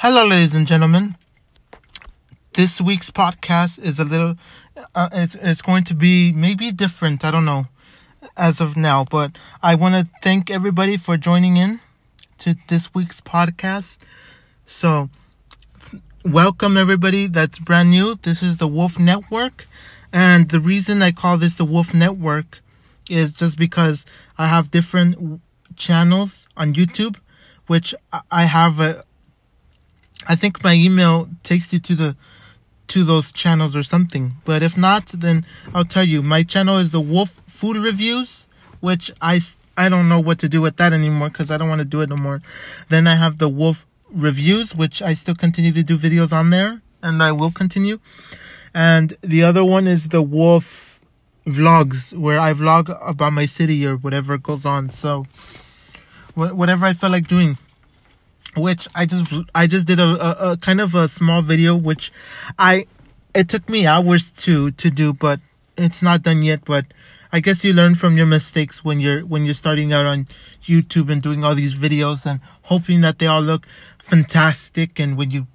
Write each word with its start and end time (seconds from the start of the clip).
Hello, 0.00 0.24
ladies 0.24 0.54
and 0.54 0.64
gentlemen. 0.64 1.16
This 2.52 2.80
week's 2.80 3.10
podcast 3.10 3.80
is 3.80 3.98
a 3.98 4.04
little, 4.04 4.36
uh, 4.94 5.08
it's, 5.12 5.34
it's 5.34 5.60
going 5.60 5.82
to 5.82 5.94
be 5.96 6.30
maybe 6.30 6.70
different. 6.70 7.24
I 7.24 7.32
don't 7.32 7.44
know 7.44 7.66
as 8.36 8.60
of 8.60 8.76
now, 8.76 9.04
but 9.04 9.32
I 9.60 9.74
want 9.74 9.96
to 9.96 10.06
thank 10.22 10.52
everybody 10.52 10.96
for 10.96 11.16
joining 11.16 11.56
in 11.56 11.80
to 12.38 12.54
this 12.68 12.94
week's 12.94 13.20
podcast. 13.20 13.98
So, 14.66 15.10
welcome 16.24 16.76
everybody 16.76 17.26
that's 17.26 17.58
brand 17.58 17.90
new. 17.90 18.14
This 18.22 18.40
is 18.40 18.58
the 18.58 18.68
Wolf 18.68 19.00
Network. 19.00 19.66
And 20.12 20.48
the 20.48 20.60
reason 20.60 21.02
I 21.02 21.10
call 21.10 21.38
this 21.38 21.56
the 21.56 21.64
Wolf 21.64 21.92
Network 21.92 22.60
is 23.10 23.32
just 23.32 23.58
because 23.58 24.06
I 24.38 24.46
have 24.46 24.70
different 24.70 25.40
channels 25.74 26.48
on 26.56 26.72
YouTube, 26.72 27.16
which 27.66 27.96
I 28.30 28.44
have 28.44 28.78
a, 28.78 29.04
I 30.28 30.36
think 30.36 30.62
my 30.62 30.74
email 30.74 31.28
takes 31.42 31.72
you 31.72 31.78
to 31.80 31.94
the 31.94 32.16
to 32.88 33.04
those 33.04 33.32
channels 33.32 33.74
or 33.74 33.82
something. 33.82 34.32
But 34.44 34.62
if 34.62 34.76
not, 34.76 35.06
then 35.08 35.44
I'll 35.74 35.84
tell 35.84 36.04
you. 36.04 36.22
My 36.22 36.42
channel 36.42 36.78
is 36.78 36.90
the 36.90 37.00
Wolf 37.00 37.40
Food 37.46 37.76
Reviews, 37.76 38.46
which 38.80 39.10
I 39.22 39.40
I 39.76 39.88
don't 39.88 40.08
know 40.08 40.20
what 40.20 40.38
to 40.40 40.48
do 40.48 40.60
with 40.60 40.76
that 40.76 40.92
anymore 40.92 41.30
because 41.30 41.50
I 41.50 41.56
don't 41.56 41.68
want 41.68 41.80
to 41.80 41.84
do 41.84 42.00
it 42.02 42.08
no 42.10 42.16
more. 42.16 42.42
Then 42.88 43.06
I 43.06 43.14
have 43.16 43.38
the 43.38 43.48
Wolf 43.48 43.86
Reviews, 44.10 44.74
which 44.74 45.00
I 45.00 45.14
still 45.14 45.34
continue 45.34 45.72
to 45.72 45.82
do 45.82 45.98
videos 45.98 46.32
on 46.32 46.50
there, 46.50 46.82
and 47.02 47.22
I 47.22 47.32
will 47.32 47.50
continue. 47.50 47.98
And 48.74 49.16
the 49.22 49.42
other 49.42 49.64
one 49.64 49.86
is 49.86 50.08
the 50.08 50.22
Wolf 50.22 51.00
Vlogs, 51.46 52.12
where 52.12 52.38
I 52.38 52.52
vlog 52.52 52.96
about 53.00 53.32
my 53.32 53.46
city 53.46 53.86
or 53.86 53.96
whatever 53.96 54.36
goes 54.36 54.66
on. 54.66 54.90
So 54.90 55.24
whatever 56.34 56.84
I 56.86 56.92
feel 56.92 57.10
like 57.10 57.26
doing 57.26 57.58
which 58.56 58.88
I 58.94 59.06
just 59.06 59.32
I 59.54 59.66
just 59.66 59.86
did 59.86 60.00
a, 60.00 60.04
a, 60.06 60.52
a, 60.52 60.56
kind 60.56 60.80
of 60.80 60.94
a 60.94 61.08
small 61.08 61.42
video 61.42 61.76
which 61.76 62.12
I 62.58 62.86
it 63.34 63.48
took 63.48 63.68
me 63.68 63.86
hours 63.86 64.30
to 64.42 64.70
to 64.72 64.90
do 64.90 65.12
but 65.12 65.40
it's 65.76 66.02
not 66.02 66.22
done 66.22 66.42
yet 66.42 66.64
but 66.64 66.86
I 67.30 67.40
guess 67.40 67.62
you 67.62 67.74
learn 67.74 67.94
from 67.94 68.16
your 68.16 68.26
mistakes 68.26 68.82
when 68.82 69.00
you're 69.00 69.20
when 69.24 69.44
you're 69.44 69.54
starting 69.54 69.92
out 69.92 70.06
on 70.06 70.26
YouTube 70.62 71.10
and 71.10 71.20
doing 71.20 71.44
all 71.44 71.54
these 71.54 71.74
videos 71.74 72.24
and 72.24 72.40
hoping 72.62 73.02
that 73.02 73.18
they 73.18 73.26
all 73.26 73.42
look 73.42 73.66
fantastic. 73.98 74.98
And 74.98 75.18
when 75.18 75.30
you 75.30 75.46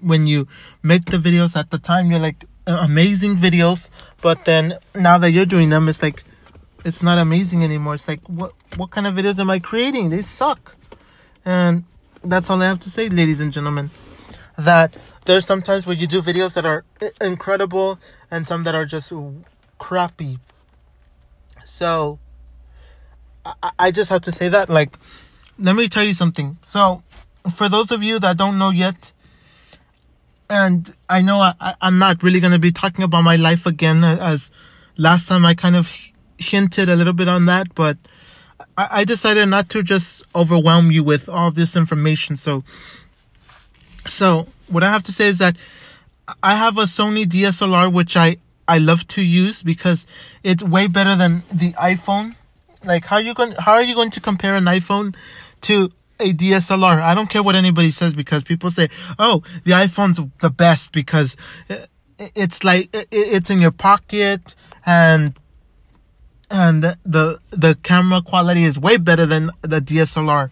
when 0.00 0.26
you 0.26 0.46
make 0.82 1.06
the 1.06 1.16
videos 1.16 1.56
at 1.56 1.70
the 1.70 1.78
time 1.78 2.10
you're 2.10 2.20
like 2.20 2.44
uh, 2.66 2.80
amazing 2.82 3.36
videos 3.36 3.88
but 4.20 4.44
then 4.44 4.76
now 4.94 5.16
that 5.16 5.30
you're 5.30 5.46
doing 5.46 5.70
them 5.70 5.88
it's 5.88 6.02
like 6.02 6.22
it's 6.84 7.02
not 7.02 7.18
amazing 7.18 7.64
anymore. 7.64 7.94
It's 7.94 8.06
like 8.06 8.20
what 8.28 8.52
what 8.76 8.90
kind 8.90 9.06
of 9.06 9.14
videos 9.14 9.38
am 9.38 9.48
I 9.48 9.58
creating? 9.58 10.10
They 10.10 10.22
suck. 10.22 10.76
And 11.46 11.84
that's 12.30 12.50
all 12.50 12.60
I 12.62 12.66
have 12.66 12.80
to 12.80 12.90
say, 12.90 13.08
ladies 13.08 13.40
and 13.40 13.52
gentlemen. 13.52 13.90
That 14.58 14.96
there's 15.26 15.44
sometimes 15.44 15.86
where 15.86 15.96
you 15.96 16.06
do 16.06 16.22
videos 16.22 16.54
that 16.54 16.64
are 16.64 16.84
incredible 17.20 17.98
and 18.30 18.46
some 18.46 18.64
that 18.64 18.74
are 18.74 18.86
just 18.86 19.12
crappy. 19.78 20.38
So, 21.64 22.18
I, 23.44 23.70
I 23.78 23.90
just 23.90 24.10
have 24.10 24.22
to 24.22 24.32
say 24.32 24.48
that. 24.48 24.68
Like, 24.68 24.96
let 25.58 25.76
me 25.76 25.88
tell 25.88 26.04
you 26.04 26.14
something. 26.14 26.58
So, 26.62 27.02
for 27.52 27.68
those 27.68 27.90
of 27.90 28.02
you 28.02 28.18
that 28.18 28.36
don't 28.36 28.58
know 28.58 28.70
yet, 28.70 29.12
and 30.48 30.94
I 31.08 31.22
know 31.22 31.40
I, 31.40 31.74
I'm 31.80 31.98
not 31.98 32.22
really 32.22 32.40
going 32.40 32.52
to 32.52 32.58
be 32.58 32.72
talking 32.72 33.04
about 33.04 33.22
my 33.22 33.36
life 33.36 33.66
again, 33.66 34.04
as 34.04 34.50
last 34.96 35.28
time 35.28 35.44
I 35.44 35.54
kind 35.54 35.76
of 35.76 35.90
hinted 36.38 36.88
a 36.88 36.96
little 36.96 37.12
bit 37.12 37.28
on 37.28 37.46
that, 37.46 37.74
but 37.74 37.98
I, 38.78 39.04
decided 39.04 39.46
not 39.46 39.68
to 39.70 39.82
just 39.82 40.22
overwhelm 40.34 40.90
you 40.90 41.02
with 41.02 41.28
all 41.28 41.50
this 41.50 41.76
information. 41.76 42.36
So, 42.36 42.62
so 44.06 44.48
what 44.68 44.82
I 44.82 44.90
have 44.90 45.02
to 45.04 45.12
say 45.12 45.28
is 45.28 45.38
that 45.38 45.56
I 46.42 46.54
have 46.54 46.76
a 46.76 46.82
Sony 46.82 47.24
DSLR 47.24 47.92
which 47.92 48.16
I 48.16 48.36
I 48.68 48.78
love 48.78 49.06
to 49.08 49.22
use 49.22 49.62
because 49.62 50.06
it's 50.42 50.62
way 50.62 50.88
better 50.88 51.14
than 51.14 51.44
the 51.52 51.72
iPhone. 51.74 52.34
Like 52.84 53.04
how 53.06 53.18
you 53.18 53.32
going 53.32 53.54
how 53.58 53.74
are 53.74 53.82
you 53.82 53.94
going 53.94 54.10
to 54.10 54.20
compare 54.20 54.56
an 54.56 54.64
iPhone 54.64 55.14
to 55.62 55.92
a 56.18 56.32
DSLR? 56.32 57.00
I 57.00 57.14
don't 57.14 57.30
care 57.30 57.42
what 57.42 57.54
anybody 57.54 57.90
says 57.90 58.14
because 58.14 58.42
people 58.42 58.70
say, 58.70 58.88
"Oh, 59.18 59.42
the 59.64 59.72
iPhone's 59.72 60.20
the 60.40 60.50
best 60.50 60.92
because 60.92 61.36
it's 62.18 62.64
like 62.64 62.88
it's 62.92 63.50
in 63.50 63.60
your 63.60 63.70
pocket 63.70 64.54
and 64.84 65.38
and 66.50 66.82
the 67.04 67.40
the 67.50 67.76
camera 67.82 68.22
quality 68.22 68.64
is 68.64 68.78
way 68.78 68.96
better 68.96 69.26
than 69.26 69.50
the 69.62 69.80
DSLR 69.80 70.50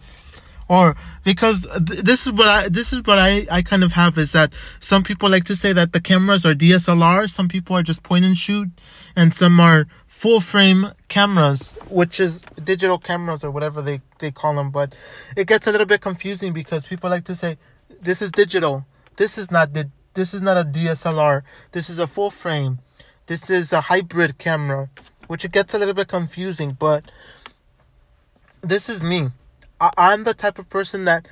or 0.67 0.95
because 1.23 1.61
th- 1.61 2.01
this 2.01 2.25
is 2.25 2.33
what 2.33 2.47
I 2.47 2.69
this 2.69 2.91
is 2.91 3.03
what 3.03 3.19
I 3.19 3.47
I 3.51 3.61
kind 3.61 3.83
of 3.83 3.93
have 3.93 4.17
is 4.17 4.31
that 4.31 4.53
some 4.79 5.03
people 5.03 5.29
like 5.29 5.43
to 5.45 5.55
say 5.55 5.73
that 5.73 5.93
the 5.93 6.01
cameras 6.01 6.45
are 6.45 6.53
DSLR, 6.53 7.29
some 7.29 7.47
people 7.47 7.75
are 7.75 7.83
just 7.83 8.03
point 8.03 8.25
and 8.25 8.37
shoot, 8.37 8.69
and 9.15 9.33
some 9.33 9.59
are 9.59 9.87
full 10.07 10.39
frame 10.41 10.91
cameras, 11.07 11.75
which 11.89 12.19
is 12.19 12.41
digital 12.63 12.97
cameras 12.97 13.43
or 13.43 13.51
whatever 13.51 13.81
they 13.81 14.01
they 14.19 14.31
call 14.31 14.55
them. 14.55 14.71
But 14.71 14.95
it 15.35 15.47
gets 15.47 15.67
a 15.67 15.71
little 15.71 15.87
bit 15.87 16.01
confusing 16.01 16.53
because 16.53 16.85
people 16.85 17.09
like 17.09 17.25
to 17.25 17.35
say 17.35 17.57
this 18.01 18.21
is 18.21 18.31
digital, 18.31 18.85
this 19.17 19.37
is 19.37 19.51
not 19.51 19.73
di- 19.73 19.91
this 20.13 20.33
is 20.33 20.41
not 20.41 20.57
a 20.57 20.63
DSLR, 20.63 21.43
this 21.73 21.89
is 21.89 21.99
a 21.99 22.07
full 22.07 22.31
frame, 22.31 22.79
this 23.27 23.49
is 23.49 23.71
a 23.71 23.81
hybrid 23.81 24.37
camera 24.39 24.89
which 25.27 25.45
it 25.45 25.51
gets 25.51 25.73
a 25.73 25.79
little 25.79 25.93
bit 25.93 26.07
confusing, 26.07 26.75
but 26.79 27.03
this 28.61 28.89
is 28.89 29.03
me. 29.03 29.29
I, 29.79 29.91
I'm 29.97 30.23
the 30.23 30.33
type 30.33 30.59
of 30.59 30.69
person 30.69 31.05
that 31.05 31.27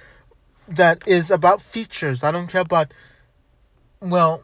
that 0.67 1.05
is 1.05 1.31
about 1.31 1.61
features. 1.61 2.23
I 2.23 2.31
don't 2.31 2.47
care 2.47 2.61
about 2.61 2.91
well, 3.99 4.43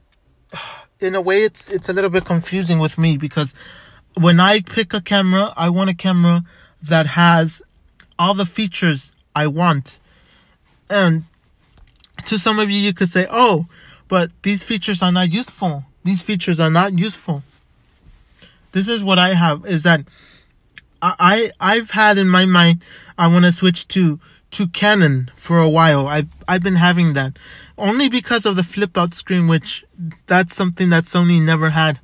in 1.00 1.16
a 1.16 1.22
way 1.22 1.44
it's 1.44 1.70
it's 1.70 1.90
a 1.90 1.94
little 1.94 2.10
bit 2.10 2.26
confusing 2.26 2.80
with 2.80 2.98
me 2.98 3.18
because 3.18 3.54
when 4.16 4.40
I 4.40 4.62
pick 4.62 4.94
a 4.94 5.02
camera, 5.02 5.54
I 5.56 5.70
want 5.70 5.90
a 5.90 5.94
camera 5.94 6.44
that 6.82 7.08
has 7.08 7.62
all 8.18 8.34
the 8.34 8.46
features 8.46 9.12
I 9.36 9.48
want. 9.48 9.98
And 10.90 11.26
to 12.26 12.40
some 12.40 12.60
of 12.60 12.70
you 12.70 12.78
you 12.78 12.94
could 12.94 13.10
say, 13.10 13.28
"Oh, 13.30 13.68
but 14.08 14.32
these 14.42 14.64
features 14.64 15.02
are 15.02 15.12
not 15.12 15.32
useful. 15.32 15.86
These 16.04 16.22
features 16.22 16.60
are 16.60 16.72
not 16.72 16.98
useful." 16.98 17.44
This 18.72 18.88
is 18.88 19.04
what 19.04 19.20
I 19.20 19.34
have 19.34 19.66
is 19.66 19.84
that 19.84 20.02
I, 21.02 21.52
I 21.60 21.76
have 21.76 21.92
had 21.92 22.18
in 22.18 22.28
my 22.28 22.46
mind 22.46 22.84
I 23.18 23.28
want 23.28 23.46
to 23.46 23.52
switch 23.52 23.88
to 23.90 24.20
to 24.52 24.68
Canon 24.68 25.32
for 25.36 25.60
a 25.60 25.70
while. 25.70 26.08
I 26.08 26.18
I've, 26.18 26.28
I've 26.48 26.64
been 26.64 26.76
having 26.76 27.14
that 27.14 27.38
only 27.78 28.10
because 28.10 28.46
of 28.46 28.56
the 28.56 28.64
flip 28.64 28.98
out 28.98 29.14
screen, 29.14 29.48
which 29.48 29.86
that's 30.28 30.56
something 30.56 30.90
that 30.90 31.06
Sony 31.06 31.42
never 31.42 31.70
had. 31.70 32.00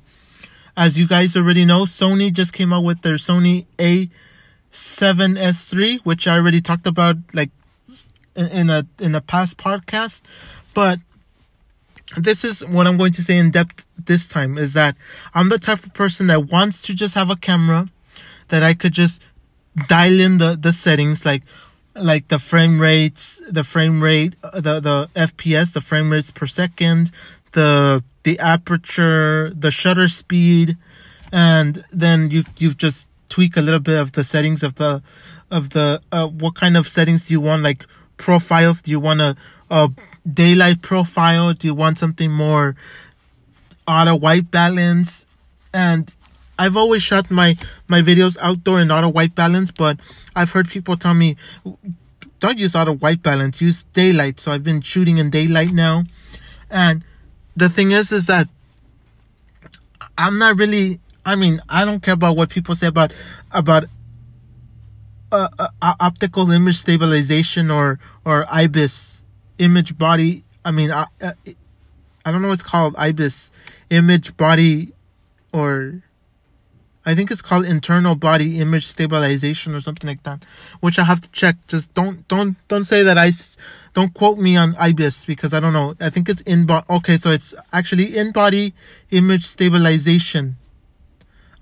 As 0.76 0.98
you 0.98 1.06
guys 1.06 1.36
already 1.36 1.64
know, 1.64 1.84
Sony 1.84 2.32
just 2.32 2.52
came 2.52 2.72
out 2.72 2.84
with 2.84 3.02
their 3.02 3.14
Sony 3.14 3.66
A7S3, 3.78 6.00
which 6.04 6.26
I 6.26 6.36
already 6.36 6.60
talked 6.60 6.86
about 6.86 7.16
like 7.32 7.50
in, 8.34 8.46
in 8.46 8.70
a 8.70 8.86
in 8.98 9.14
a 9.14 9.20
past 9.20 9.56
podcast. 9.56 10.22
But 10.74 11.00
this 12.16 12.44
is 12.44 12.64
what 12.64 12.86
I'm 12.86 12.96
going 12.96 13.12
to 13.12 13.22
say 13.22 13.36
in 13.36 13.50
depth 13.50 13.84
this 14.06 14.26
time 14.26 14.58
is 14.58 14.72
that 14.72 14.96
I'm 15.34 15.48
the 15.48 15.58
type 15.58 15.84
of 15.84 15.94
person 15.94 16.26
that 16.28 16.50
wants 16.50 16.82
to 16.82 16.94
just 16.94 17.14
have 17.14 17.30
a 17.30 17.36
camera 17.36 17.88
that 18.48 18.62
I 18.62 18.74
could 18.74 18.92
just 18.92 19.22
dial 19.88 20.20
in 20.20 20.38
the, 20.38 20.56
the 20.56 20.72
settings 20.72 21.24
like 21.24 21.42
like 21.94 22.28
the 22.28 22.38
frame 22.38 22.78
rates, 22.78 23.40
the 23.48 23.64
frame 23.64 24.02
rate, 24.02 24.34
uh, 24.42 24.60
the 24.60 24.80
the 24.80 25.08
FPS, 25.14 25.72
the 25.72 25.80
frame 25.80 26.12
rates 26.12 26.30
per 26.30 26.46
second, 26.46 27.10
the 27.52 28.04
the 28.22 28.38
aperture, 28.38 29.52
the 29.54 29.70
shutter 29.70 30.08
speed, 30.08 30.76
and 31.32 31.84
then 31.90 32.30
you 32.30 32.44
you 32.58 32.74
just 32.74 33.06
tweak 33.28 33.56
a 33.56 33.62
little 33.62 33.80
bit 33.80 33.98
of 33.98 34.12
the 34.12 34.24
settings 34.24 34.62
of 34.62 34.76
the 34.76 35.02
of 35.50 35.70
the 35.70 36.00
uh, 36.12 36.26
what 36.26 36.54
kind 36.54 36.76
of 36.76 36.88
settings 36.88 37.28
do 37.28 37.34
you 37.34 37.40
want 37.40 37.62
like 37.62 37.86
profiles? 38.16 38.82
Do 38.82 38.90
you 38.90 39.00
want 39.00 39.20
a, 39.20 39.36
a 39.70 39.90
daylight 40.30 40.82
profile? 40.82 41.52
Do 41.52 41.66
you 41.66 41.74
want 41.74 41.98
something 41.98 42.30
more 42.30 42.76
auto 43.86 44.16
white 44.16 44.50
balance 44.50 45.26
and 45.72 46.12
I've 46.58 46.76
always 46.76 47.02
shot 47.02 47.30
my 47.30 47.56
my 47.86 48.00
videos 48.00 48.36
outdoor 48.40 48.80
in 48.80 48.90
auto 48.90 49.08
white 49.08 49.34
balance, 49.34 49.70
but 49.70 49.98
I've 50.34 50.52
heard 50.52 50.68
people 50.68 50.96
tell 50.96 51.14
me 51.14 51.36
don't 52.40 52.58
use 52.58 52.74
auto 52.74 52.94
white 52.94 53.22
balance, 53.22 53.60
use 53.60 53.84
daylight. 53.92 54.40
So 54.40 54.52
I've 54.52 54.64
been 54.64 54.80
shooting 54.80 55.18
in 55.18 55.30
daylight 55.30 55.72
now. 55.72 56.04
And 56.70 57.04
the 57.56 57.68
thing 57.68 57.92
is 57.92 58.10
is 58.10 58.26
that 58.26 58.48
I'm 60.16 60.38
not 60.38 60.56
really 60.56 61.00
I 61.24 61.34
mean, 61.34 61.60
I 61.68 61.84
don't 61.84 62.02
care 62.02 62.14
about 62.14 62.36
what 62.36 62.48
people 62.48 62.74
say 62.74 62.86
about 62.86 63.12
about 63.50 63.84
uh, 65.32 65.48
uh, 65.58 65.94
optical 66.00 66.50
image 66.50 66.76
stabilization 66.76 67.70
or 67.70 67.98
or 68.24 68.46
IBIS 68.46 69.20
image 69.58 69.98
body 69.98 70.44
I 70.66 70.72
mean, 70.72 70.90
I, 70.90 71.06
uh, 71.22 71.32
I 72.26 72.32
don't 72.32 72.42
know 72.42 72.48
what's 72.48 72.64
called 72.64 72.96
IBIS 72.96 73.50
image 73.88 74.36
body 74.36 74.92
or 75.52 76.02
I 77.06 77.14
think 77.14 77.30
it's 77.30 77.40
called 77.40 77.64
internal 77.64 78.16
body 78.16 78.58
image 78.58 78.84
stabilization 78.84 79.76
or 79.76 79.80
something 79.80 80.08
like 80.08 80.24
that, 80.24 80.42
which 80.80 80.98
I 80.98 81.04
have 81.04 81.20
to 81.20 81.28
check. 81.28 81.54
Just 81.68 81.94
don't 81.94 82.26
don't 82.26 82.56
don't 82.66 82.84
say 82.84 83.04
that 83.04 83.16
I 83.16 83.30
don't 83.94 84.12
quote 84.12 84.38
me 84.38 84.56
on 84.56 84.74
IBIS 84.74 85.24
because 85.24 85.54
I 85.54 85.60
don't 85.60 85.72
know. 85.72 85.94
I 86.00 86.10
think 86.10 86.28
it's 86.28 86.42
in 86.42 86.66
body. 86.66 86.84
Okay, 86.90 87.16
so 87.16 87.30
it's 87.30 87.54
actually 87.72 88.16
in 88.16 88.32
body 88.32 88.74
image 89.12 89.46
stabilization. 89.46 90.56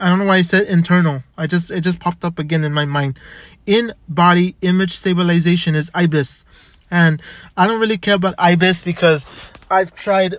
I 0.01 0.09
don't 0.09 0.19
know 0.19 0.25
why 0.25 0.37
I 0.37 0.43
said 0.43 0.67
internal. 0.67 1.25
I 1.37 1.47
just 1.47 1.71
it 1.71 1.83
just 1.83 2.01
popped 2.01 2.25
up 2.25 2.39
again 2.39 2.65
in 2.65 2.73
my 2.73 2.87
mind. 2.87 3.19
In 3.67 3.93
body 4.09 4.57
image 4.63 4.97
stabilization 4.97 5.75
is 5.75 5.91
IBIS. 5.91 6.43
And 6.91 7.21
I 7.55 7.67
don't 7.67 7.81
really 7.81 7.99
care 7.99 8.15
about 8.15 8.35
IBIS 8.39 8.83
because 8.83 9.27
I've 9.71 9.95
tried 9.95 10.37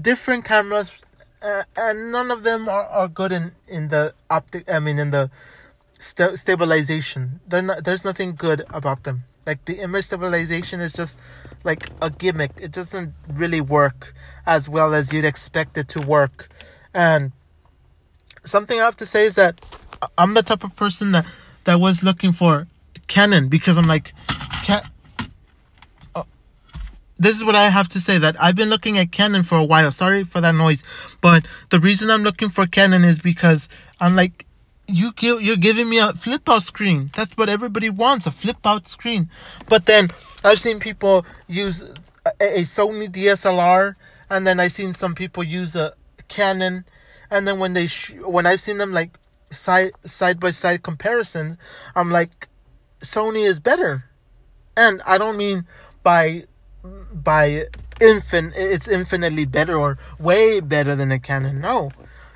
different 0.00 0.44
cameras 0.44 1.04
uh, 1.42 1.64
and 1.76 2.12
none 2.12 2.30
of 2.30 2.42
them 2.42 2.68
are, 2.68 2.86
are 2.86 3.08
good 3.08 3.32
in, 3.32 3.52
in 3.68 3.88
the 3.88 4.14
optic 4.30 4.70
I 4.70 4.78
mean 4.78 4.98
in 4.98 5.10
the 5.10 5.30
st- 6.00 6.38
stabilization. 6.38 7.40
They're 7.46 7.62
not, 7.62 7.84
there's 7.84 8.04
nothing 8.04 8.34
good 8.34 8.64
about 8.70 9.04
them. 9.04 9.24
Like 9.46 9.64
the 9.64 9.78
image 9.78 10.06
stabilization 10.06 10.80
is 10.80 10.92
just 10.92 11.16
like 11.62 11.88
a 12.02 12.10
gimmick. 12.10 12.52
It 12.56 12.72
doesn't 12.72 13.14
really 13.28 13.60
work 13.60 14.14
as 14.46 14.68
well 14.68 14.94
as 14.94 15.12
you'd 15.12 15.24
expect 15.24 15.78
it 15.78 15.88
to 15.88 16.00
work. 16.00 16.48
And 16.92 17.32
something 18.44 18.80
I 18.80 18.84
have 18.84 18.96
to 18.98 19.06
say 19.06 19.26
is 19.26 19.34
that 19.36 19.60
I'm 20.18 20.34
the 20.34 20.42
type 20.42 20.64
of 20.64 20.74
person 20.74 21.12
that 21.12 21.26
that 21.64 21.80
was 21.80 22.02
looking 22.02 22.32
for 22.32 22.66
Canon 23.08 23.48
because 23.48 23.76
I'm 23.76 23.86
like, 23.86 24.12
this 27.18 27.36
is 27.36 27.44
what 27.44 27.54
I 27.54 27.68
have 27.68 27.88
to 27.88 28.00
say 28.00 28.18
that 28.18 28.36
I've 28.42 28.56
been 28.56 28.68
looking 28.68 28.98
at 28.98 29.12
Canon 29.12 29.42
for 29.42 29.56
a 29.56 29.64
while. 29.64 29.90
Sorry 29.92 30.24
for 30.24 30.40
that 30.40 30.54
noise, 30.54 30.84
but 31.20 31.44
the 31.70 31.80
reason 31.80 32.10
I'm 32.10 32.22
looking 32.22 32.48
for 32.48 32.66
Canon 32.66 33.04
is 33.04 33.18
because 33.18 33.68
I'm 34.00 34.16
like, 34.16 34.46
you 34.88 35.12
you're 35.20 35.56
giving 35.56 35.88
me 35.88 35.98
a 35.98 36.12
flip 36.12 36.48
out 36.48 36.62
screen. 36.62 37.10
That's 37.16 37.36
what 37.36 37.48
everybody 37.48 37.90
wants, 37.90 38.26
a 38.26 38.30
flip 38.30 38.58
out 38.64 38.88
screen. 38.88 39.30
But 39.68 39.86
then 39.86 40.10
I've 40.44 40.60
seen 40.60 40.78
people 40.78 41.26
use 41.48 41.82
a, 41.82 42.32
a 42.40 42.62
Sony 42.62 43.08
DSLR, 43.10 43.96
and 44.30 44.46
then 44.46 44.60
I've 44.60 44.72
seen 44.72 44.94
some 44.94 45.14
people 45.14 45.42
use 45.42 45.74
a 45.74 45.94
Canon 46.28 46.84
and 47.30 47.46
then 47.46 47.58
when 47.58 47.72
they 47.72 47.86
sh- 47.86 48.14
when 48.24 48.46
I've 48.46 48.60
seen 48.60 48.78
them 48.78 48.92
like 48.92 49.18
side 49.50 49.92
side 50.04 50.40
by 50.40 50.50
side 50.50 50.82
comparison, 50.82 51.58
I'm 51.94 52.10
like, 52.10 52.48
Sony 53.00 53.46
is 53.46 53.60
better, 53.60 54.04
and 54.76 55.02
I 55.06 55.18
don't 55.18 55.36
mean 55.36 55.66
by 56.02 56.44
by 57.12 57.66
infin 58.00 58.52
it's 58.54 58.86
infinitely 58.86 59.44
better 59.44 59.76
or 59.76 59.98
way 60.18 60.60
better 60.60 60.94
than 60.94 61.12
a 61.12 61.18
Canon. 61.18 61.60
No, 61.60 61.90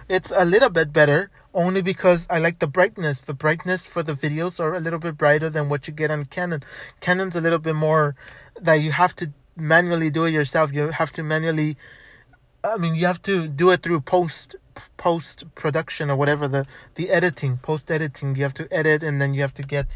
it's 0.08 0.32
a 0.34 0.44
little 0.44 0.70
bit 0.70 0.92
better 0.92 1.30
only 1.52 1.82
because 1.82 2.26
I 2.30 2.38
like 2.38 2.58
the 2.58 2.66
brightness. 2.66 3.20
The 3.20 3.34
brightness 3.34 3.86
for 3.86 4.02
the 4.02 4.14
videos 4.14 4.60
are 4.60 4.74
a 4.74 4.80
little 4.80 4.98
bit 4.98 5.16
brighter 5.16 5.50
than 5.50 5.68
what 5.68 5.88
you 5.88 5.94
get 5.94 6.10
on 6.10 6.24
Canon. 6.24 6.62
Canon's 7.00 7.36
a 7.36 7.40
little 7.40 7.58
bit 7.58 7.74
more 7.74 8.14
that 8.60 8.74
you 8.74 8.92
have 8.92 9.14
to 9.16 9.32
manually 9.56 10.10
do 10.10 10.24
it 10.24 10.30
yourself. 10.30 10.72
You 10.72 10.90
have 10.90 11.12
to 11.12 11.22
manually 11.22 11.76
I 12.62 12.76
mean, 12.76 12.94
you 12.94 13.06
have 13.06 13.22
to 13.22 13.48
do 13.48 13.70
it 13.70 13.82
through 13.82 14.02
post 14.02 14.56
post 14.96 15.44
production 15.54 16.10
or 16.10 16.16
whatever 16.16 16.46
the 16.48 16.66
the 16.94 17.10
editing 17.10 17.58
post 17.58 17.90
editing. 17.90 18.36
You 18.36 18.42
have 18.42 18.54
to 18.54 18.72
edit 18.72 19.02
and 19.02 19.20
then 19.20 19.34
you 19.34 19.40
have 19.40 19.54
to 19.54 19.62
get 19.62 19.86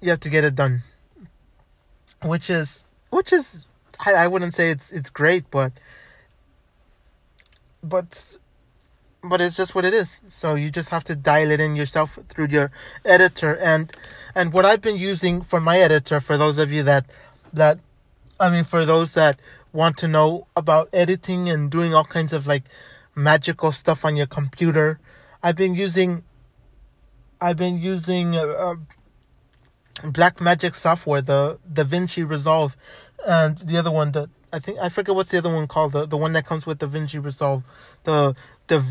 you 0.00 0.10
have 0.10 0.20
to 0.20 0.30
get 0.30 0.44
it 0.44 0.54
done, 0.54 0.82
which 2.22 2.48
is 2.48 2.84
which 3.10 3.32
is 3.32 3.66
I, 4.04 4.12
I 4.12 4.26
wouldn't 4.26 4.54
say 4.54 4.70
it's 4.70 4.90
it's 4.92 5.10
great, 5.10 5.50
but 5.50 5.72
but 7.82 8.36
but 9.22 9.40
it's 9.40 9.56
just 9.56 9.74
what 9.74 9.84
it 9.84 9.94
is. 9.94 10.20
So 10.28 10.54
you 10.54 10.70
just 10.70 10.90
have 10.90 11.04
to 11.04 11.16
dial 11.16 11.50
it 11.50 11.60
in 11.60 11.76
yourself 11.76 12.18
through 12.28 12.48
your 12.48 12.70
editor 13.04 13.56
and 13.56 13.92
and 14.34 14.52
what 14.52 14.64
I've 14.64 14.80
been 14.80 14.96
using 14.96 15.42
for 15.42 15.60
my 15.60 15.78
editor 15.78 16.20
for 16.20 16.36
those 16.36 16.58
of 16.58 16.72
you 16.72 16.82
that 16.84 17.06
that 17.52 17.78
I 18.38 18.50
mean 18.50 18.64
for 18.64 18.84
those 18.84 19.14
that 19.14 19.40
want 19.72 19.96
to 19.98 20.08
know 20.08 20.46
about 20.56 20.88
editing 20.92 21.48
and 21.48 21.70
doing 21.70 21.94
all 21.94 22.04
kinds 22.04 22.32
of 22.32 22.46
like 22.46 22.64
magical 23.14 23.72
stuff 23.72 24.04
on 24.04 24.16
your 24.16 24.26
computer, 24.26 25.00
I've 25.42 25.56
been 25.56 25.74
using 25.74 26.22
I've 27.40 27.56
been 27.56 27.78
using 27.78 28.36
uh, 28.36 28.46
uh, 28.46 28.76
Blackmagic 30.02 30.74
software, 30.74 31.22
the 31.22 31.58
DaVinci 31.70 32.28
Resolve, 32.28 32.76
and 33.26 33.58
the 33.58 33.76
other 33.76 33.90
one, 33.90 34.12
the 34.12 34.30
I 34.52 34.58
think 34.58 34.78
I 34.78 34.88
forget 34.88 35.14
what's 35.14 35.30
the 35.30 35.38
other 35.38 35.52
one 35.52 35.66
called, 35.66 35.92
the 35.92 36.06
the 36.06 36.16
one 36.16 36.32
that 36.32 36.46
comes 36.46 36.66
with 36.66 36.78
DaVinci 36.78 37.22
Resolve, 37.22 37.62
the 38.04 38.34
the 38.68 38.84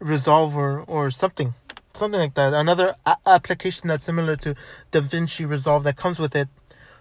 Resolver 0.00 0.84
or 0.86 1.10
something, 1.10 1.54
something 1.94 2.20
like 2.20 2.34
that. 2.34 2.54
Another 2.54 2.96
a- 3.06 3.16
application 3.26 3.88
that's 3.88 4.04
similar 4.04 4.36
to 4.36 4.54
DaVinci 4.92 5.48
Resolve 5.48 5.84
that 5.84 5.96
comes 5.96 6.18
with 6.18 6.34
it. 6.34 6.48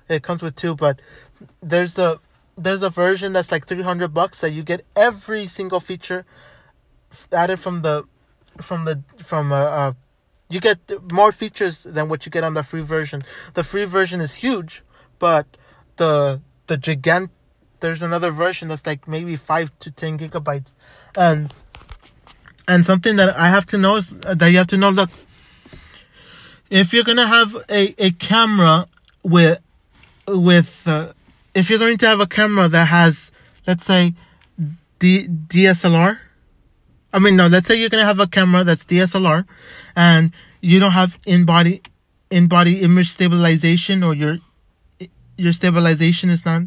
It 0.10 0.24
comes 0.24 0.42
with 0.42 0.56
two, 0.56 0.76
but 0.76 1.00
there's 1.62 1.94
the 1.94 2.20
there's 2.58 2.84
a 2.84 2.90
version 2.90 3.34
that's 3.34 3.52
like 3.52 3.66
300 3.66 4.14
bucks 4.14 4.42
that 4.42 4.52
you 4.52 4.64
get 4.64 4.86
every 4.96 5.48
single 5.48 5.80
feature 5.80 6.26
added 7.32 7.60
from 7.60 7.82
the 7.82 8.04
from 8.62 8.86
the 8.86 9.02
from 9.24 9.52
uh, 9.52 9.56
uh 9.56 9.94
you 10.52 10.60
get 10.60 10.80
more 11.12 11.32
features 11.32 11.84
than 11.84 12.10
what 12.10 12.26
you 12.26 12.32
get 12.32 12.44
on 12.44 12.54
the 12.54 12.64
free 12.64 12.82
version. 12.82 13.24
The 13.54 13.64
free 13.64 13.86
version 13.86 14.22
is 14.22 14.36
huge, 14.36 14.84
but 15.20 15.46
the 15.98 16.42
the 16.68 16.78
gigant 16.78 17.30
there's 17.82 18.02
another 18.02 18.32
version 18.32 18.68
that's 18.70 18.86
like 18.86 19.08
maybe 19.08 19.36
5 19.36 19.72
to 19.80 19.92
10 19.92 20.20
gigabytes. 20.20 20.74
And 21.16 21.54
and 22.68 22.86
something 22.86 23.16
that 23.18 23.36
I 23.36 23.48
have 23.48 23.66
to 23.68 23.78
know 23.78 23.96
is 23.98 24.12
that 24.12 24.48
you 24.52 24.58
have 24.58 24.68
to 24.68 24.78
know 24.78 24.92
that 24.94 25.10
if 26.70 26.94
you're 26.94 27.04
to 27.04 27.28
have 27.28 27.56
a 27.70 27.94
a 27.98 28.12
camera 28.12 28.86
with 29.24 29.60
with 30.28 30.88
uh, 30.88 31.14
if 31.54 31.70
you're 31.70 31.80
going 31.80 31.98
to 31.98 32.08
have 32.08 32.20
a 32.20 32.28
camera 32.28 32.68
that 32.70 32.88
has, 32.88 33.32
let's 33.68 33.86
say, 33.86 34.14
D- 35.00 35.28
DSLR, 35.28 36.20
I 37.14 37.20
mean, 37.20 37.36
no, 37.36 37.48
let's 37.48 37.68
say 37.68 37.76
you're 37.76 37.90
going 37.90 38.02
to 38.02 38.06
have 38.06 38.20
a 38.20 38.28
camera 38.28 38.64
that's 38.64 38.86
DSLR 38.86 39.46
and 39.96 40.32
you 40.62 40.80
don't 40.80 40.94
have 40.94 41.20
in 41.26 41.46
body, 41.46 41.82
in 42.30 42.48
body 42.48 42.82
image 42.82 43.10
stabilization 43.10 44.04
or 44.04 44.14
your, 44.14 44.38
your 45.38 45.52
stabilization 45.52 46.30
is 46.30 46.46
not, 46.46 46.64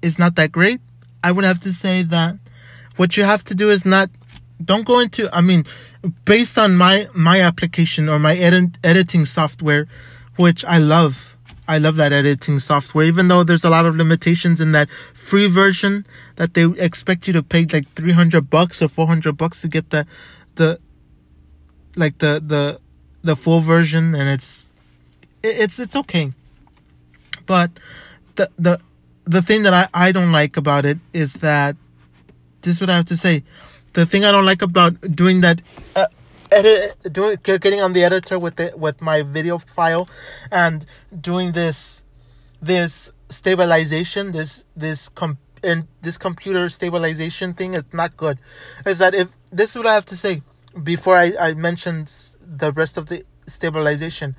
is 0.00 0.18
not 0.18 0.36
that 0.36 0.52
great. 0.52 0.80
I 1.22 1.32
would 1.32 1.44
have 1.44 1.60
to 1.62 1.72
say 1.72 2.02
that 2.04 2.36
what 2.96 3.16
you 3.16 3.24
have 3.24 3.44
to 3.44 3.54
do 3.54 3.70
is 3.70 3.84
not, 3.84 4.10
don't 4.64 4.86
go 4.86 5.00
into, 5.00 5.28
I 5.34 5.40
mean, 5.40 5.64
based 6.24 6.58
on 6.58 6.76
my, 6.76 7.08
my 7.14 7.40
application 7.40 8.08
or 8.08 8.18
my 8.18 8.36
edit, 8.36 8.78
editing 8.82 9.26
software, 9.26 9.86
which 10.36 10.64
I 10.64 10.78
love, 10.78 11.36
I 11.68 11.76
love 11.76 11.96
that 11.96 12.14
editing 12.14 12.58
software, 12.58 13.04
even 13.04 13.28
though 13.28 13.44
there's 13.44 13.62
a 13.62 13.68
lot 13.68 13.84
of 13.84 13.94
limitations 13.94 14.58
in 14.58 14.72
that 14.72 14.88
free 15.12 15.48
version 15.48 16.06
that 16.36 16.54
they 16.54 16.64
expect 16.64 17.26
you 17.26 17.34
to 17.34 17.42
pay 17.42 17.66
like 17.66 17.92
300 17.92 18.48
bucks 18.48 18.80
or 18.80 18.88
400 18.88 19.36
bucks 19.36 19.60
to 19.60 19.68
get 19.68 19.90
the, 19.90 20.06
the, 20.54 20.80
like 21.94 22.18
the, 22.18 22.42
the, 22.44 22.80
the 23.22 23.36
full 23.36 23.60
version 23.60 24.14
and 24.14 24.30
it's, 24.30 24.66
it's, 25.42 25.78
it's 25.78 25.94
okay. 25.94 26.32
But 27.44 27.70
the, 28.36 28.50
the, 28.58 28.80
the 29.24 29.42
thing 29.42 29.62
that 29.64 29.74
I, 29.74 29.88
I 29.92 30.10
don't 30.10 30.32
like 30.32 30.56
about 30.56 30.86
it 30.86 30.96
is 31.12 31.34
that, 31.34 31.76
this 32.62 32.76
is 32.76 32.80
what 32.80 32.88
I 32.88 32.96
have 32.96 33.06
to 33.08 33.16
say. 33.16 33.44
The 33.92 34.06
thing 34.06 34.24
I 34.24 34.32
don't 34.32 34.46
like 34.46 34.62
about 34.62 35.00
doing 35.14 35.42
that, 35.42 35.60
uh, 35.94 36.06
edit 36.52 36.96
doing 37.12 37.38
getting 37.42 37.80
on 37.80 37.92
the 37.92 38.04
editor 38.04 38.38
with 38.38 38.58
it 38.60 38.78
with 38.78 39.00
my 39.00 39.22
video 39.22 39.58
file 39.58 40.08
and 40.50 40.86
doing 41.20 41.52
this 41.52 42.04
this 42.60 43.12
stabilization 43.28 44.32
this 44.32 44.64
this 44.76 45.08
com 45.08 45.38
and 45.62 45.88
this 46.02 46.18
computer 46.18 46.68
stabilization 46.68 47.52
thing 47.52 47.74
is 47.74 47.84
not 47.92 48.16
good. 48.16 48.38
Is 48.86 48.98
that 48.98 49.14
if 49.14 49.28
this 49.50 49.70
is 49.70 49.76
what 49.76 49.86
i 49.86 49.94
have 49.94 50.06
to 50.06 50.16
say 50.16 50.42
before 50.82 51.16
i 51.16 51.32
i 51.40 51.54
mention 51.54 52.06
the 52.40 52.72
rest 52.72 52.96
of 52.96 53.06
the 53.06 53.24
stabilization. 53.46 54.36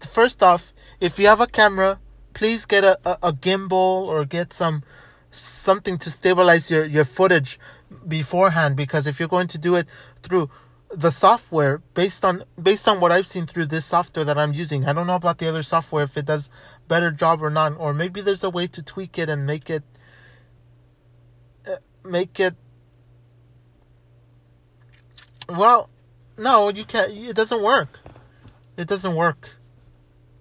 First 0.00 0.42
off 0.42 0.72
if 1.00 1.18
you 1.18 1.26
have 1.26 1.40
a 1.40 1.46
camera 1.46 2.00
please 2.34 2.66
get 2.66 2.84
a, 2.84 2.98
a, 3.04 3.18
a 3.28 3.32
gimbal 3.32 4.06
or 4.06 4.24
get 4.24 4.52
some 4.52 4.82
something 5.30 5.98
to 5.98 6.10
stabilize 6.10 6.70
your 6.70 6.84
your 6.84 7.04
footage 7.04 7.58
beforehand 8.06 8.76
because 8.76 9.06
if 9.06 9.18
you're 9.18 9.28
going 9.28 9.48
to 9.48 9.58
do 9.58 9.74
it 9.76 9.86
through 10.22 10.50
the 10.94 11.10
software 11.10 11.82
based 11.94 12.24
on 12.24 12.44
based 12.60 12.88
on 12.88 13.00
what 13.00 13.12
I've 13.12 13.26
seen 13.26 13.46
through 13.46 13.66
this 13.66 13.84
software 13.84 14.24
that 14.24 14.38
I'm 14.38 14.52
using. 14.52 14.86
I 14.86 14.92
don't 14.92 15.06
know 15.06 15.16
about 15.16 15.38
the 15.38 15.48
other 15.48 15.62
software 15.62 16.04
if 16.04 16.16
it 16.16 16.26
does 16.26 16.48
better 16.86 17.10
job 17.10 17.42
or 17.42 17.50
not, 17.50 17.74
or 17.78 17.92
maybe 17.92 18.20
there's 18.20 18.42
a 18.42 18.50
way 18.50 18.66
to 18.68 18.82
tweak 18.82 19.18
it 19.18 19.28
and 19.28 19.46
make 19.46 19.68
it 19.68 19.82
uh, 21.66 21.76
make 22.04 22.40
it. 22.40 22.54
Well, 25.48 25.90
no, 26.36 26.70
you 26.70 26.84
can't. 26.84 27.12
It 27.12 27.36
doesn't 27.36 27.62
work. 27.62 27.98
It 28.76 28.86
doesn't 28.86 29.14
work. 29.14 29.56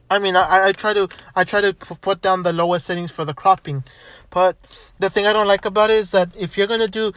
I 0.09 0.19
mean, 0.19 0.37
I, 0.37 0.67
I 0.67 0.71
try 0.71 0.93
to 0.93 1.09
I 1.35 1.43
try 1.43 1.59
to 1.59 1.73
put 1.73 2.21
down 2.21 2.43
the 2.43 2.53
lowest 2.53 2.85
settings 2.85 3.11
for 3.11 3.25
the 3.25 3.33
cropping, 3.33 3.83
but 4.29 4.57
the 4.99 5.09
thing 5.09 5.25
I 5.25 5.33
don't 5.33 5.47
like 5.47 5.65
about 5.65 5.89
it 5.89 5.97
is 5.97 6.11
that 6.11 6.29
if 6.37 6.57
you're 6.57 6.67
gonna 6.67 6.87
do, 6.87 7.11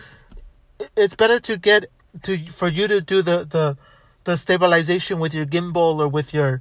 it's 0.96 1.14
better 1.14 1.38
to 1.38 1.56
get 1.56 1.86
to 2.22 2.38
for 2.50 2.68
you 2.68 2.88
to 2.88 3.00
do 3.00 3.22
the 3.22 3.44
the 3.44 3.76
the 4.24 4.36
stabilization 4.36 5.18
with 5.18 5.34
your 5.34 5.46
gimbal 5.46 5.98
or 5.98 6.08
with 6.08 6.34
your 6.34 6.60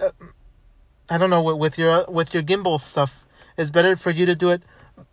uh, 0.00 0.10
I 1.08 1.18
don't 1.18 1.30
know 1.30 1.42
with 1.56 1.78
your 1.78 2.04
with 2.08 2.32
your 2.34 2.42
gimbal 2.42 2.80
stuff. 2.80 3.24
It's 3.56 3.70
better 3.70 3.96
for 3.96 4.10
you 4.10 4.26
to 4.26 4.34
do 4.34 4.50
it 4.50 4.62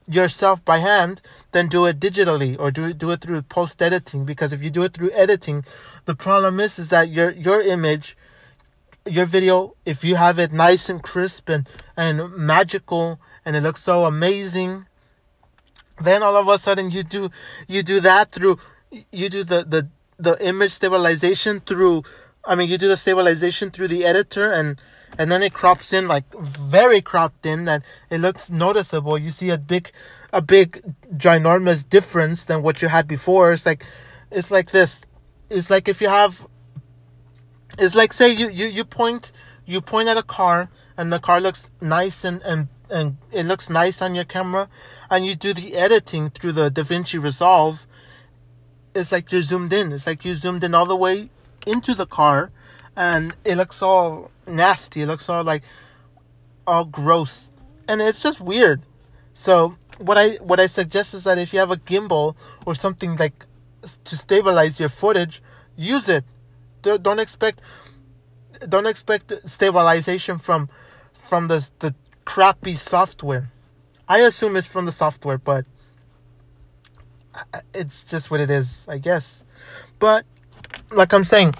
yourself 0.07 0.63
by 0.63 0.77
hand 0.77 1.21
than 1.51 1.67
do 1.67 1.85
it 1.85 1.99
digitally 1.99 2.55
or 2.59 2.71
do 2.71 2.93
do 2.93 3.11
it 3.11 3.21
through 3.21 3.41
post 3.41 3.81
editing 3.81 4.25
because 4.25 4.53
if 4.53 4.61
you 4.61 4.69
do 4.69 4.83
it 4.83 4.93
through 4.93 5.11
editing 5.11 5.63
the 6.05 6.15
problem 6.15 6.59
is 6.59 6.79
is 6.79 6.89
that 6.89 7.09
your 7.09 7.31
your 7.31 7.61
image 7.61 8.15
your 9.05 9.25
video 9.25 9.75
if 9.85 10.03
you 10.03 10.15
have 10.15 10.39
it 10.39 10.51
nice 10.51 10.89
and 10.89 11.03
crisp 11.03 11.49
and 11.49 11.67
and 11.95 12.31
magical 12.35 13.19
and 13.45 13.55
it 13.55 13.61
looks 13.61 13.81
so 13.81 14.05
amazing 14.05 14.85
then 16.01 16.23
all 16.23 16.35
of 16.35 16.47
a 16.47 16.57
sudden 16.57 16.89
you 16.89 17.03
do 17.03 17.29
you 17.67 17.83
do 17.83 17.99
that 17.99 18.31
through 18.31 18.57
you 19.11 19.29
do 19.29 19.43
the 19.43 19.63
the 19.63 19.87
the 20.17 20.43
image 20.45 20.71
stabilization 20.71 21.59
through 21.59 22.03
i 22.45 22.55
mean 22.55 22.69
you 22.69 22.77
do 22.77 22.87
the 22.87 22.97
stabilization 22.97 23.69
through 23.69 23.87
the 23.87 24.05
editor 24.05 24.51
and 24.51 24.79
and 25.17 25.31
then 25.31 25.43
it 25.43 25.53
crops 25.53 25.93
in 25.93 26.07
like 26.07 26.25
very 26.33 27.01
cropped 27.01 27.45
in 27.45 27.65
that 27.65 27.83
it 28.09 28.19
looks 28.19 28.49
noticeable. 28.49 29.17
You 29.17 29.31
see 29.31 29.49
a 29.49 29.57
big 29.57 29.91
a 30.33 30.41
big 30.41 30.81
ginormous 31.15 31.87
difference 31.87 32.45
than 32.45 32.61
what 32.61 32.81
you 32.81 32.87
had 32.87 33.07
before. 33.07 33.51
It's 33.53 33.65
like 33.65 33.85
it's 34.31 34.51
like 34.51 34.71
this. 34.71 35.03
It's 35.49 35.69
like 35.69 35.87
if 35.87 36.01
you 36.01 36.09
have 36.09 36.47
it's 37.79 37.95
like 37.95 38.13
say 38.13 38.31
you 38.31 38.49
you, 38.49 38.65
you 38.67 38.83
point 38.83 39.31
you 39.65 39.81
point 39.81 40.09
at 40.09 40.17
a 40.17 40.23
car 40.23 40.69
and 40.97 41.13
the 41.13 41.19
car 41.19 41.39
looks 41.39 41.71
nice 41.79 42.23
and 42.23 42.41
and 42.43 42.67
and 42.89 43.17
it 43.31 43.45
looks 43.45 43.69
nice 43.69 44.01
on 44.01 44.15
your 44.15 44.23
camera 44.23 44.69
and 45.09 45.25
you 45.25 45.35
do 45.35 45.53
the 45.53 45.75
editing 45.75 46.29
through 46.29 46.53
the 46.53 46.69
DaVinci 46.69 47.21
Resolve 47.21 47.85
it's 48.97 49.11
like 49.11 49.31
you're 49.31 49.41
zoomed 49.41 49.71
in 49.71 49.91
it's 49.91 50.07
like 50.07 50.25
you 50.25 50.35
zoomed 50.35 50.63
in 50.63 50.73
all 50.73 50.85
the 50.85 50.95
way 50.95 51.29
into 51.65 51.93
the 51.93 52.05
car 52.05 52.51
and 52.97 53.35
it 53.45 53.55
looks 53.55 53.81
all 53.81 54.31
nasty. 54.47 55.03
It 55.03 55.07
looks 55.07 55.29
all 55.29 55.43
like 55.43 55.63
all 56.65 56.83
gross, 56.83 57.49
and 57.87 58.01
it's 58.01 58.21
just 58.21 58.41
weird. 58.41 58.81
So 59.33 59.77
what 59.99 60.17
I 60.17 60.31
what 60.37 60.59
I 60.59 60.67
suggest 60.67 61.13
is 61.13 61.23
that 61.23 61.37
if 61.37 61.53
you 61.53 61.59
have 61.59 61.71
a 61.71 61.77
gimbal 61.77 62.35
or 62.65 62.73
something 62.75 63.15
like 63.15 63.45
to 64.03 64.17
stabilize 64.17 64.79
your 64.79 64.89
footage, 64.89 65.41
use 65.77 66.09
it. 66.09 66.25
Don't 66.81 67.19
expect 67.19 67.61
don't 68.67 68.87
expect 68.87 69.31
stabilization 69.45 70.39
from 70.39 70.69
from 71.27 71.47
the 71.47 71.69
the 71.79 71.93
crappy 72.25 72.73
software. 72.73 73.51
I 74.09 74.19
assume 74.19 74.55
it's 74.55 74.67
from 74.67 74.85
the 74.85 74.91
software, 74.91 75.37
but 75.37 75.65
it's 77.73 78.03
just 78.03 78.31
what 78.31 78.39
it 78.39 78.49
is, 78.49 78.85
I 78.87 78.97
guess. 78.97 79.43
But 79.99 80.25
like 80.91 81.13
I'm 81.13 81.23
saying, 81.23 81.53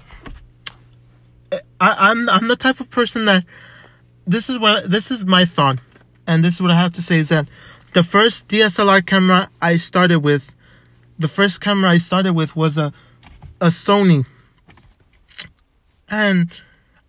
I, 1.52 1.60
I'm, 1.80 2.28
I'm 2.28 2.48
the 2.48 2.56
type 2.56 2.80
of 2.80 2.90
person 2.90 3.24
that 3.26 3.44
this 4.26 4.48
is 4.48 4.58
what 4.58 4.90
this 4.90 5.10
is 5.10 5.24
my 5.24 5.44
thought, 5.44 5.78
and 6.26 6.44
this 6.44 6.54
is 6.54 6.62
what 6.62 6.70
I 6.70 6.78
have 6.78 6.92
to 6.94 7.02
say 7.02 7.18
is 7.18 7.28
that 7.28 7.48
the 7.92 8.02
first 8.02 8.48
DSLR 8.48 9.04
camera 9.06 9.50
I 9.62 9.76
started 9.76 10.20
with, 10.20 10.54
the 11.18 11.28
first 11.28 11.60
camera 11.60 11.90
I 11.90 11.98
started 11.98 12.34
with 12.34 12.54
was 12.54 12.76
a 12.76 12.92
a 13.60 13.68
Sony, 13.68 14.26
and 16.10 16.50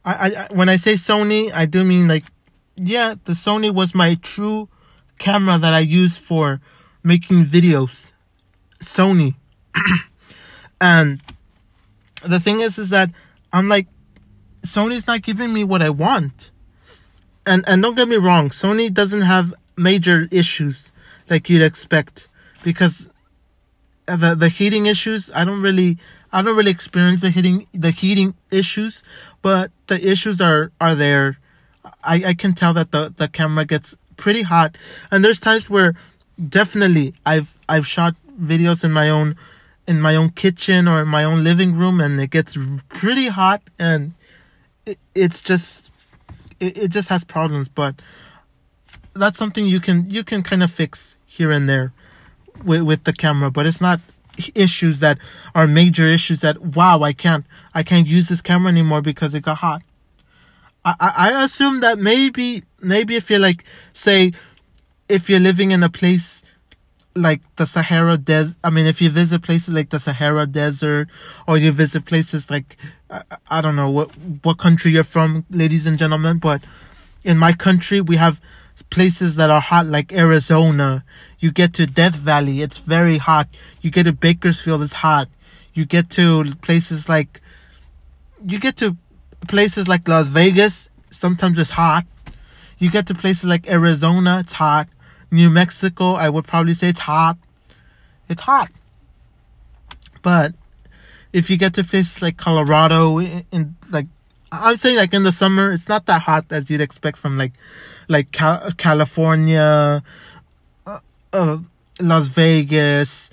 I, 0.05 0.13
I 0.13 0.53
when 0.53 0.69
I 0.69 0.77
say 0.77 0.93
Sony, 0.93 1.51
I 1.53 1.65
do 1.65 1.83
mean 1.83 2.07
like 2.07 2.25
yeah, 2.75 3.15
the 3.25 3.33
Sony 3.33 3.73
was 3.73 3.93
my 3.93 4.15
true 4.15 4.69
camera 5.17 5.57
that 5.57 5.73
I 5.73 5.79
used 5.79 6.17
for 6.17 6.61
making 7.03 7.43
videos. 7.43 8.13
Sony. 8.79 9.35
and 10.81 11.21
the 12.23 12.39
thing 12.39 12.61
is 12.61 12.77
is 12.77 12.89
that 12.89 13.09
I'm 13.51 13.67
like 13.67 13.87
Sony's 14.61 15.07
not 15.07 15.21
giving 15.21 15.53
me 15.53 15.63
what 15.63 15.81
I 15.81 15.89
want. 15.89 16.51
And 17.45 17.63
and 17.67 17.81
don't 17.81 17.95
get 17.95 18.07
me 18.07 18.17
wrong, 18.17 18.49
Sony 18.49 18.93
doesn't 18.93 19.21
have 19.21 19.53
major 19.77 20.27
issues 20.31 20.91
like 21.29 21.49
you'd 21.49 21.61
expect 21.61 22.27
because 22.63 23.09
the 24.05 24.35
the 24.35 24.49
heating 24.49 24.85
issues, 24.85 25.31
I 25.33 25.45
don't 25.45 25.61
really 25.61 25.97
I 26.31 26.41
don't 26.41 26.55
really 26.55 26.71
experience 26.71 27.21
the 27.21 27.29
heating 27.29 27.67
the 27.73 27.91
heating 27.91 28.35
issues, 28.51 29.03
but 29.41 29.71
the 29.87 30.05
issues 30.05 30.41
are 30.41 30.71
are 30.79 30.95
there. 30.95 31.37
I 32.03 32.23
I 32.27 32.33
can 32.33 32.53
tell 32.53 32.73
that 32.73 32.91
the 32.91 33.13
the 33.15 33.27
camera 33.27 33.65
gets 33.65 33.95
pretty 34.17 34.41
hot 34.41 34.77
and 35.09 35.23
there's 35.23 35.39
times 35.39 35.69
where 35.69 35.95
definitely 36.37 37.13
I've 37.25 37.57
I've 37.69 37.87
shot 37.87 38.15
videos 38.39 38.83
in 38.83 38.91
my 38.91 39.09
own 39.09 39.35
in 39.87 39.99
my 39.99 40.15
own 40.15 40.29
kitchen 40.29 40.87
or 40.87 41.01
in 41.01 41.07
my 41.07 41.23
own 41.23 41.43
living 41.43 41.75
room 41.75 41.99
and 41.99 42.19
it 42.21 42.29
gets 42.29 42.57
pretty 42.89 43.27
hot 43.27 43.61
and 43.79 44.13
it, 44.85 44.99
it's 45.15 45.41
just 45.41 45.91
it, 46.59 46.77
it 46.77 46.87
just 46.89 47.09
has 47.09 47.23
problems 47.23 47.67
but 47.67 47.95
that's 49.15 49.37
something 49.37 49.65
you 49.65 49.79
can 49.79 50.09
you 50.09 50.23
can 50.23 50.43
kind 50.43 50.63
of 50.63 50.71
fix 50.71 51.17
here 51.25 51.51
and 51.51 51.67
there 51.67 51.91
with 52.63 52.83
with 52.83 53.03
the 53.03 53.13
camera 53.13 53.49
but 53.49 53.65
it's 53.65 53.81
not 53.81 53.99
issues 54.55 54.99
that 54.99 55.17
are 55.53 55.67
major 55.67 56.07
issues 56.07 56.39
that 56.39 56.61
wow 56.61 57.01
i 57.01 57.11
can't 57.11 57.45
i 57.73 57.83
can't 57.83 58.07
use 58.07 58.29
this 58.29 58.41
camera 58.41 58.71
anymore 58.71 59.01
because 59.01 59.35
it 59.35 59.41
got 59.41 59.57
hot. 59.57 59.81
I 60.85 60.95
i 60.99 61.43
assume 61.43 61.81
that 61.81 61.99
maybe 61.99 62.63
maybe 62.79 63.15
if 63.15 63.29
you're 63.29 63.39
like 63.39 63.63
say 63.91 64.31
if 65.09 65.29
you're 65.29 65.39
living 65.39 65.71
in 65.71 65.83
a 65.83 65.89
place 65.89 66.41
like 67.19 67.41
the 67.57 67.65
Sahara 67.65 68.17
Desert. 68.17 68.55
I 68.63 68.69
mean, 68.69 68.85
if 68.85 69.01
you 69.01 69.09
visit 69.09 69.43
places 69.43 69.73
like 69.73 69.89
the 69.89 69.99
Sahara 69.99 70.45
Desert, 70.45 71.09
or 71.47 71.57
you 71.57 71.71
visit 71.71 72.05
places 72.05 72.49
like 72.49 72.77
I, 73.09 73.23
I 73.49 73.61
don't 73.61 73.75
know 73.75 73.89
what 73.89 74.11
what 74.43 74.57
country 74.57 74.91
you're 74.91 75.03
from, 75.03 75.45
ladies 75.49 75.85
and 75.85 75.97
gentlemen, 75.97 76.39
but 76.39 76.63
in 77.23 77.37
my 77.37 77.53
country 77.53 78.01
we 78.01 78.15
have 78.15 78.39
places 78.89 79.35
that 79.35 79.49
are 79.49 79.61
hot 79.61 79.85
like 79.85 80.11
Arizona. 80.13 81.03
You 81.39 81.51
get 81.51 81.73
to 81.75 81.85
Death 81.85 82.15
Valley, 82.15 82.61
it's 82.61 82.77
very 82.77 83.17
hot. 83.17 83.47
You 83.81 83.91
get 83.91 84.03
to 84.03 84.13
Bakersfield, 84.13 84.81
it's 84.81 84.93
hot. 84.93 85.27
You 85.73 85.85
get 85.85 86.09
to 86.11 86.55
places 86.61 87.07
like 87.09 87.41
you 88.45 88.59
get 88.59 88.77
to 88.77 88.95
places 89.47 89.87
like 89.87 90.07
Las 90.07 90.27
Vegas, 90.27 90.89
sometimes 91.11 91.57
it's 91.57 91.71
hot. 91.71 92.05
You 92.77 92.89
get 92.89 93.07
to 93.07 93.15
places 93.15 93.45
like 93.45 93.69
Arizona, 93.69 94.39
it's 94.39 94.53
hot. 94.53 94.87
New 95.31 95.49
Mexico, 95.49 96.13
I 96.13 96.29
would 96.29 96.45
probably 96.45 96.73
say 96.73 96.89
it's 96.89 96.99
hot. 97.01 97.37
It's 98.27 98.41
hot. 98.43 98.69
But 100.21 100.53
if 101.33 101.49
you 101.49 101.57
get 101.57 101.73
to 101.75 101.83
places 101.83 102.21
like 102.21 102.37
Colorado, 102.37 103.19
in, 103.19 103.43
in 103.51 103.75
like 103.91 104.07
I'm 104.51 104.77
saying 104.77 104.97
like 104.97 105.13
in 105.13 105.23
the 105.23 105.31
summer, 105.31 105.71
it's 105.71 105.87
not 105.87 106.05
that 106.07 106.23
hot 106.23 106.45
as 106.49 106.69
you'd 106.69 106.81
expect 106.81 107.17
from 107.17 107.37
like 107.37 107.53
like 108.07 108.31
Cal- 108.31 108.71
California, 108.77 110.03
uh, 110.85 110.99
uh, 111.31 111.57
Las 111.99 112.25
Vegas, 112.27 113.29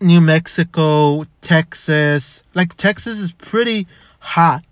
New 0.00 0.20
Mexico, 0.20 1.24
Texas. 1.40 2.42
Like 2.54 2.76
Texas 2.76 3.18
is 3.18 3.32
pretty 3.32 3.86
hot. 4.20 4.64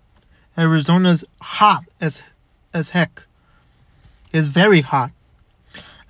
Arizona's 0.57 1.25
hot 1.41 1.83
as 1.99 2.21
as 2.73 2.91
heck. 2.91 3.23
It's 4.31 4.47
very 4.47 4.81
hot. 4.81 5.11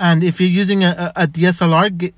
And 0.02 0.24
if 0.24 0.42
you're 0.42 0.50
using 0.50 0.84
a, 0.84 1.14
a 1.16 1.28
DSLR, 1.28 2.12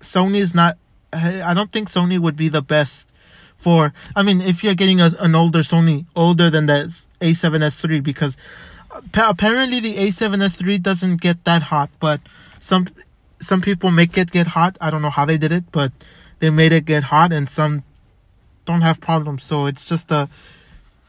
Sony 0.00 0.38
is 0.38 0.54
not. 0.54 0.78
I 1.12 1.52
don't 1.52 1.70
think 1.70 1.90
Sony 1.90 2.18
would 2.18 2.36
be 2.36 2.48
the 2.48 2.62
best 2.62 3.12
for. 3.54 3.92
I 4.16 4.22
mean, 4.22 4.40
if 4.40 4.64
you're 4.64 4.74
getting 4.74 5.02
a, 5.02 5.10
an 5.20 5.34
older 5.34 5.58
Sony, 5.58 6.06
older 6.16 6.48
than 6.48 6.64
the 6.66 7.06
A7S3, 7.20 8.02
because 8.02 8.38
uh, 8.90 9.02
apparently 9.14 9.78
the 9.78 9.96
A7S3 9.96 10.82
doesn't 10.82 11.20
get 11.20 11.44
that 11.44 11.64
hot, 11.64 11.90
but 12.00 12.22
some 12.60 12.88
some 13.38 13.60
people 13.60 13.90
make 13.90 14.16
it 14.16 14.30
get 14.30 14.48
hot. 14.48 14.78
I 14.80 14.88
don't 14.88 15.02
know 15.02 15.10
how 15.10 15.26
they 15.26 15.36
did 15.36 15.52
it, 15.52 15.64
but 15.70 15.92
they 16.38 16.48
made 16.48 16.72
it 16.72 16.86
get 16.86 17.04
hot, 17.04 17.30
and 17.30 17.46
some 17.46 17.84
don't 18.64 18.80
have 18.80 19.02
problems. 19.02 19.44
So 19.44 19.66
it's 19.66 19.86
just 19.86 20.10
a. 20.10 20.30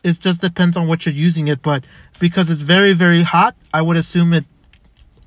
It 0.03 0.19
just 0.19 0.41
depends 0.41 0.75
on 0.75 0.85
what 0.85 1.05
you're 1.05 1.15
using 1.15 1.47
it, 1.47 1.61
but 1.61 1.85
because 2.19 2.49
it's 2.49 2.61
very 2.61 2.91
very 2.91 3.23
hot, 3.23 3.55
I 3.73 3.81
would 3.81 3.95
assume 3.95 4.33
it 4.33 4.43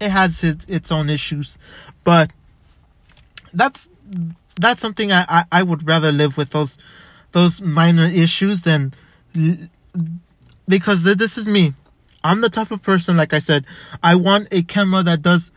it 0.00 0.10
has 0.10 0.42
its, 0.42 0.64
its 0.66 0.92
own 0.92 1.10
issues, 1.10 1.58
but 2.04 2.30
that's 3.52 3.88
that's 4.60 4.80
something 4.80 5.12
I, 5.12 5.24
I, 5.28 5.44
I 5.52 5.62
would 5.62 5.86
rather 5.86 6.12
live 6.12 6.36
with 6.36 6.50
those 6.50 6.78
those 7.32 7.60
minor 7.62 8.06
issues 8.06 8.62
than 8.62 8.92
because 10.68 11.04
this 11.04 11.38
is 11.38 11.48
me. 11.48 11.74
I'm 12.24 12.40
the 12.40 12.50
type 12.50 12.70
of 12.70 12.82
person, 12.82 13.16
like 13.16 13.32
I 13.32 13.40
said, 13.40 13.66
I 14.02 14.14
want 14.14 14.48
a 14.52 14.62
camera 14.62 15.02
that 15.02 15.22
does 15.22 15.50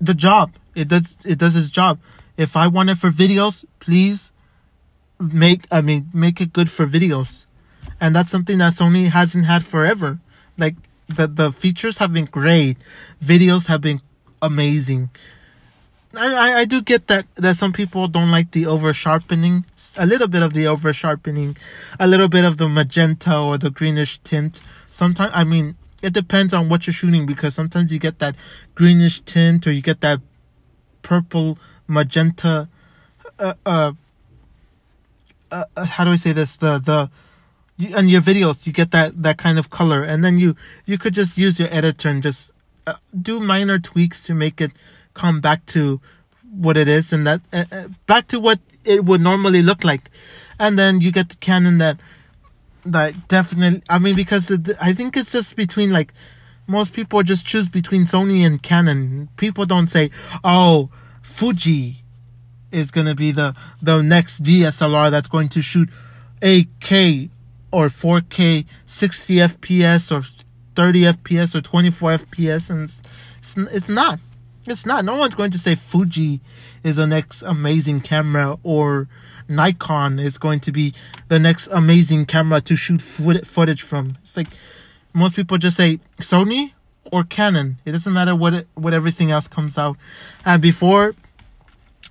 the 0.00 0.14
job. 0.14 0.52
It 0.74 0.88
does 0.88 1.16
it 1.24 1.38
does 1.38 1.56
its 1.56 1.68
job. 1.68 2.00
If 2.36 2.56
I 2.56 2.66
want 2.66 2.90
it 2.90 2.98
for 2.98 3.10
videos, 3.10 3.64
please 3.78 4.32
make 5.18 5.66
I 5.70 5.80
mean 5.80 6.08
make 6.12 6.40
it 6.40 6.52
good 6.52 6.70
for 6.70 6.86
videos. 6.86 7.46
And 8.00 8.14
that's 8.14 8.30
something 8.30 8.58
that 8.58 8.74
Sony 8.74 9.08
hasn't 9.08 9.44
had 9.44 9.64
forever. 9.64 10.20
Like 10.56 10.76
the 11.16 11.26
the 11.26 11.52
features 11.52 11.98
have 11.98 12.12
been 12.12 12.26
great. 12.26 12.76
Videos 13.22 13.66
have 13.66 13.80
been 13.80 14.00
amazing. 14.42 15.10
I, 16.14 16.34
I, 16.34 16.58
I 16.60 16.64
do 16.64 16.82
get 16.82 17.06
that 17.06 17.26
that 17.36 17.56
some 17.56 17.72
people 17.72 18.08
don't 18.08 18.30
like 18.30 18.50
the 18.50 18.66
over 18.66 18.92
sharpening, 18.92 19.64
a 19.96 20.06
little 20.06 20.28
bit 20.28 20.42
of 20.42 20.52
the 20.52 20.66
over 20.66 20.92
sharpening, 20.92 21.56
a 21.98 22.06
little 22.06 22.28
bit 22.28 22.44
of 22.44 22.56
the 22.56 22.68
magenta 22.68 23.36
or 23.36 23.58
the 23.58 23.70
greenish 23.70 24.18
tint. 24.18 24.60
Sometimes 24.90 25.32
I 25.34 25.44
mean 25.44 25.76
it 26.02 26.12
depends 26.12 26.52
on 26.54 26.68
what 26.68 26.86
you're 26.86 26.94
shooting 26.94 27.26
because 27.26 27.54
sometimes 27.54 27.92
you 27.92 27.98
get 27.98 28.18
that 28.18 28.34
greenish 28.74 29.20
tint 29.20 29.66
or 29.66 29.72
you 29.72 29.82
get 29.82 30.00
that 30.00 30.20
purple 31.02 31.58
magenta. 31.86 32.68
Uh, 33.38 33.54
uh, 33.64 33.92
uh, 35.50 35.84
how 35.84 36.04
do 36.04 36.10
I 36.10 36.16
say 36.16 36.32
this? 36.32 36.56
The 36.56 36.78
the 36.78 37.10
in 37.80 38.08
your 38.08 38.20
videos 38.20 38.66
you 38.66 38.72
get 38.72 38.90
that 38.90 39.22
that 39.22 39.38
kind 39.38 39.58
of 39.58 39.70
color, 39.70 40.02
and 40.02 40.24
then 40.24 40.38
you 40.38 40.56
you 40.86 40.98
could 40.98 41.14
just 41.14 41.38
use 41.38 41.58
your 41.58 41.72
editor 41.72 42.08
and 42.08 42.22
just 42.22 42.52
uh, 42.86 42.94
do 43.20 43.40
minor 43.40 43.78
tweaks 43.78 44.24
to 44.24 44.34
make 44.34 44.60
it 44.60 44.72
come 45.14 45.40
back 45.40 45.66
to 45.66 46.00
what 46.52 46.76
it 46.76 46.88
is 46.88 47.12
and 47.12 47.26
that 47.26 47.40
uh, 47.52 47.64
uh 47.70 47.88
back 48.06 48.26
to 48.26 48.40
what 48.40 48.58
it 48.84 49.04
would 49.04 49.20
normally 49.20 49.62
look 49.62 49.84
like, 49.84 50.10
and 50.58 50.78
then 50.78 51.00
you 51.00 51.12
get 51.12 51.28
the 51.28 51.36
Canon 51.36 51.78
that 51.78 51.98
that 52.84 53.28
definitely. 53.28 53.82
I 53.88 53.98
mean, 53.98 54.16
because 54.16 54.50
I 54.80 54.92
think 54.92 55.16
it's 55.16 55.32
just 55.32 55.56
between 55.56 55.90
like 55.90 56.12
most 56.66 56.92
people 56.92 57.22
just 57.22 57.46
choose 57.46 57.68
between 57.68 58.04
Sony 58.04 58.46
and 58.46 58.62
Canon. 58.62 59.28
People 59.36 59.66
don't 59.66 59.88
say, 59.88 60.10
"Oh, 60.44 60.90
Fuji 61.22 62.02
is 62.70 62.90
gonna 62.90 63.14
be 63.14 63.32
the 63.32 63.54
the 63.82 64.02
next 64.02 64.42
DSLR 64.42 65.10
that's 65.10 65.28
going 65.28 65.48
to 65.50 65.62
shoot 65.62 65.88
8K 66.40 67.30
or 67.72 67.88
4K, 67.88 68.66
60 68.86 69.36
FPS 69.36 70.10
or 70.10 70.22
30 70.74 71.02
FPS 71.02 71.54
or 71.54 71.60
24 71.60 72.18
FPS, 72.18 72.70
and 72.70 72.90
it's, 73.38 73.56
it's 73.74 73.88
not. 73.88 74.18
It's 74.66 74.86
not. 74.86 75.04
No 75.04 75.16
one's 75.16 75.34
going 75.34 75.50
to 75.52 75.58
say 75.58 75.74
Fuji 75.74 76.40
is 76.82 76.96
the 76.96 77.06
next 77.06 77.42
amazing 77.42 78.00
camera 78.00 78.58
or 78.62 79.08
Nikon 79.48 80.18
is 80.18 80.38
going 80.38 80.60
to 80.60 80.72
be 80.72 80.94
the 81.28 81.38
next 81.38 81.66
amazing 81.68 82.26
camera 82.26 82.60
to 82.62 82.76
shoot 82.76 83.02
footage 83.02 83.82
from. 83.82 84.16
It's 84.22 84.36
like 84.36 84.48
most 85.12 85.34
people 85.34 85.58
just 85.58 85.76
say 85.76 85.98
Sony 86.18 86.72
or 87.10 87.24
Canon. 87.24 87.78
It 87.84 87.92
doesn't 87.92 88.12
matter 88.12 88.36
what 88.36 88.54
it, 88.54 88.68
what 88.74 88.94
everything 88.94 89.30
else 89.30 89.48
comes 89.48 89.76
out. 89.76 89.96
And 90.44 90.62
before, 90.62 91.14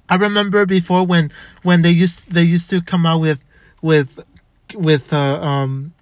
I 0.10 0.16
remember 0.16 0.66
before 0.66 1.06
when 1.06 1.32
when 1.64 1.82
they 1.82 1.92
used 1.92 2.32
they 2.32 2.44
used 2.44 2.70
to 2.72 2.82
come 2.82 3.06
out 3.06 3.20
with 3.20 3.40
with 3.82 4.20
with 4.74 5.14
uh, 5.14 5.42
um 5.42 5.94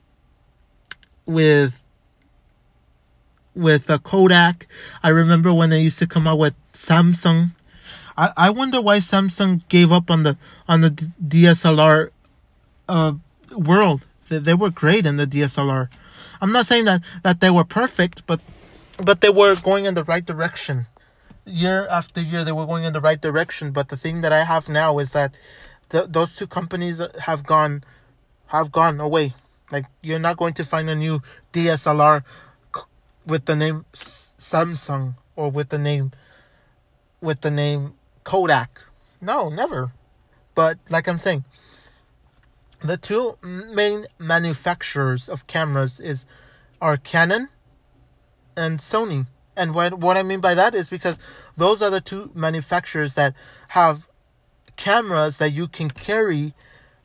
with 1.25 1.81
with 3.55 3.89
a 3.89 4.00
Kodak. 4.00 4.67
I 5.03 5.09
remember 5.09 5.53
when 5.53 5.69
they 5.69 5.81
used 5.81 6.00
to 6.00 6.07
come 6.07 6.27
out 6.27 6.38
with 6.38 6.53
Samsung. 6.74 7.51
I, 8.17 8.31
I 8.38 8.50
wonder 8.50 8.81
why 8.81 8.97
Samsung 8.97 9.67
gave 9.69 9.91
up 9.91 10.09
on 10.09 10.24
the 10.24 10.38
on 10.67 10.81
the 10.81 10.91
DSLR 10.91 12.12
uh, 12.88 13.13
world. 13.55 14.05
They, 14.29 14.39
they 14.39 14.53
were 14.53 14.69
great 14.69 15.05
in 15.05 15.17
the 15.17 15.27
DSLR. 15.27 15.89
I'm 16.41 16.51
not 16.51 16.65
saying 16.65 16.86
that, 16.86 17.01
that 17.24 17.41
they 17.41 17.50
were 17.50 17.63
perfect, 17.63 18.25
but 18.27 18.39
but 19.03 19.21
they 19.21 19.29
were 19.29 19.55
going 19.55 19.86
in 19.86 19.93
the 19.93 20.03
right 20.03 20.25
direction. 20.25 20.88
Year 21.45 21.88
after 21.88 22.21
year, 22.21 22.43
they 22.43 22.51
were 22.51 22.65
going 22.65 22.83
in 22.83 22.93
the 22.93 23.01
right 23.01 23.21
direction. 23.21 23.71
But 23.71 23.89
the 23.89 23.97
thing 23.97 24.21
that 24.21 24.33
I 24.33 24.43
have 24.43 24.67
now 24.67 25.00
is 25.00 25.12
that 25.12 25.33
the, 25.89 26.05
those 26.07 26.36
two 26.36 26.47
companies 26.47 27.01
have 27.21 27.45
gone 27.45 27.83
have 28.48 28.72
gone 28.72 29.00
away. 29.00 29.34
Like 29.72 29.86
you're 30.01 30.20
not 30.20 30.38
going 30.38 30.54
to 30.54 30.66
find 30.66 30.89
a 30.89 30.96
new 30.96 31.22
DSLR 31.54 32.24
with 33.25 33.46
the 33.46 33.56
name 33.56 33.86
Samsung 33.94 35.16
or 35.36 35.51
with 35.51 35.70
the 35.70 35.77
name 35.77 36.12
with 37.22 37.42
the 37.42 37.51
name 37.51 37.94
Kodak. 38.24 38.82
No, 39.20 39.50
never. 39.50 39.92
But 40.56 40.77
like 40.89 41.08
I'm 41.08 41.20
saying, 41.20 41.44
the 42.82 42.98
two 42.98 43.38
main 43.42 44.08
manufacturers 44.20 45.27
of 45.30 45.48
cameras 45.48 46.00
is 46.00 46.25
are 46.82 46.98
Canon 46.98 47.50
and 48.56 48.80
Sony. 48.80 49.27
And 49.56 49.74
what 49.74 50.00
what 50.00 50.18
I 50.18 50.24
mean 50.24 50.39
by 50.39 50.54
that 50.54 50.75
is 50.75 50.88
because 50.88 51.18
those 51.56 51.82
are 51.82 51.89
the 51.89 52.01
two 52.01 52.32
manufacturers 52.34 53.16
that 53.16 53.34
have 53.70 54.08
cameras 54.77 55.38
that 55.38 55.51
you 55.51 55.68
can 55.68 55.90
carry 55.90 56.53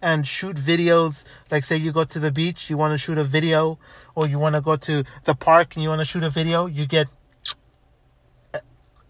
and 0.03 0.27
shoot 0.27 0.57
videos. 0.57 1.25
Like 1.51 1.65
say 1.65 1.77
you 1.77 1.93
go 1.93 2.05
to 2.05 2.19
the 2.19 2.33
beach, 2.33 2.69
you 2.69 2.77
want 2.77 2.93
to 2.93 2.99
shoot 2.99 3.17
a 3.17 3.25
video, 3.25 3.79
or 4.15 4.27
you 4.27 4.39
want 4.39 4.57
to 4.57 4.61
go 4.61 4.77
to 4.77 5.05
the 5.25 5.35
park 5.35 5.77
and 5.77 5.83
you 5.83 5.89
want 5.89 6.01
to 6.01 6.05
shoot 6.05 6.25
a 6.25 6.31
video, 6.31 6.67
you 6.67 6.85
get 6.85 7.09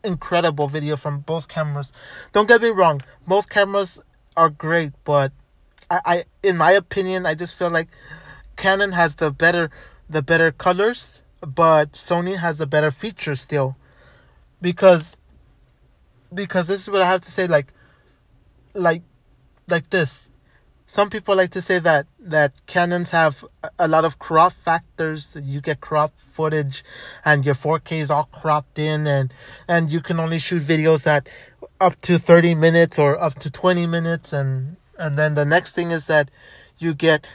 incredible 0.05 0.69
video 0.69 0.97
from 0.97 1.21
both 1.21 1.49
cameras. 1.49 1.93
Don't 2.33 2.47
get 2.47 2.61
me 2.61 2.69
wrong, 2.69 3.03
both 3.27 3.49
cameras 3.49 4.01
are 4.37 4.51
great, 4.51 4.93
but 5.05 5.33
I, 5.91 6.01
I 6.05 6.25
in 6.43 6.57
my 6.57 6.73
opinion, 6.73 7.27
I 7.27 7.35
just 7.35 7.55
feel 7.55 7.71
like 7.71 7.89
Canon 8.57 8.93
has 8.93 9.17
the 9.17 9.31
better 9.31 9.71
the 10.09 10.23
better 10.23 10.53
colors, 10.53 11.23
but 11.41 11.93
Sony 11.93 12.37
has 12.37 12.59
the 12.59 12.67
better 12.67 12.91
features 12.91 13.41
still. 13.41 13.77
Because 14.61 15.17
because 16.33 16.67
this 16.67 16.83
is 16.83 16.91
what 16.91 17.03
I 17.03 17.07
have 17.07 17.23
to 17.23 17.31
say 17.31 17.47
like 17.47 17.73
like 18.75 19.03
like 19.69 19.91
this 19.91 20.29
some 20.93 21.09
people 21.09 21.35
like 21.35 21.51
to 21.53 21.63
say 21.63 21.79
that 21.79 22.05
that 22.21 22.53
Canons 22.67 23.13
have 23.13 23.47
a 23.79 23.89
lot 23.89 24.05
of 24.05 24.19
crop 24.19 24.53
factors. 24.53 25.35
You 25.43 25.63
get 25.63 25.81
crop 25.81 26.13
footage, 26.19 26.85
and 27.25 27.47
your 27.47 27.55
4K 27.55 28.01
is 28.01 28.11
all 28.11 28.29
cropped 28.31 28.79
in, 28.79 29.07
and 29.07 29.33
and 29.67 29.91
you 29.91 30.03
can 30.03 30.21
only 30.21 30.39
shoot 30.39 30.63
videos 30.63 31.07
at 31.07 31.31
up 31.81 31.99
to 32.03 32.19
30 32.19 32.55
minutes 32.55 32.99
or 32.99 33.19
up 33.19 33.39
to 33.39 33.51
20 33.51 33.87
minutes, 33.87 34.35
and 34.35 34.77
and 34.99 35.19
then 35.19 35.33
the 35.33 35.47
next 35.47 35.73
thing 35.73 35.93
is 35.93 36.05
that 36.09 36.31
you 36.77 36.93
get 36.93 37.27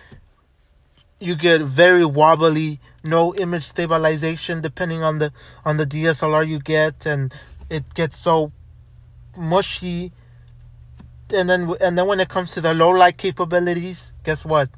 you 1.20 1.36
get 1.36 1.62
very 1.62 2.06
wobbly, 2.06 2.80
no 3.04 3.34
image 3.34 3.64
stabilization 3.64 4.62
depending 4.62 5.02
on 5.02 5.18
the 5.18 5.34
on 5.66 5.78
the 5.78 5.86
DSLR 5.88 6.48
you 6.48 6.60
get, 6.60 7.08
and 7.08 7.34
it 7.72 7.92
gets 7.96 8.20
so 8.20 8.52
mushy 9.36 10.12
and 11.34 11.50
then 11.50 11.76
and 11.82 11.98
then 11.98 12.08
when 12.08 12.20
it 12.20 12.30
comes 12.30 12.52
to 12.52 12.62
the 12.62 12.74
low 12.74 12.90
light 12.90 13.18
capabilities, 13.18 14.12
guess 14.24 14.46
what? 14.46 14.70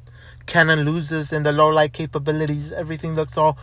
Canon 0.46 0.84
loses 0.84 1.32
in 1.32 1.42
the 1.42 1.52
low 1.52 1.68
light 1.68 1.92
capabilities. 1.92 2.72
Everything 2.72 3.14
looks 3.14 3.36
all 3.38 3.58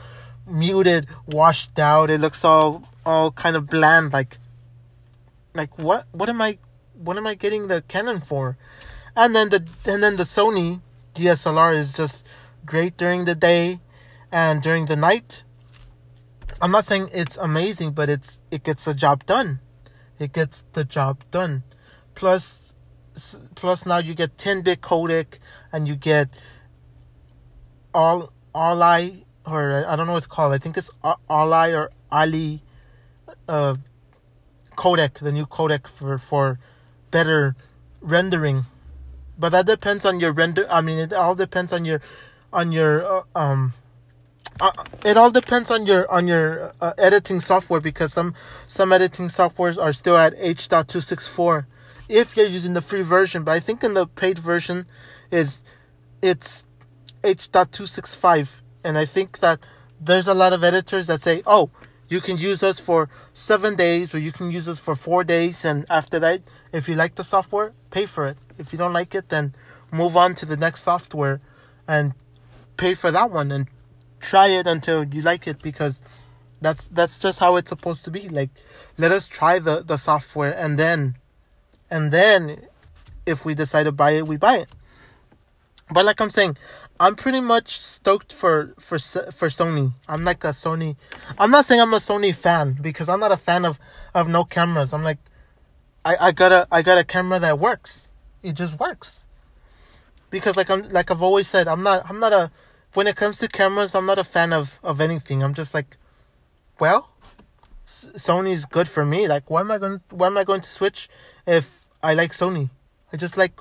muted, 0.45 1.08
washed 1.26 1.78
out. 1.80 2.10
It 2.10 2.19
looks 2.19 2.45
all 2.45 2.84
all 3.06 3.32
kind 3.32 3.56
of 3.56 3.67
bland. 3.67 4.13
Like 4.13 4.38
like 5.54 5.78
what 5.78 6.08
what 6.12 6.30
am 6.30 6.41
I 6.41 6.58
what 6.93 7.17
am 7.17 7.28
I 7.28 7.36
getting 7.36 7.67
the 7.67 7.82
Canon 7.88 8.21
for? 8.21 8.58
And 9.15 9.36
then 9.36 9.50
the 9.50 9.65
and 9.86 10.02
then 10.02 10.15
the 10.15 10.23
Sony 10.23 10.82
DSLR 11.15 11.76
is 11.76 11.91
just 11.91 12.26
great 12.65 12.97
during 12.97 13.26
the 13.26 13.36
day 13.36 13.80
and 14.32 14.62
during 14.62 14.86
the 14.86 14.95
night. 14.95 15.43
I'm 16.62 16.71
not 16.71 16.86
saying 16.86 17.10
it's 17.13 17.38
amazing, 17.38 17.91
but 17.91 18.10
it's 18.10 18.39
it 18.52 18.63
gets 18.63 18.86
the 18.86 18.93
job 18.93 19.26
done. 19.26 19.60
It 20.19 20.34
gets 20.34 20.63
the 20.73 20.84
job 20.84 21.23
done. 21.32 21.63
Plus 22.15 22.66
plus 23.56 23.86
now 23.86 23.97
you 23.97 24.13
get 24.13 24.38
10 24.38 24.62
bit 24.62 24.82
codec 24.82 25.39
and 25.71 25.88
you 25.88 25.95
get 25.95 26.30
all 27.93 28.32
all 28.53 28.82
I 28.84 29.23
or 29.45 29.86
I 29.88 29.95
don't 29.95 30.08
know 30.08 30.13
what 30.13 30.19
it's 30.19 30.27
called. 30.27 30.53
I 30.53 30.58
think 30.58 30.77
it's 30.77 30.91
all 31.03 31.53
I 31.53 31.69
or 31.69 31.91
Ali 32.12 32.62
uh, 33.47 33.75
codec, 34.75 35.19
the 35.19 35.32
new 35.32 35.45
codec 35.45 35.88
for 35.88 36.17
for 36.17 36.60
better 37.12 37.56
rendering. 38.01 38.65
But 39.39 39.49
that 39.49 39.65
depends 39.65 40.06
on 40.06 40.19
your 40.19 40.32
render. 40.32 40.69
I 40.69 40.82
mean, 40.82 40.97
it 40.97 41.13
all 41.13 41.36
depends 41.36 41.71
on 41.71 41.86
your 41.86 42.01
on 42.51 42.71
your 42.71 43.06
uh, 43.06 43.23
um. 43.36 43.73
Uh, 44.60 44.71
it 45.06 45.17
all 45.17 45.30
depends 45.30 45.69
on 45.69 45.86
your 45.86 46.10
on 46.12 46.27
your 46.27 46.73
uh, 46.82 46.93
editing 46.97 47.39
software 47.39 47.80
because 47.80 48.12
some 48.12 48.34
some 48.65 48.91
editing 48.91 49.27
softwares 49.27 49.77
are 49.77 49.93
still 49.93 50.17
at 50.17 50.34
H.264 50.38 51.65
if 52.10 52.38
you're 52.38 52.48
using 52.48 52.74
the 52.74 52.82
free 52.82 53.02
version, 53.02 53.43
but 53.43 53.52
I 53.52 53.60
think 53.60 53.84
in 53.84 53.93
the 53.93 54.08
paid 54.08 54.39
version 54.39 54.86
is 55.32 55.62
it's 56.22 56.65
H.265 57.24 58.48
and 58.84 58.98
I 58.98 59.06
think 59.06 59.39
that 59.39 59.60
there's 60.00 60.28
a 60.28 60.34
lot 60.34 60.54
of 60.54 60.63
editors 60.63 61.08
that 61.08 61.22
say, 61.22 61.41
"Oh, 61.46 61.70
you 62.08 62.22
can 62.22 62.38
use 62.38 62.63
us 62.63 62.80
for 62.80 63.10
7 63.34 63.76
days 63.76 64.13
or 64.13 64.20
you 64.20 64.32
can 64.32 64.52
use 64.52 64.67
us 64.67 64.80
for 64.80 64.96
4 64.96 65.24
days 65.24 65.65
and 65.65 65.86
after 65.89 66.20
that, 66.20 66.41
if 66.72 66.88
you 66.88 66.96
like 66.96 67.15
the 67.15 67.24
software, 67.24 67.74
pay 67.91 68.06
for 68.06 68.28
it. 68.28 68.38
If 68.58 68.72
you 68.72 68.78
don't 68.78 68.93
like 68.93 69.13
it, 69.13 69.30
then 69.30 69.54
move 69.91 70.15
on 70.15 70.36
to 70.36 70.46
the 70.46 70.58
next 70.58 70.84
software 70.84 71.41
and 71.88 72.13
pay 72.78 72.93
for 72.93 73.12
that 73.12 73.32
one 73.32 73.52
and 73.52 73.67
try 74.20 74.48
it 74.48 74.67
until 74.67 75.04
you 75.04 75.22
like 75.22 75.48
it 75.48 75.62
because 75.62 76.02
that's 76.62 76.88
that's 76.88 77.20
just 77.20 77.39
how 77.39 77.56
it's 77.56 77.70
supposed 77.70 78.04
to 78.04 78.12
be 78.12 78.28
like 78.30 78.50
let 78.98 79.12
us 79.12 79.28
try 79.28 79.60
the 79.60 79.84
the 79.84 79.98
software 79.98 80.52
and 80.58 80.80
then 80.80 81.15
and 81.89 82.12
then 82.12 82.65
if 83.26 83.45
we 83.45 83.54
decide 83.54 83.84
to 83.84 83.91
buy 83.91 84.12
it, 84.12 84.28
we 84.28 84.38
buy 84.38 84.58
it. 84.58 84.69
But 85.91 86.06
like 86.06 86.19
I'm 86.19 86.30
saying, 86.30 86.58
I'm 87.00 87.15
pretty 87.15 87.41
much 87.41 87.82
stoked 87.82 88.34
for 88.34 88.73
for 88.80 88.97
for 89.00 89.50
Sony. 89.50 89.93
I'm 90.08 90.23
like 90.23 90.43
a 90.43 90.50
Sony. 90.50 90.95
I'm 91.38 91.52
not 91.52 91.65
saying 91.65 91.82
I'm 91.82 91.93
a 91.93 92.00
Sony 92.00 92.34
fan 92.34 92.78
because 92.82 93.08
I'm 93.10 93.19
not 93.19 93.32
a 93.32 93.38
fan 93.38 93.65
of 93.65 93.80
of 94.13 94.28
no 94.28 94.43
cameras. 94.43 94.93
I'm 94.93 95.04
like 95.04 95.19
I, 96.04 96.15
I 96.19 96.32
got 96.32 96.52
a 96.52 96.67
I 96.71 96.82
got 96.82 96.97
a 96.97 97.04
camera 97.04 97.39
that 97.39 97.60
works. 97.60 98.08
It 98.41 98.54
just 98.54 98.80
works. 98.80 99.26
Because 100.30 100.58
like 100.58 100.69
I'm 100.69 100.89
like 100.89 101.12
I've 101.12 101.21
always 101.21 101.47
said, 101.47 101.67
I'm 101.67 101.84
not 101.84 102.10
I'm 102.10 102.19
not 102.19 102.34
a 102.34 102.52
when 102.93 103.08
it 103.08 103.15
comes 103.15 103.38
to 103.39 103.47
cameras, 103.47 103.93
I'm 103.93 104.06
not 104.06 104.17
a 104.17 104.23
fan 104.23 104.52
of 104.52 104.80
of 104.84 105.00
anything. 105.00 105.43
I'm 105.43 105.54
just 105.54 105.73
like, 105.73 105.97
well, 106.80 107.10
Sony's 107.88 108.65
good 108.65 108.88
for 108.88 109.06
me. 109.06 109.28
Like, 109.28 109.50
why 109.50 109.62
am 109.62 109.71
I 109.71 109.78
going? 109.78 110.02
Why 110.10 110.28
am 110.28 110.38
I 110.38 110.43
going 110.43 110.62
to 110.62 110.69
switch 110.69 111.10
if 111.45 111.77
I 112.01 112.13
like 112.13 112.31
Sony? 112.31 112.69
I 113.12 113.17
just 113.17 113.38
like, 113.38 113.60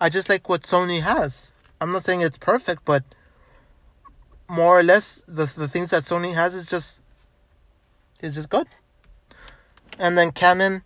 I 0.00 0.08
just 0.08 0.28
like 0.28 0.48
what 0.48 0.62
Sony 0.62 1.02
has. 1.02 1.52
I'm 1.80 1.92
not 1.92 2.04
saying 2.04 2.20
it's 2.20 2.38
perfect, 2.38 2.84
but 2.84 3.04
more 4.48 4.78
or 4.78 4.82
less 4.82 5.24
the 5.26 5.46
the 5.46 5.66
things 5.66 5.90
that 5.90 6.04
Sony 6.04 6.34
has 6.34 6.54
is 6.54 6.66
just 6.66 7.00
is 8.20 8.34
just 8.34 8.50
good. 8.50 8.68
And 9.98 10.16
then 10.16 10.30
Canon, 10.30 10.82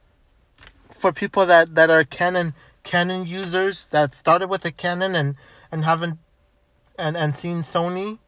for 0.91 1.13
people 1.13 1.45
that 1.47 1.75
that 1.75 1.91
are 1.91 2.05
Canon 2.05 2.55
Canon 2.85 3.27
users 3.27 3.89
that 3.89 4.15
started 4.15 4.49
with 4.49 4.65
a 4.65 4.71
Canon 4.71 5.15
and 5.17 5.35
and 5.73 5.85
haven't 5.85 6.19
and 6.99 7.17
and 7.17 7.37
seen 7.37 7.63
Sony, 7.63 8.19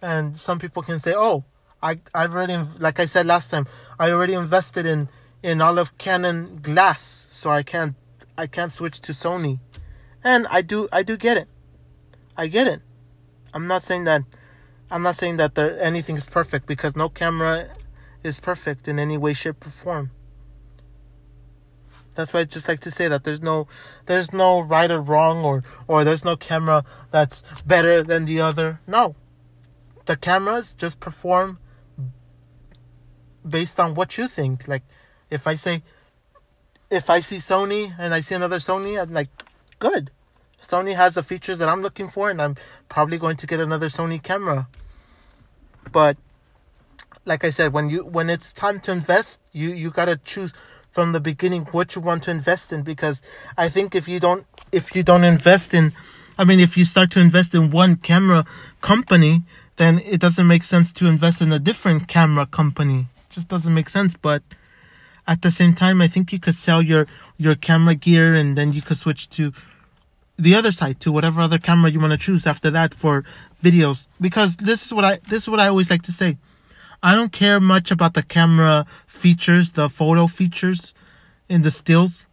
and 0.00 0.38
some 0.38 0.58
people 0.58 0.82
can 0.82 0.98
say, 0.98 1.14
oh, 1.14 1.44
I 1.82 2.00
I've 2.14 2.34
already 2.34 2.58
like 2.78 2.98
I 2.98 3.06
said 3.06 3.26
last 3.26 3.50
time, 3.50 3.66
I 3.98 4.10
already 4.10 4.34
invested 4.34 4.86
in 4.86 5.08
in 5.42 5.60
all 5.60 5.78
of 5.78 5.96
Canon 5.98 6.60
glass, 6.62 7.19
so 7.40 7.50
I 7.50 7.62
can't 7.62 7.94
I 8.36 8.46
can't 8.46 8.72
switch 8.72 9.00
to 9.00 9.12
Sony, 9.12 9.60
and 10.22 10.46
I 10.50 10.60
do 10.60 10.88
I 10.92 11.02
do 11.02 11.16
get 11.16 11.36
it, 11.38 11.48
I 12.36 12.46
get 12.46 12.66
it. 12.66 12.82
I'm 13.54 13.66
not 13.66 13.82
saying 13.82 14.04
that 14.04 14.22
I'm 14.90 15.02
not 15.02 15.16
saying 15.16 15.38
that 15.38 15.54
there 15.54 15.80
anything 15.80 16.16
is 16.16 16.26
perfect 16.26 16.66
because 16.66 16.94
no 16.94 17.08
camera 17.08 17.68
is 18.22 18.40
perfect 18.40 18.86
in 18.88 18.98
any 18.98 19.16
way, 19.16 19.32
shape, 19.32 19.66
or 19.66 19.70
form. 19.70 20.10
That's 22.14 22.34
why 22.34 22.40
I 22.40 22.44
just 22.44 22.68
like 22.68 22.80
to 22.80 22.90
say 22.90 23.08
that 23.08 23.24
there's 23.24 23.40
no 23.40 23.66
there's 24.04 24.32
no 24.32 24.60
right 24.60 24.90
or 24.90 25.00
wrong 25.00 25.42
or 25.42 25.64
or 25.88 26.04
there's 26.04 26.24
no 26.24 26.36
camera 26.36 26.84
that's 27.10 27.42
better 27.64 28.02
than 28.02 28.26
the 28.26 28.40
other. 28.40 28.80
No. 28.86 29.14
The 30.04 30.16
cameras 30.16 30.74
just 30.74 31.00
perform 31.00 31.58
based 33.48 33.80
on 33.80 33.94
what 33.94 34.18
you 34.18 34.28
think. 34.28 34.68
Like 34.68 34.82
if 35.30 35.46
I 35.46 35.54
say 35.54 35.82
if 36.90 37.08
I 37.08 37.20
see 37.20 37.36
Sony 37.36 37.94
and 37.98 38.12
I 38.12 38.20
see 38.20 38.34
another 38.34 38.58
Sony, 38.58 39.00
I'm 39.00 39.12
like, 39.12 39.28
good. 39.78 40.10
Sony 40.62 40.94
has 40.94 41.14
the 41.14 41.22
features 41.22 41.58
that 41.58 41.68
I'm 41.68 41.82
looking 41.82 42.08
for 42.08 42.30
and 42.30 42.42
I'm 42.42 42.56
probably 42.88 43.16
going 43.16 43.36
to 43.38 43.46
get 43.46 43.60
another 43.60 43.88
Sony 43.88 44.22
camera. 44.22 44.68
But 45.90 46.16
like 47.24 47.44
I 47.44 47.50
said, 47.50 47.72
when 47.72 47.90
you 47.90 48.04
when 48.04 48.28
it's 48.28 48.52
time 48.52 48.80
to 48.80 48.92
invest, 48.92 49.40
you 49.52 49.70
you 49.70 49.90
gotta 49.90 50.16
choose 50.24 50.52
from 50.90 51.12
the 51.12 51.20
beginning 51.20 51.62
what 51.66 51.94
you 51.94 52.02
want 52.02 52.24
to 52.24 52.30
invest 52.30 52.72
in 52.72 52.82
because 52.82 53.22
I 53.56 53.68
think 53.68 53.94
if 53.94 54.08
you 54.08 54.20
don't 54.20 54.46
if 54.72 54.94
you 54.94 55.02
don't 55.02 55.24
invest 55.24 55.72
in 55.72 55.92
I 56.36 56.44
mean 56.44 56.60
if 56.60 56.76
you 56.76 56.84
start 56.84 57.10
to 57.12 57.20
invest 57.20 57.54
in 57.54 57.70
one 57.70 57.96
camera 57.96 58.44
company 58.80 59.42
then 59.76 60.00
it 60.00 60.20
doesn't 60.20 60.46
make 60.46 60.64
sense 60.64 60.92
to 60.94 61.06
invest 61.06 61.40
in 61.40 61.52
a 61.52 61.58
different 61.58 62.06
camera 62.08 62.46
company. 62.46 63.06
It 63.16 63.30
just 63.30 63.48
doesn't 63.48 63.72
make 63.72 63.88
sense 63.88 64.14
but 64.14 64.42
at 65.26 65.42
the 65.42 65.50
same 65.50 65.74
time 65.74 66.00
I 66.00 66.08
think 66.08 66.32
you 66.32 66.38
could 66.38 66.54
sell 66.54 66.82
your 66.82 67.06
your 67.36 67.54
camera 67.54 67.94
gear 67.94 68.34
and 68.34 68.56
then 68.56 68.72
you 68.72 68.82
could 68.82 68.98
switch 68.98 69.28
to 69.30 69.52
the 70.36 70.54
other 70.54 70.72
side 70.72 71.00
to 71.00 71.12
whatever 71.12 71.40
other 71.40 71.58
camera 71.58 71.90
you 71.90 72.00
want 72.00 72.12
to 72.12 72.18
choose 72.18 72.46
after 72.46 72.70
that 72.70 72.94
for 72.94 73.24
videos 73.62 74.06
because 74.20 74.56
this 74.56 74.86
is 74.86 74.92
what 74.92 75.04
I 75.04 75.18
this 75.28 75.44
is 75.44 75.48
what 75.48 75.60
I 75.60 75.68
always 75.68 75.90
like 75.90 76.02
to 76.02 76.12
say 76.12 76.38
I 77.02 77.14
don't 77.14 77.32
care 77.32 77.60
much 77.60 77.90
about 77.90 78.12
the 78.12 78.22
camera 78.22 78.84
features, 79.06 79.70
the 79.70 79.88
photo 79.88 80.26
features 80.26 80.92
in 81.48 81.62
the 81.62 81.70
stills. 81.70 82.26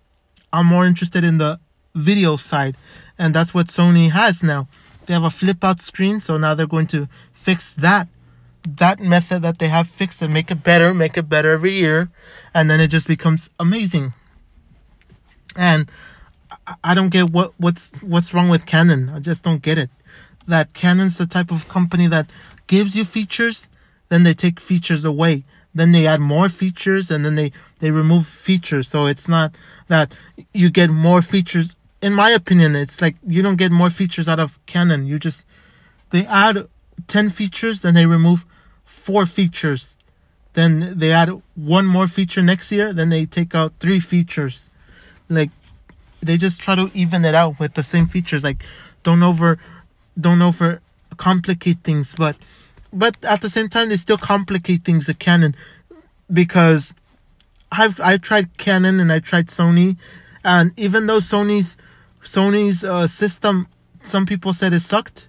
I'm 0.51 0.65
more 0.65 0.85
interested 0.85 1.23
in 1.23 1.37
the 1.37 1.59
video 1.95 2.35
side. 2.35 2.75
And 3.17 3.33
that's 3.33 3.53
what 3.53 3.67
Sony 3.67 4.11
has 4.11 4.43
now. 4.43 4.67
They 5.05 5.13
have 5.13 5.23
a 5.23 5.29
flip 5.29 5.63
out 5.63 5.81
screen, 5.81 6.19
so 6.19 6.37
now 6.37 6.53
they're 6.53 6.67
going 6.67 6.87
to 6.87 7.07
fix 7.31 7.71
that. 7.73 8.09
That 8.63 8.99
method 8.99 9.41
that 9.43 9.59
they 9.59 9.67
have 9.67 9.87
fixed 9.87 10.21
and 10.21 10.33
make 10.33 10.51
it 10.51 10.63
better, 10.63 10.93
make 10.93 11.17
it 11.17 11.29
better 11.29 11.51
every 11.51 11.73
year, 11.73 12.09
and 12.53 12.69
then 12.69 12.79
it 12.79 12.87
just 12.87 13.07
becomes 13.07 13.49
amazing. 13.59 14.13
And 15.55 15.89
I 16.83 16.93
don't 16.93 17.09
get 17.09 17.29
what 17.29 17.53
what's 17.57 17.91
what's 18.01 18.33
wrong 18.33 18.49
with 18.49 18.65
Canon. 18.65 19.09
I 19.09 19.19
just 19.19 19.43
don't 19.43 19.61
get 19.61 19.77
it. 19.77 19.89
That 20.47 20.73
Canon's 20.73 21.17
the 21.17 21.25
type 21.25 21.51
of 21.51 21.67
company 21.67 22.07
that 22.07 22.29
gives 22.67 22.95
you 22.95 23.05
features 23.05 23.67
then 24.09 24.23
they 24.23 24.33
take 24.33 24.59
features 24.59 25.03
away 25.03 25.43
then 25.73 25.91
they 25.91 26.07
add 26.07 26.19
more 26.19 26.49
features 26.49 27.11
and 27.11 27.25
then 27.25 27.35
they 27.35 27.51
they 27.79 27.91
remove 27.91 28.25
features 28.25 28.87
so 28.87 29.05
it's 29.05 29.27
not 29.27 29.53
that 29.87 30.11
you 30.53 30.69
get 30.69 30.89
more 30.89 31.21
features 31.21 31.75
in 32.01 32.13
my 32.13 32.29
opinion 32.29 32.75
it's 32.75 33.01
like 33.01 33.15
you 33.25 33.41
don't 33.41 33.57
get 33.57 33.71
more 33.71 33.89
features 33.89 34.27
out 34.27 34.39
of 34.39 34.59
canon 34.65 35.05
you 35.05 35.19
just 35.19 35.45
they 36.09 36.25
add 36.25 36.67
10 37.07 37.29
features 37.29 37.81
then 37.81 37.93
they 37.93 38.05
remove 38.05 38.45
four 38.85 39.25
features 39.25 39.95
then 40.53 40.97
they 40.97 41.11
add 41.11 41.29
one 41.55 41.85
more 41.85 42.07
feature 42.07 42.41
next 42.41 42.71
year 42.71 42.93
then 42.93 43.09
they 43.09 43.25
take 43.25 43.53
out 43.53 43.73
three 43.79 43.99
features 43.99 44.69
like 45.29 45.51
they 46.21 46.37
just 46.37 46.59
try 46.59 46.75
to 46.75 46.89
even 46.93 47.23
it 47.23 47.35
out 47.35 47.59
with 47.59 47.75
the 47.75 47.83
same 47.83 48.07
features 48.07 48.43
like 48.43 48.63
don't 49.03 49.23
over 49.23 49.59
don't 50.19 50.41
over 50.41 50.81
complicate 51.17 51.79
things 51.83 52.15
but 52.15 52.35
but 52.93 53.23
at 53.23 53.41
the 53.41 53.49
same 53.49 53.67
time, 53.67 53.89
they 53.89 53.97
still 53.97 54.17
complicate 54.17 54.83
things 54.83 55.09
at 55.09 55.19
Canon 55.19 55.55
because 56.31 56.93
I've 57.71 57.99
I 57.99 58.17
tried 58.17 58.57
Canon 58.57 58.99
and 58.99 59.11
I 59.11 59.19
tried 59.19 59.47
Sony, 59.47 59.97
and 60.43 60.71
even 60.77 61.05
though 61.07 61.19
Sony's 61.19 61.77
Sony's 62.23 62.83
uh, 62.83 63.07
system, 63.07 63.67
some 64.03 64.25
people 64.25 64.53
said 64.53 64.73
it 64.73 64.81
sucked. 64.81 65.27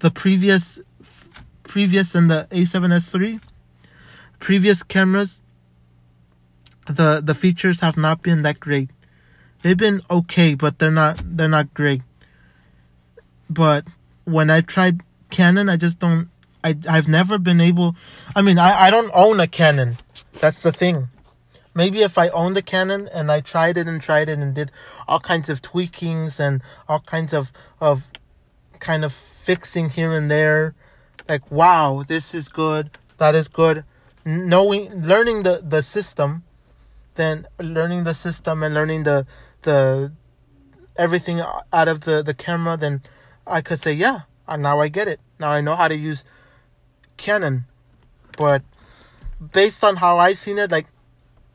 The 0.00 0.10
previous 0.10 0.80
previous 1.70 2.08
than 2.08 2.26
the 2.26 2.48
A7S 2.50 3.14
III, 3.14 3.38
previous 4.40 4.82
cameras, 4.82 5.40
the 6.86 7.20
the 7.22 7.32
features 7.32 7.78
have 7.78 7.96
not 7.96 8.22
been 8.22 8.42
that 8.42 8.58
great. 8.58 8.90
They've 9.62 9.76
been 9.76 10.00
okay, 10.10 10.54
but 10.54 10.80
they're 10.80 10.90
not 10.90 11.22
they're 11.22 11.54
not 11.58 11.72
great. 11.72 12.02
But 13.48 13.86
when 14.24 14.50
I 14.50 14.62
tried 14.62 15.02
Canon, 15.30 15.68
I 15.68 15.76
just 15.76 16.00
don't 16.00 16.28
I 16.64 16.76
I've 16.88 17.06
never 17.06 17.38
been 17.38 17.60
able. 17.60 17.94
I 18.34 18.42
mean, 18.42 18.58
I 18.58 18.86
I 18.86 18.90
don't 18.90 19.12
own 19.14 19.38
a 19.38 19.46
Canon. 19.46 19.98
That's 20.40 20.62
the 20.64 20.72
thing. 20.72 21.08
Maybe 21.72 22.02
if 22.02 22.18
I 22.18 22.30
owned 22.30 22.56
a 22.56 22.62
Canon 22.62 23.06
and 23.14 23.30
I 23.30 23.40
tried 23.40 23.78
it 23.78 23.86
and 23.86 24.02
tried 24.02 24.28
it 24.28 24.40
and 24.40 24.56
did 24.56 24.72
all 25.06 25.20
kinds 25.20 25.48
of 25.48 25.62
tweakings 25.62 26.40
and 26.40 26.62
all 26.88 26.98
kinds 26.98 27.32
of 27.32 27.52
of 27.80 28.02
kind 28.80 29.04
of 29.04 29.12
fixing 29.12 29.90
here 29.90 30.12
and 30.12 30.28
there, 30.28 30.74
like 31.30 31.48
wow, 31.48 32.02
this 32.06 32.34
is 32.34 32.48
good, 32.48 32.90
that 33.18 33.36
is 33.36 33.46
good. 33.46 33.84
Knowing, 34.24 35.06
learning 35.06 35.44
the 35.44 35.62
the 35.62 35.80
system, 35.80 36.42
then 37.14 37.46
learning 37.58 38.02
the 38.02 38.14
system 38.14 38.64
and 38.64 38.74
learning 38.74 39.04
the 39.04 39.26
the 39.62 40.12
everything 40.96 41.40
out 41.72 41.88
of 41.88 42.00
the 42.00 42.22
the 42.22 42.34
camera, 42.34 42.76
then 42.76 43.02
I 43.46 43.60
could 43.60 43.80
say 43.80 43.92
yeah, 43.92 44.22
uh, 44.48 44.56
now 44.56 44.80
I 44.80 44.88
get 44.88 45.06
it. 45.06 45.20
Now 45.38 45.50
I 45.50 45.60
know 45.60 45.76
how 45.76 45.86
to 45.86 45.94
use 45.94 46.24
Canon, 47.16 47.64
but 48.36 48.62
based 49.52 49.84
on 49.84 49.96
how 49.96 50.18
I 50.18 50.34
seen 50.34 50.58
it, 50.58 50.72
like 50.72 50.88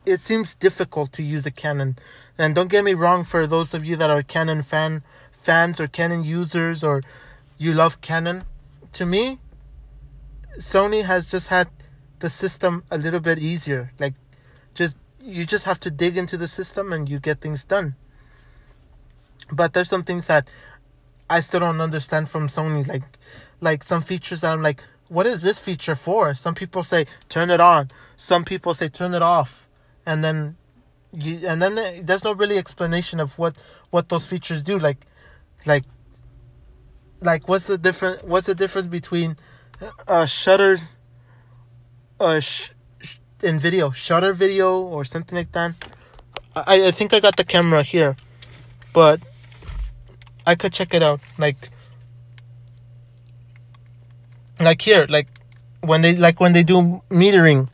it 0.06 0.20
seems 0.22 0.54
difficult 0.54 1.12
to 1.12 1.22
use 1.22 1.44
a 1.44 1.50
Canon. 1.50 1.98
And 2.38 2.54
don't 2.54 2.68
get 2.68 2.82
me 2.82 2.94
wrong, 2.94 3.24
for 3.24 3.46
those 3.46 3.74
of 3.74 3.84
you 3.84 3.96
that 3.96 4.08
are 4.08 4.22
Canon 4.22 4.62
fan 4.62 5.02
fans 5.32 5.80
or 5.80 5.86
Canon 5.86 6.24
users 6.24 6.82
or 6.82 7.02
you 7.58 7.72
love 7.74 8.00
Canon, 8.00 8.44
to 8.94 9.04
me, 9.04 9.38
Sony 10.58 11.04
has 11.04 11.26
just 11.26 11.48
had 11.48 11.68
the 12.20 12.30
system 12.30 12.84
a 12.90 12.98
little 12.98 13.20
bit 13.20 13.38
easier. 13.38 13.92
Like, 13.98 14.14
just 14.74 14.96
you 15.20 15.44
just 15.44 15.64
have 15.64 15.80
to 15.80 15.90
dig 15.90 16.16
into 16.16 16.36
the 16.36 16.48
system 16.48 16.92
and 16.92 17.08
you 17.08 17.18
get 17.18 17.40
things 17.40 17.64
done. 17.64 17.96
But 19.50 19.72
there's 19.72 19.88
some 19.88 20.02
things 20.02 20.26
that 20.28 20.48
I 21.28 21.40
still 21.40 21.60
don't 21.60 21.80
understand 21.80 22.30
from 22.30 22.48
Sony, 22.48 22.86
like 22.86 23.02
like 23.60 23.84
some 23.84 24.02
features 24.02 24.42
that 24.42 24.52
I'm 24.52 24.62
like, 24.62 24.82
what 25.08 25.26
is 25.26 25.42
this 25.42 25.58
feature 25.58 25.94
for? 25.94 26.34
Some 26.34 26.54
people 26.54 26.84
say 26.84 27.06
turn 27.28 27.50
it 27.50 27.60
on. 27.60 27.90
Some 28.16 28.44
people 28.44 28.74
say 28.74 28.88
turn 28.88 29.14
it 29.14 29.22
off. 29.22 29.68
And 30.04 30.24
then 30.24 30.56
you, 31.12 31.46
and 31.46 31.60
then 31.62 32.04
there's 32.04 32.24
no 32.24 32.32
really 32.32 32.58
explanation 32.58 33.20
of 33.20 33.38
what 33.38 33.56
what 33.90 34.08
those 34.08 34.26
features 34.26 34.62
do 34.62 34.78
like 34.78 35.06
like 35.64 35.84
like 37.20 37.48
what's 37.48 37.66
the 37.66 37.78
difference 37.78 38.22
what's 38.22 38.46
the 38.46 38.54
difference 38.54 38.88
between 38.88 39.36
a 40.06 40.26
shutter 40.26 40.78
uh 42.18 42.40
sh- 42.40 42.70
in 43.42 43.60
video 43.60 43.90
shutter 43.90 44.32
video 44.32 44.80
or 44.80 45.04
something 45.04 45.36
like 45.36 45.52
that 45.52 45.74
I, 46.54 46.86
I 46.86 46.90
think 46.90 47.12
i 47.12 47.20
got 47.20 47.36
the 47.36 47.44
camera 47.44 47.82
here 47.82 48.16
but 48.92 49.20
i 50.46 50.54
could 50.54 50.72
check 50.72 50.94
it 50.94 51.02
out 51.02 51.20
like 51.38 51.68
like 54.58 54.80
here 54.80 55.06
like 55.08 55.28
when 55.82 56.00
they 56.00 56.16
like 56.16 56.40
when 56.40 56.52
they 56.52 56.62
do 56.62 57.02
metering 57.10 57.68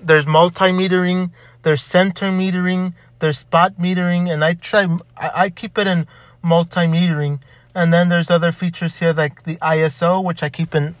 there's 0.00 0.26
multi 0.26 0.66
metering 0.66 1.30
there's 1.62 1.82
center 1.82 2.26
metering, 2.26 2.94
there's 3.18 3.38
spot 3.38 3.74
metering, 3.78 4.32
and 4.32 4.44
I 4.44 4.54
try 4.54 4.86
I, 5.16 5.30
I 5.34 5.50
keep 5.50 5.76
it 5.78 5.86
in 5.86 6.06
multi 6.42 6.80
metering. 6.80 7.40
And 7.74 7.92
then 7.92 8.08
there's 8.08 8.30
other 8.30 8.50
features 8.50 8.98
here 8.98 9.12
like 9.12 9.44
the 9.44 9.56
ISO, 9.56 10.24
which 10.24 10.42
I 10.42 10.48
keep 10.48 10.74
in, 10.74 10.96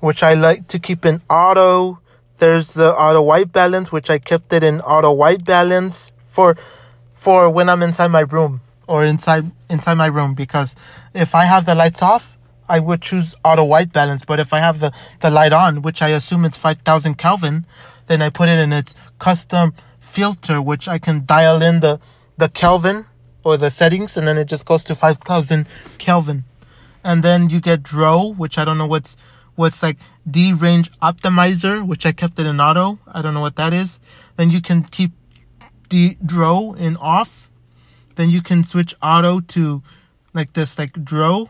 which 0.00 0.22
I 0.22 0.34
like 0.34 0.68
to 0.68 0.78
keep 0.78 1.04
in 1.04 1.22
auto. 1.28 2.00
There's 2.38 2.74
the 2.74 2.94
auto 2.94 3.22
white 3.22 3.52
balance, 3.52 3.90
which 3.90 4.10
I 4.10 4.18
kept 4.18 4.52
it 4.52 4.62
in 4.62 4.80
auto 4.80 5.12
white 5.12 5.44
balance 5.44 6.12
for, 6.26 6.56
for 7.14 7.48
when 7.50 7.68
I'm 7.68 7.82
inside 7.82 8.08
my 8.08 8.20
room 8.20 8.60
or 8.86 9.04
inside 9.04 9.50
inside 9.68 9.94
my 9.94 10.06
room 10.06 10.34
because 10.34 10.76
if 11.14 11.34
I 11.34 11.44
have 11.44 11.66
the 11.66 11.74
lights 11.74 12.02
off, 12.02 12.36
I 12.68 12.80
would 12.80 13.02
choose 13.02 13.34
auto 13.44 13.64
white 13.64 13.92
balance. 13.92 14.24
But 14.24 14.40
if 14.40 14.52
I 14.52 14.58
have 14.58 14.80
the, 14.80 14.92
the 15.20 15.30
light 15.30 15.52
on, 15.52 15.82
which 15.82 16.02
I 16.02 16.08
assume 16.08 16.44
it's 16.44 16.56
5000 16.56 17.16
Kelvin, 17.16 17.66
then 18.06 18.22
I 18.22 18.30
put 18.30 18.48
it 18.48 18.58
in 18.58 18.72
its 18.72 18.94
custom 19.18 19.74
filter, 20.00 20.60
which 20.60 20.88
I 20.88 20.98
can 20.98 21.24
dial 21.24 21.62
in 21.62 21.80
the, 21.80 22.00
the 22.36 22.48
Kelvin 22.48 23.06
or 23.44 23.56
the 23.56 23.70
settings, 23.70 24.16
and 24.16 24.26
then 24.26 24.36
it 24.36 24.46
just 24.46 24.66
goes 24.66 24.82
to 24.84 24.94
5000 24.94 25.66
Kelvin. 25.98 26.44
And 27.04 27.22
then 27.22 27.48
you 27.50 27.60
get 27.60 27.82
draw, 27.82 28.30
which 28.30 28.58
I 28.58 28.64
don't 28.64 28.78
know 28.78 28.86
what's, 28.86 29.16
what's 29.56 29.82
like 29.82 29.98
D 30.28 30.52
range 30.52 30.90
optimizer, 31.00 31.86
which 31.86 32.06
I 32.06 32.12
kept 32.12 32.38
it 32.38 32.46
in 32.46 32.60
auto. 32.60 32.98
I 33.06 33.22
don't 33.22 33.34
know 33.34 33.40
what 33.40 33.56
that 33.56 33.72
is. 33.72 33.98
Then 34.36 34.50
you 34.50 34.60
can 34.60 34.82
keep 34.82 35.12
D 35.88 36.16
draw 36.24 36.72
in 36.74 36.96
off. 36.96 37.48
Then 38.14 38.30
you 38.30 38.40
can 38.40 38.64
switch 38.64 38.94
auto 39.02 39.40
to 39.40 39.82
like 40.32 40.52
this, 40.52 40.78
like 40.78 41.04
draw 41.04 41.46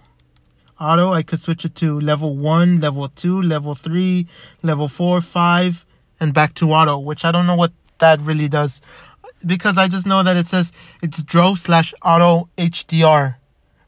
auto. 0.80 1.12
I 1.12 1.22
could 1.22 1.40
switch 1.40 1.64
it 1.64 1.74
to 1.76 2.00
level 2.00 2.36
one, 2.36 2.80
level 2.80 3.08
two, 3.08 3.40
level 3.42 3.74
three, 3.74 4.26
level 4.62 4.88
four, 4.88 5.20
five, 5.20 5.84
and 6.18 6.32
back 6.32 6.54
to 6.54 6.72
auto, 6.72 6.98
which 6.98 7.24
I 7.24 7.32
don't 7.32 7.46
know 7.46 7.56
what 7.56 7.72
that 7.98 8.20
really 8.20 8.48
does 8.48 8.80
because 9.44 9.78
I 9.78 9.88
just 9.88 10.06
know 10.06 10.22
that 10.22 10.36
it 10.36 10.48
says 10.48 10.72
it's 11.02 11.22
draw 11.22 11.54
slash 11.54 11.94
auto 12.02 12.48
HDR, 12.56 13.36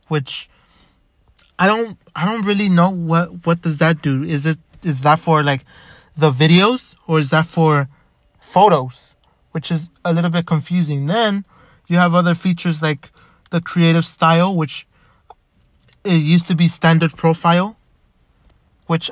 which 0.08 0.48
I 1.58 1.66
don't 1.66 1.98
I 2.14 2.24
don't 2.24 2.44
really 2.44 2.68
know 2.68 2.90
what 2.90 3.46
what 3.46 3.62
does 3.62 3.78
that 3.78 4.00
do. 4.02 4.22
Is 4.22 4.46
it 4.46 4.58
is 4.82 5.00
that 5.00 5.18
for 5.18 5.42
like 5.42 5.64
the 6.16 6.30
videos 6.30 6.94
or 7.06 7.18
is 7.18 7.30
that 7.30 7.46
for 7.46 7.88
photos? 8.40 9.16
Which 9.52 9.70
is 9.70 9.90
a 10.04 10.12
little 10.12 10.30
bit 10.30 10.46
confusing. 10.46 11.06
Then 11.06 11.44
you 11.88 11.96
have 11.96 12.14
other 12.14 12.34
features 12.34 12.80
like 12.80 13.10
the 13.50 13.60
creative 13.60 14.04
style, 14.04 14.54
which 14.54 14.86
it 16.04 16.16
used 16.16 16.46
to 16.48 16.54
be 16.54 16.68
standard 16.68 17.16
profile, 17.16 17.76
which 18.86 19.10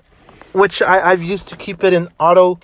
which 0.53 0.81
I, 0.83 1.11
I've 1.11 1.23
used 1.23 1.49
to 1.49 1.57
keep 1.57 1.83
it 1.83 1.93
in 1.93 2.09
auto 2.21 2.61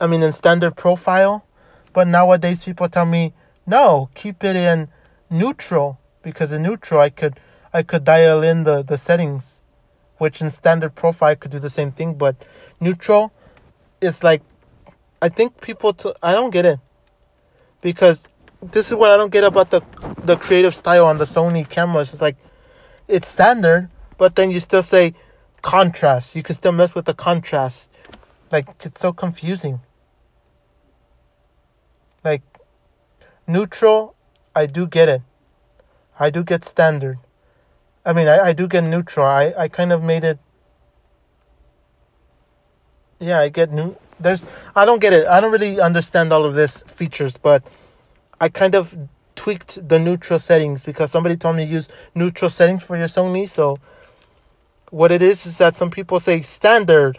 I 0.00 0.06
mean 0.06 0.22
in 0.22 0.32
standard 0.32 0.74
profile. 0.76 1.44
But 1.92 2.06
nowadays 2.06 2.62
people 2.62 2.88
tell 2.88 3.06
me, 3.06 3.34
no, 3.66 4.08
keep 4.14 4.44
it 4.44 4.56
in 4.56 4.88
neutral 5.28 5.98
because 6.22 6.52
in 6.52 6.62
neutral 6.62 7.00
I 7.00 7.10
could 7.10 7.40
I 7.72 7.82
could 7.82 8.04
dial 8.04 8.42
in 8.42 8.64
the, 8.64 8.82
the 8.82 8.98
settings, 8.98 9.60
which 10.16 10.40
in 10.40 10.50
standard 10.50 10.94
profile 10.94 11.36
could 11.36 11.50
do 11.50 11.58
the 11.58 11.70
same 11.70 11.92
thing, 11.92 12.14
but 12.14 12.36
neutral 12.80 13.32
is 14.00 14.22
like 14.22 14.42
I 15.20 15.28
think 15.28 15.60
people 15.60 15.92
t- 15.92 16.12
I 16.22 16.32
don't 16.32 16.50
get 16.50 16.64
it 16.64 16.78
because 17.80 18.28
this 18.62 18.88
is 18.88 18.94
what 18.94 19.10
I 19.10 19.16
don't 19.16 19.32
get 19.32 19.44
about 19.44 19.70
the 19.70 19.82
the 20.24 20.36
creative 20.36 20.74
style 20.74 21.06
on 21.06 21.18
the 21.18 21.24
Sony 21.24 21.68
cameras. 21.68 22.12
It's 22.12 22.22
like 22.22 22.36
it's 23.08 23.28
standard, 23.28 23.90
but 24.16 24.36
then 24.36 24.50
you 24.50 24.60
still 24.60 24.82
say 24.82 25.14
contrast. 25.62 26.36
You 26.36 26.42
can 26.42 26.54
still 26.54 26.72
mess 26.72 26.94
with 26.94 27.04
the 27.04 27.14
contrast. 27.14 27.90
Like 28.52 28.68
it's 28.80 29.00
so 29.00 29.12
confusing. 29.12 29.80
Like 32.24 32.42
neutral, 33.46 34.14
I 34.54 34.66
do 34.66 34.86
get 34.86 35.08
it. 35.08 35.22
I 36.20 36.30
do 36.30 36.44
get 36.44 36.64
standard. 36.64 37.18
I 38.04 38.12
mean, 38.12 38.28
I, 38.28 38.38
I 38.38 38.52
do 38.52 38.66
get 38.66 38.84
neutral. 38.84 39.26
I, 39.26 39.52
I 39.56 39.68
kind 39.68 39.92
of 39.92 40.02
made 40.02 40.24
it. 40.24 40.38
Yeah, 43.20 43.40
I 43.40 43.48
get 43.48 43.72
new. 43.72 43.96
There's 44.20 44.46
I 44.74 44.84
don't 44.84 45.00
get 45.00 45.12
it. 45.12 45.26
I 45.26 45.40
don't 45.40 45.52
really 45.52 45.80
understand 45.80 46.32
all 46.32 46.44
of 46.44 46.54
this 46.54 46.82
features, 46.86 47.36
but 47.36 47.62
I 48.40 48.48
kind 48.48 48.74
of 48.74 48.96
tweaked 49.34 49.88
the 49.88 49.98
neutral 49.98 50.38
settings 50.38 50.82
because 50.82 51.10
somebody 51.10 51.36
told 51.36 51.56
me 51.56 51.66
to 51.66 51.72
use 51.72 51.88
neutral 52.14 52.50
settings 52.50 52.82
for 52.82 52.96
your 52.96 53.06
Sony. 53.06 53.48
So 53.48 53.78
what 54.90 55.12
it 55.12 55.22
is 55.22 55.46
is 55.46 55.58
that 55.58 55.76
some 55.76 55.90
people 55.90 56.20
say 56.20 56.40
standard, 56.42 57.18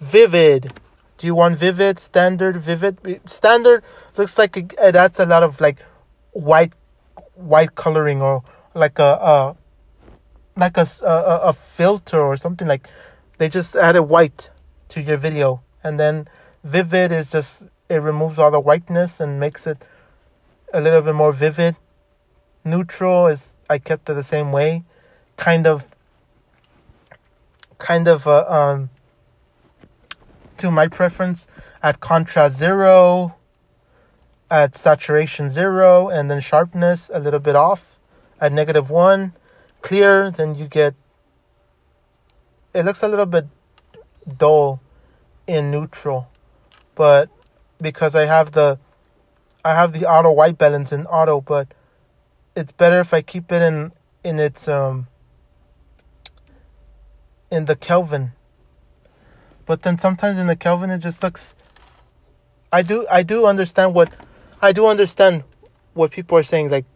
vivid. 0.00 0.72
Do 1.18 1.26
you 1.26 1.34
want 1.34 1.58
vivid, 1.58 1.98
standard, 1.98 2.56
vivid? 2.56 3.20
Standard 3.26 3.82
looks 4.16 4.38
like 4.38 4.56
it 4.56 4.96
adds 4.96 5.20
a 5.20 5.26
lot 5.26 5.42
of 5.42 5.60
like 5.60 5.84
white, 6.32 6.72
white 7.34 7.74
coloring 7.74 8.22
or 8.22 8.42
like 8.74 8.98
a, 8.98 9.18
a 9.20 9.56
like 10.60 10.76
a, 10.76 10.86
a 11.02 11.48
a 11.48 11.52
filter 11.52 12.20
or 12.20 12.36
something 12.36 12.68
like. 12.68 12.88
They 13.38 13.48
just 13.48 13.74
added 13.74 14.02
white 14.02 14.50
to 14.90 15.00
your 15.00 15.16
video, 15.16 15.62
and 15.82 15.98
then 15.98 16.28
vivid 16.62 17.10
is 17.10 17.30
just 17.30 17.66
it 17.88 18.02
removes 18.02 18.38
all 18.38 18.50
the 18.50 18.60
whiteness 18.60 19.18
and 19.18 19.40
makes 19.40 19.66
it 19.66 19.78
a 20.74 20.80
little 20.80 21.00
bit 21.00 21.14
more 21.14 21.32
vivid. 21.32 21.76
Neutral 22.64 23.26
is 23.28 23.54
I 23.68 23.78
kept 23.78 24.10
it 24.10 24.14
the 24.14 24.22
same 24.22 24.52
way, 24.52 24.84
kind 25.36 25.66
of. 25.66 25.88
Kind 27.78 28.06
of 28.08 28.26
uh, 28.26 28.44
um. 28.46 28.90
To 30.58 30.70
my 30.70 30.86
preference, 30.86 31.46
at 31.82 32.00
contrast 32.00 32.58
zero. 32.58 33.36
At 34.50 34.76
saturation 34.76 35.48
zero, 35.48 36.10
and 36.10 36.30
then 36.30 36.40
sharpness 36.40 37.10
a 37.14 37.20
little 37.20 37.40
bit 37.40 37.56
off. 37.56 37.98
At 38.40 38.52
negative 38.52 38.90
one, 38.90 39.32
clear. 39.82 40.30
Then 40.30 40.54
you 40.54 40.66
get. 40.66 40.94
It 42.72 42.84
looks 42.84 43.02
a 43.02 43.08
little 43.08 43.26
bit 43.26 43.46
dull 44.38 44.80
in 45.46 45.70
neutral, 45.70 46.28
but 46.94 47.28
because 47.80 48.14
I 48.14 48.26
have 48.26 48.52
the 48.52 48.78
I 49.64 49.74
have 49.74 49.92
the 49.92 50.06
auto 50.06 50.32
white 50.32 50.56
balance 50.56 50.92
in 50.92 51.06
auto, 51.06 51.40
but 51.40 51.74
it's 52.54 52.72
better 52.72 53.00
if 53.00 53.12
I 53.12 53.22
keep 53.22 53.50
it 53.52 53.62
in 53.62 53.92
in 54.22 54.38
its 54.38 54.68
um 54.68 55.08
in 57.50 57.64
the 57.64 57.76
Kelvin. 57.76 58.32
But 59.66 59.82
then 59.82 59.98
sometimes 59.98 60.38
in 60.38 60.46
the 60.46 60.56
Kelvin 60.56 60.90
it 60.90 60.98
just 60.98 61.22
looks 61.22 61.54
I 62.72 62.82
do 62.82 63.06
I 63.10 63.22
do 63.22 63.46
understand 63.46 63.94
what 63.94 64.12
I 64.62 64.72
do 64.72 64.86
understand 64.86 65.44
what 65.94 66.12
people 66.12 66.38
are 66.38 66.42
saying 66.42 66.70
like 66.70 66.86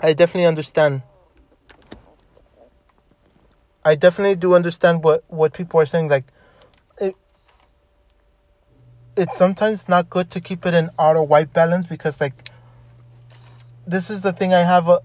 I 0.00 0.12
definitely 0.12 0.46
understand 0.46 1.02
I 3.84 3.94
definitely 3.94 4.36
do 4.36 4.54
understand 4.54 5.04
what 5.04 5.24
what 5.28 5.52
people 5.52 5.80
are 5.80 5.86
saying 5.86 6.08
like 6.08 6.24
it 6.98 7.14
it's 9.16 9.36
sometimes 9.36 9.88
not 9.88 10.08
good 10.08 10.30
to 10.30 10.40
keep 10.40 10.64
it 10.66 10.74
in 10.74 10.90
auto 10.98 11.22
white 11.22 11.52
balance 11.52 11.86
because 11.86 12.20
like 12.20 12.50
this 13.86 14.10
is 14.10 14.22
the 14.22 14.32
thing 14.32 14.54
I 14.54 14.62
have 14.62 14.88
a 14.88 15.00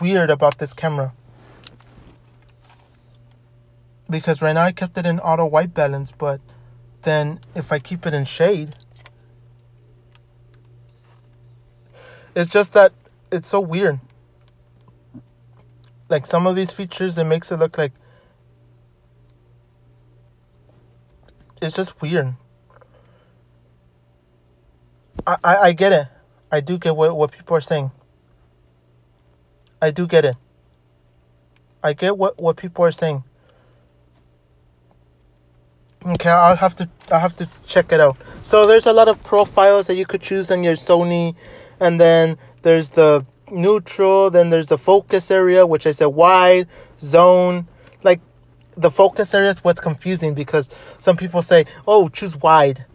weird 0.00 0.30
about 0.30 0.58
this 0.58 0.72
camera. 0.72 1.12
Because 4.08 4.42
right 4.42 4.52
now 4.52 4.64
I 4.64 4.72
kept 4.72 4.96
it 4.98 5.06
in 5.06 5.18
auto 5.20 5.46
white 5.46 5.74
balance, 5.74 6.12
but 6.12 6.40
then 7.02 7.40
if 7.54 7.72
I 7.72 7.78
keep 7.78 8.06
it 8.06 8.14
in 8.14 8.24
shade, 8.24 8.76
it's 12.34 12.50
just 12.50 12.72
that 12.74 12.92
it's 13.30 13.48
so 13.48 13.60
weird. 13.60 14.00
Like 16.08 16.26
some 16.26 16.46
of 16.46 16.54
these 16.54 16.72
features, 16.72 17.16
it 17.16 17.24
makes 17.24 17.50
it 17.50 17.56
look 17.56 17.78
like 17.78 17.92
it's 21.62 21.76
just 21.76 22.00
weird. 22.00 22.34
I, 25.26 25.36
I, 25.44 25.56
I 25.56 25.72
get 25.72 25.92
it. 25.92 26.06
I 26.50 26.60
do 26.60 26.78
get 26.78 26.96
what, 26.96 27.16
what 27.16 27.32
people 27.32 27.56
are 27.56 27.60
saying. 27.60 27.90
I 29.80 29.90
do 29.90 30.06
get 30.06 30.24
it. 30.24 30.36
I 31.82 31.92
get 31.92 32.16
what, 32.16 32.38
what 32.40 32.56
people 32.56 32.84
are 32.84 32.92
saying. 32.92 33.24
Okay, 36.04 36.30
I'll 36.30 36.56
have 36.56 36.74
to 36.76 36.88
I'll 37.10 37.20
have 37.20 37.36
to 37.36 37.48
check 37.66 37.92
it 37.92 38.00
out. 38.00 38.16
So 38.44 38.66
there's 38.66 38.86
a 38.86 38.92
lot 38.92 39.08
of 39.08 39.22
profiles 39.22 39.86
that 39.86 39.94
you 39.94 40.04
could 40.04 40.20
choose 40.20 40.50
on 40.50 40.64
your 40.64 40.74
Sony, 40.74 41.36
and 41.78 42.00
then 42.00 42.38
there's 42.62 42.88
the 42.90 43.24
neutral, 43.52 44.30
then 44.30 44.50
there's 44.50 44.66
the 44.66 44.78
focus 44.78 45.30
area, 45.30 45.64
which 45.64 45.86
is 45.86 46.00
a 46.00 46.08
wide 46.08 46.66
zone. 47.00 47.68
The 48.76 48.90
focus 48.90 49.34
area 49.34 49.50
is 49.50 49.62
what's 49.62 49.80
confusing 49.80 50.34
because 50.34 50.70
some 50.98 51.16
people 51.16 51.42
say, 51.42 51.66
"Oh, 51.86 52.08
choose 52.08 52.36
wide," 52.36 52.86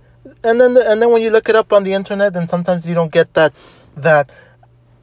and 0.43 0.59
then 0.59 0.77
and 0.77 1.01
then 1.01 1.11
when 1.11 1.21
you 1.21 1.29
look 1.29 1.49
it 1.49 1.55
up 1.55 1.71
on 1.71 1.83
the 1.83 1.93
internet, 1.93 2.33
then 2.33 2.47
sometimes 2.47 2.85
you 2.85 2.95
don't 2.95 3.11
get 3.11 3.33
that 3.35 3.53
that 3.95 4.29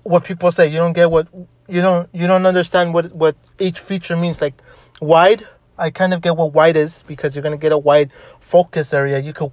what 0.02 0.24
people 0.24 0.50
say. 0.52 0.66
You 0.66 0.78
don't 0.78 0.92
get 0.92 1.10
what 1.10 1.28
you 1.68 1.80
don't 1.80 2.08
you 2.12 2.26
don't 2.26 2.46
understand 2.46 2.94
what 2.94 3.12
what 3.12 3.36
each 3.58 3.78
feature 3.78 4.16
means. 4.16 4.40
Like 4.40 4.54
wide, 5.00 5.46
I 5.78 5.90
kind 5.90 6.12
of 6.14 6.20
get 6.20 6.36
what 6.36 6.52
wide 6.52 6.76
is 6.76 7.04
because 7.06 7.34
you're 7.34 7.42
gonna 7.42 7.56
get 7.56 7.72
a 7.72 7.78
wide 7.78 8.10
focus 8.40 8.92
area. 8.92 9.18
You 9.18 9.32
could 9.32 9.52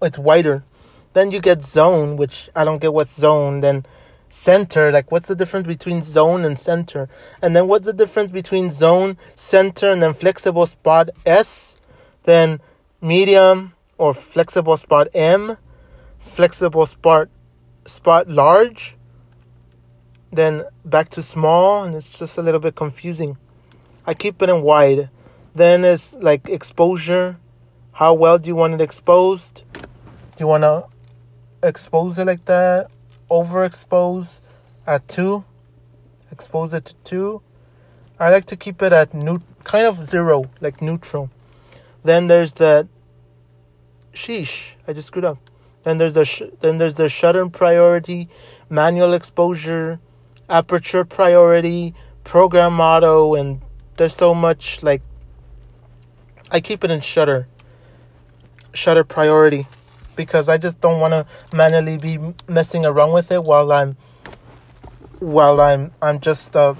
it's 0.00 0.18
wider. 0.18 0.64
Then 1.12 1.30
you 1.30 1.40
get 1.40 1.62
zone, 1.62 2.16
which 2.16 2.48
I 2.56 2.64
don't 2.64 2.80
get 2.80 2.92
what 2.94 3.08
zone. 3.08 3.60
Then 3.60 3.84
center, 4.32 4.90
like 4.90 5.12
what's 5.12 5.28
the 5.28 5.34
difference 5.34 5.66
between 5.66 6.02
zone 6.02 6.44
and 6.44 6.58
center? 6.58 7.08
And 7.42 7.54
then 7.54 7.68
what's 7.68 7.86
the 7.86 7.92
difference 7.92 8.30
between 8.30 8.70
zone, 8.70 9.18
center, 9.34 9.92
and 9.92 10.02
then 10.02 10.14
flexible 10.14 10.66
spot 10.66 11.10
S? 11.26 11.76
Then 12.24 12.60
medium 13.00 13.74
or 13.98 14.14
flexible 14.14 14.76
spot 14.76 15.08
M, 15.12 15.58
flexible 16.18 16.86
spot 16.86 17.28
spot 17.84 18.28
large, 18.28 18.96
then 20.32 20.64
back 20.84 21.10
to 21.10 21.22
small, 21.22 21.84
and 21.84 21.94
it's 21.94 22.18
just 22.18 22.38
a 22.38 22.42
little 22.42 22.60
bit 22.60 22.74
confusing. 22.74 23.36
I 24.06 24.14
keep 24.14 24.40
it 24.40 24.48
in 24.48 24.62
wide. 24.62 25.10
Then 25.54 25.84
it's 25.84 26.14
like 26.14 26.48
exposure. 26.48 27.38
How 27.92 28.14
well 28.14 28.38
do 28.38 28.48
you 28.48 28.56
want 28.56 28.72
it 28.72 28.80
exposed? 28.80 29.64
Do 29.74 29.80
you 30.38 30.46
want 30.46 30.62
to 30.62 30.86
expose 31.62 32.18
it 32.18 32.26
like 32.26 32.46
that? 32.46 32.90
Overexpose 33.32 34.40
at 34.86 35.08
two? 35.08 35.44
Expose 36.30 36.74
it 36.74 36.84
to 36.84 36.94
two? 37.02 37.40
I 38.20 38.30
like 38.30 38.44
to 38.46 38.56
keep 38.56 38.82
it 38.82 38.92
at 38.92 39.14
new, 39.14 39.40
kind 39.64 39.86
of 39.86 40.06
zero, 40.06 40.50
like 40.60 40.82
neutral. 40.82 41.30
Then 42.04 42.26
there's 42.26 42.52
the 42.52 42.88
sheesh. 44.12 44.74
I 44.86 44.92
just 44.92 45.06
screwed 45.08 45.24
up. 45.24 45.38
Then 45.82 45.96
there's 45.96 46.12
the 46.12 46.26
sh- 46.26 46.52
then 46.60 46.76
there's 46.76 46.94
the 46.94 47.08
shutter 47.08 47.48
priority, 47.48 48.28
manual 48.68 49.14
exposure, 49.14 49.98
aperture 50.50 51.06
priority, 51.06 51.94
program 52.24 52.80
auto, 52.80 53.34
and 53.34 53.62
there's 53.96 54.14
so 54.14 54.34
much 54.34 54.82
like 54.82 55.00
I 56.50 56.60
keep 56.60 56.84
it 56.84 56.90
in 56.90 57.00
shutter. 57.00 57.48
Shutter 58.74 59.04
priority 59.04 59.66
because 60.16 60.48
I 60.48 60.58
just 60.58 60.80
don't 60.80 61.00
want 61.00 61.12
to 61.12 61.26
manually 61.56 61.96
be 61.96 62.18
messing 62.48 62.84
around 62.84 63.12
with 63.12 63.30
it 63.32 63.42
while 63.42 63.72
I'm 63.72 63.96
while 65.18 65.60
I'm 65.60 65.92
I'm 66.02 66.20
just 66.20 66.54
uh, 66.56 66.74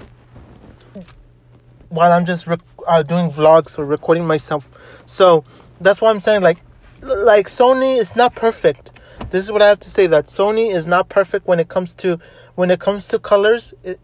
while 1.89 2.11
I'm 2.11 2.25
just 2.25 2.47
rec- 2.47 2.59
uh, 2.87 3.03
doing 3.03 3.29
vlogs 3.29 3.77
or 3.79 3.85
recording 3.85 4.25
myself. 4.25 4.69
So 5.05 5.45
that's 5.79 6.01
why 6.01 6.09
I'm 6.09 6.19
saying 6.19 6.41
like 6.41 6.59
like 7.01 7.47
Sony 7.47 7.97
is 7.97 8.15
not 8.15 8.35
perfect. 8.35 8.91
This 9.29 9.43
is 9.43 9.51
what 9.51 9.61
I 9.61 9.69
have 9.69 9.79
to 9.81 9.89
say 9.89 10.07
that 10.07 10.25
Sony 10.25 10.73
is 10.73 10.85
not 10.85 11.09
perfect 11.09 11.47
when 11.47 11.59
it 11.59 11.67
comes 11.67 11.93
to 11.95 12.19
when 12.55 12.69
it 12.71 12.79
comes 12.79 13.07
to 13.09 13.19
colors. 13.19 13.73
It, 13.83 13.99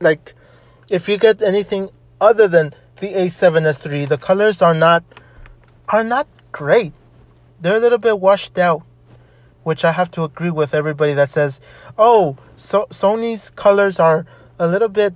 like 0.00 0.34
if 0.90 1.08
you 1.08 1.16
get 1.16 1.42
anything 1.42 1.90
other 2.20 2.48
than 2.48 2.74
the 2.96 3.08
A7S3, 3.08 4.08
the 4.08 4.18
colors 4.18 4.62
are 4.62 4.74
not 4.74 5.04
are 5.88 6.04
not 6.04 6.26
great. 6.52 6.92
They're 7.60 7.76
a 7.76 7.80
little 7.80 7.98
bit 7.98 8.18
washed 8.18 8.58
out, 8.58 8.82
which 9.62 9.84
I 9.84 9.92
have 9.92 10.10
to 10.12 10.24
agree 10.24 10.50
with 10.50 10.74
everybody 10.74 11.14
that 11.14 11.30
says, 11.30 11.60
"Oh, 11.98 12.36
so 12.56 12.86
Sony's 12.90 13.50
colors 13.50 13.98
are 13.98 14.26
a 14.58 14.66
little 14.66 14.88
bit 14.88 15.14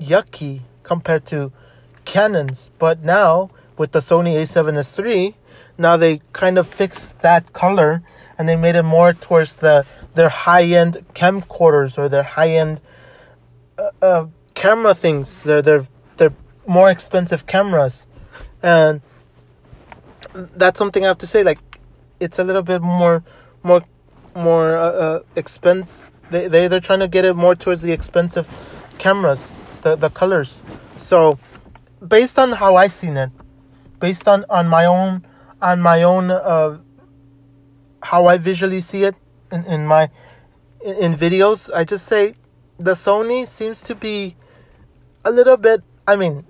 yucky 0.00 0.60
compared 0.82 1.24
to 1.26 1.52
Canon's." 2.04 2.70
But 2.78 3.02
now 3.02 3.50
with 3.76 3.92
the 3.92 4.00
Sony 4.00 4.36
A7S 4.36 4.98
III, 4.98 5.36
now 5.76 5.96
they 5.96 6.20
kind 6.32 6.58
of 6.58 6.68
fixed 6.68 7.18
that 7.20 7.52
color 7.52 8.02
and 8.38 8.48
they 8.48 8.56
made 8.56 8.76
it 8.76 8.82
more 8.82 9.12
towards 9.12 9.54
the 9.54 9.84
their 10.14 10.28
high-end 10.28 11.04
camcorders 11.14 11.98
or 11.98 12.08
their 12.08 12.22
high-end 12.22 12.80
uh, 13.78 13.90
uh, 14.00 14.26
camera 14.54 14.94
things. 14.94 15.42
They're 15.42 15.62
they're 15.62 15.86
they're 16.16 16.34
more 16.66 16.90
expensive 16.90 17.46
cameras, 17.46 18.06
and 18.62 19.00
that's 20.34 20.78
something 20.78 21.04
I 21.04 21.08
have 21.08 21.18
to 21.18 21.26
say. 21.26 21.42
Like, 21.42 21.60
it's 22.20 22.38
a 22.38 22.44
little 22.44 22.62
bit 22.62 22.82
more 22.82 23.24
more 23.62 23.82
more 24.34 24.76
uh, 24.76 24.90
uh, 24.90 25.20
expense. 25.36 26.10
They 26.30 26.48
they 26.48 26.68
they're 26.68 26.80
trying 26.80 27.00
to 27.00 27.08
get 27.08 27.24
it 27.24 27.34
more 27.34 27.54
towards 27.54 27.82
the 27.82 27.92
expensive 27.92 28.48
cameras, 28.98 29.52
the 29.82 29.96
the 29.96 30.10
colors. 30.10 30.62
So, 30.98 31.38
based 32.06 32.38
on 32.38 32.52
how 32.52 32.76
I've 32.76 32.92
seen 32.92 33.16
it, 33.16 33.30
based 34.00 34.28
on 34.28 34.44
on 34.50 34.68
my 34.68 34.86
own 34.86 35.26
on 35.62 35.80
my 35.80 36.02
own 36.02 36.30
uh, 36.30 36.78
how 38.02 38.26
I 38.26 38.36
visually 38.38 38.80
see 38.80 39.04
it 39.04 39.16
in, 39.52 39.64
in 39.66 39.86
my 39.86 40.10
in, 40.84 40.96
in 40.96 41.12
videos, 41.14 41.70
I 41.72 41.84
just 41.84 42.06
say 42.06 42.34
the 42.78 42.92
Sony 42.92 43.46
seems 43.46 43.80
to 43.82 43.94
be 43.94 44.36
a 45.24 45.30
little 45.30 45.56
bit 45.56 45.82
I 46.06 46.16
mean 46.16 46.44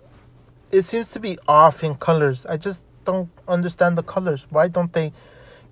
it 0.70 0.82
seems 0.84 1.10
to 1.12 1.20
be 1.20 1.38
off 1.46 1.84
in 1.84 1.94
colors. 1.94 2.46
I 2.46 2.56
just 2.56 2.83
don't 3.04 3.30
understand 3.46 3.98
the 3.98 4.02
colors. 4.02 4.46
Why 4.50 4.68
don't 4.68 4.92
they 4.92 5.12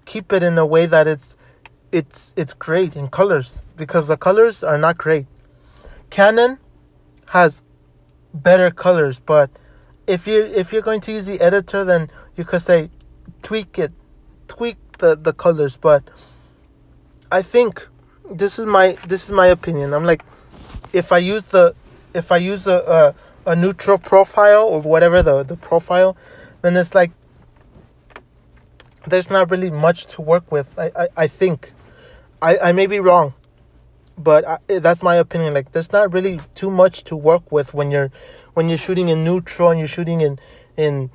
keep 0.05 0.33
it 0.33 0.43
in 0.43 0.59
a 0.59 0.67
way 0.67 0.87
that 0.87 1.07
it's 1.07 1.37
it's 1.91 2.33
it's 2.37 2.55
great 2.55 2.97
in 2.97 3.09
colors 3.09 3.61
because 3.77 4.09
the 4.09 4.17
colors 4.17 4.65
are 4.65 4.79
not 4.79 4.99
great. 4.99 5.27
Canon 6.11 6.59
has 7.31 7.63
better 8.35 8.71
colors, 8.71 9.21
but 9.21 9.51
if 10.07 10.27
you 10.27 10.43
if 10.45 10.73
you're 10.73 10.83
going 10.83 11.01
to 11.01 11.13
use 11.13 11.27
the 11.27 11.41
editor 11.41 11.85
then 11.85 12.11
you 12.37 12.45
could 12.45 12.63
say 12.63 12.91
tweak 13.43 13.79
it, 13.79 13.93
tweak 14.49 14.77
the 14.99 15.17
the 15.17 15.33
colors. 15.33 15.77
But 15.77 16.03
I 17.31 17.43
think 17.43 17.87
this 18.31 18.59
is 18.59 18.67
my 18.67 18.97
this 19.07 19.25
is 19.25 19.31
my 19.31 19.47
opinion. 19.47 19.93
I'm 19.93 20.05
like, 20.05 20.23
if 20.93 21.13
I 21.13 21.19
use 21.19 21.45
the 21.45 21.75
if 22.15 22.33
I 22.33 22.39
use 22.39 22.67
a 22.67 23.15
a, 23.47 23.53
a 23.53 23.57
neutral 23.57 23.99
profile 23.99 24.65
or 24.65 24.81
whatever 24.81 25.23
the 25.23 25.43
the 25.43 25.57
profile, 25.57 26.17
then 26.63 26.77
it's 26.77 26.95
like 26.95 27.11
there's 29.07 29.31
not 29.31 29.51
really 29.51 29.71
much 29.71 30.07
to 30.07 30.23
work 30.23 30.51
with. 30.51 30.69
I 30.79 30.91
I, 30.97 31.09
I 31.17 31.27
think, 31.29 31.73
I 32.41 32.59
I 32.59 32.73
may 32.73 32.87
be 32.87 33.01
wrong, 33.01 33.35
but 34.19 34.47
I, 34.47 34.59
eh, 34.69 34.79
that's 34.79 35.03
my 35.03 35.17
opinion. 35.17 35.55
Like 35.55 35.73
there's 35.73 35.93
not 35.93 36.13
really 36.13 36.41
too 36.55 36.71
much 36.71 37.05
to 37.05 37.17
work 37.17 37.51
with 37.53 37.75
when 37.75 37.91
you're 37.91 38.11
when 38.55 38.69
you're 38.69 38.79
shooting 38.79 39.09
in 39.09 39.25
neutral 39.25 39.71
and 39.71 39.79
you're 39.79 39.89
shooting 39.89 40.21
in 40.21 40.39
in 40.77 41.11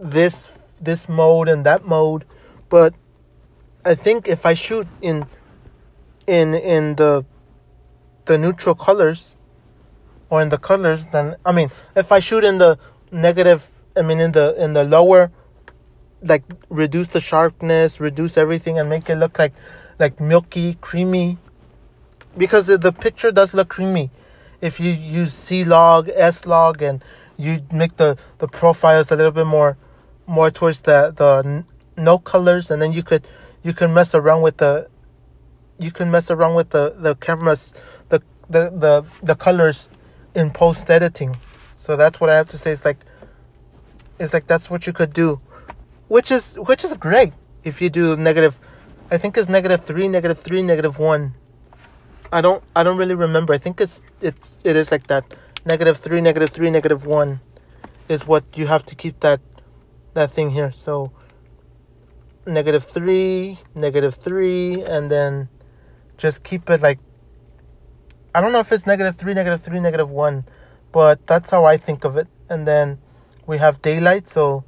this 0.00 0.50
this 0.80 1.08
mode 1.08 1.48
and 1.48 1.64
that 1.64 1.86
mode 1.86 2.24
but 2.68 2.94
i 3.84 3.94
think 3.94 4.28
if 4.28 4.44
i 4.44 4.54
shoot 4.54 4.86
in 5.00 5.24
in 6.26 6.54
in 6.54 6.94
the 6.96 7.24
the 8.26 8.36
neutral 8.36 8.74
colors 8.74 9.36
or 10.30 10.42
in 10.42 10.48
the 10.48 10.58
colors 10.58 11.06
then 11.12 11.36
i 11.44 11.52
mean 11.52 11.70
if 11.96 12.10
i 12.12 12.20
shoot 12.20 12.44
in 12.44 12.58
the 12.58 12.78
negative 13.10 13.62
i 13.96 14.02
mean 14.02 14.20
in 14.20 14.32
the 14.32 14.54
in 14.62 14.72
the 14.72 14.84
lower 14.84 15.30
like 16.24 16.42
reduce 16.70 17.08
the 17.08 17.20
sharpness 17.20 18.00
reduce 18.00 18.36
everything 18.36 18.78
and 18.78 18.88
make 18.88 19.08
it 19.10 19.16
look 19.16 19.38
like 19.38 19.52
like 19.98 20.20
milky 20.20 20.74
creamy. 20.80 21.38
Because 22.36 22.66
the 22.66 22.92
picture 22.92 23.30
does 23.30 23.54
look 23.54 23.68
creamy. 23.68 24.10
If 24.60 24.80
you 24.80 24.90
use 24.90 25.32
c 25.32 25.64
log 25.64 26.08
s 26.08 26.46
log 26.46 26.82
and 26.82 27.04
you 27.36 27.62
make 27.72 27.96
the 27.96 28.16
the 28.38 28.48
profiles 28.48 29.12
a 29.12 29.16
little 29.16 29.32
bit 29.32 29.46
more 29.46 29.76
more 30.26 30.50
towards 30.50 30.80
the 30.80 31.12
the 31.14 31.64
no 31.96 32.18
colors 32.18 32.70
and 32.70 32.80
then 32.80 32.92
you 32.92 33.02
could 33.02 33.26
you 33.62 33.72
can 33.72 33.92
mess 33.92 34.14
around 34.14 34.42
with 34.42 34.56
the 34.56 34.88
you 35.78 35.90
can 35.90 36.10
mess 36.10 36.30
around 36.30 36.54
with 36.54 36.70
the 36.70 36.94
the 36.98 37.14
cameras 37.16 37.74
the 38.08 38.22
the 38.48 38.70
the, 38.70 39.04
the 39.22 39.34
colors 39.34 39.88
in 40.34 40.50
post 40.50 40.90
editing 40.90 41.36
so 41.76 41.96
that's 41.96 42.20
what 42.20 42.30
i 42.30 42.34
have 42.34 42.48
to 42.48 42.58
say. 42.58 42.72
It's 42.72 42.84
like 42.84 42.98
it's 44.18 44.32
like 44.32 44.46
that's 44.46 44.70
what 44.70 44.86
you 44.86 44.92
could 44.92 45.12
do 45.12 45.40
which 46.08 46.30
is 46.30 46.56
which 46.56 46.84
is 46.84 46.92
great 46.94 47.32
if 47.64 47.80
you 47.80 47.88
do 47.88 48.16
negative 48.16 48.54
i 49.10 49.18
think 49.18 49.36
it's 49.36 49.48
negative 49.48 49.84
three 49.84 50.08
negative 50.08 50.38
three 50.38 50.62
negative 50.62 50.98
one 50.98 51.34
i 52.32 52.40
don't 52.40 52.62
i 52.76 52.82
don't 52.82 52.96
really 52.96 53.14
remember 53.14 53.54
i 53.54 53.58
think 53.58 53.80
it's 53.80 54.00
it's 54.20 54.58
it 54.64 54.76
is 54.76 54.90
like 54.90 55.06
that 55.06 55.24
negative 55.64 55.98
three 55.98 56.20
negative 56.20 56.50
three 56.50 56.70
negative 56.70 57.06
one 57.06 57.40
is 58.08 58.26
what 58.26 58.44
you 58.54 58.66
have 58.66 58.84
to 58.84 58.94
keep 58.94 59.20
that 59.20 59.40
that 60.14 60.32
thing 60.32 60.50
here. 60.50 60.72
So 60.72 61.12
negative 62.46 62.84
3, 62.84 63.58
negative 63.74 64.14
3, 64.14 64.82
and 64.82 65.10
then 65.10 65.48
just 66.16 66.42
keep 66.42 66.70
it 66.70 66.80
like, 66.80 66.98
I 68.34 68.40
don't 68.40 68.52
know 68.52 68.60
if 68.60 68.72
it's 68.72 68.86
negative 68.86 69.16
3, 69.16 69.34
negative 69.34 69.62
3, 69.62 69.80
negative 69.80 70.10
1, 70.10 70.44
but 70.92 71.26
that's 71.26 71.50
how 71.50 71.64
I 71.64 71.76
think 71.76 72.04
of 72.04 72.16
it. 72.16 72.28
And 72.48 72.66
then 72.66 72.98
we 73.46 73.58
have 73.58 73.82
daylight, 73.82 74.28
so 74.30 74.64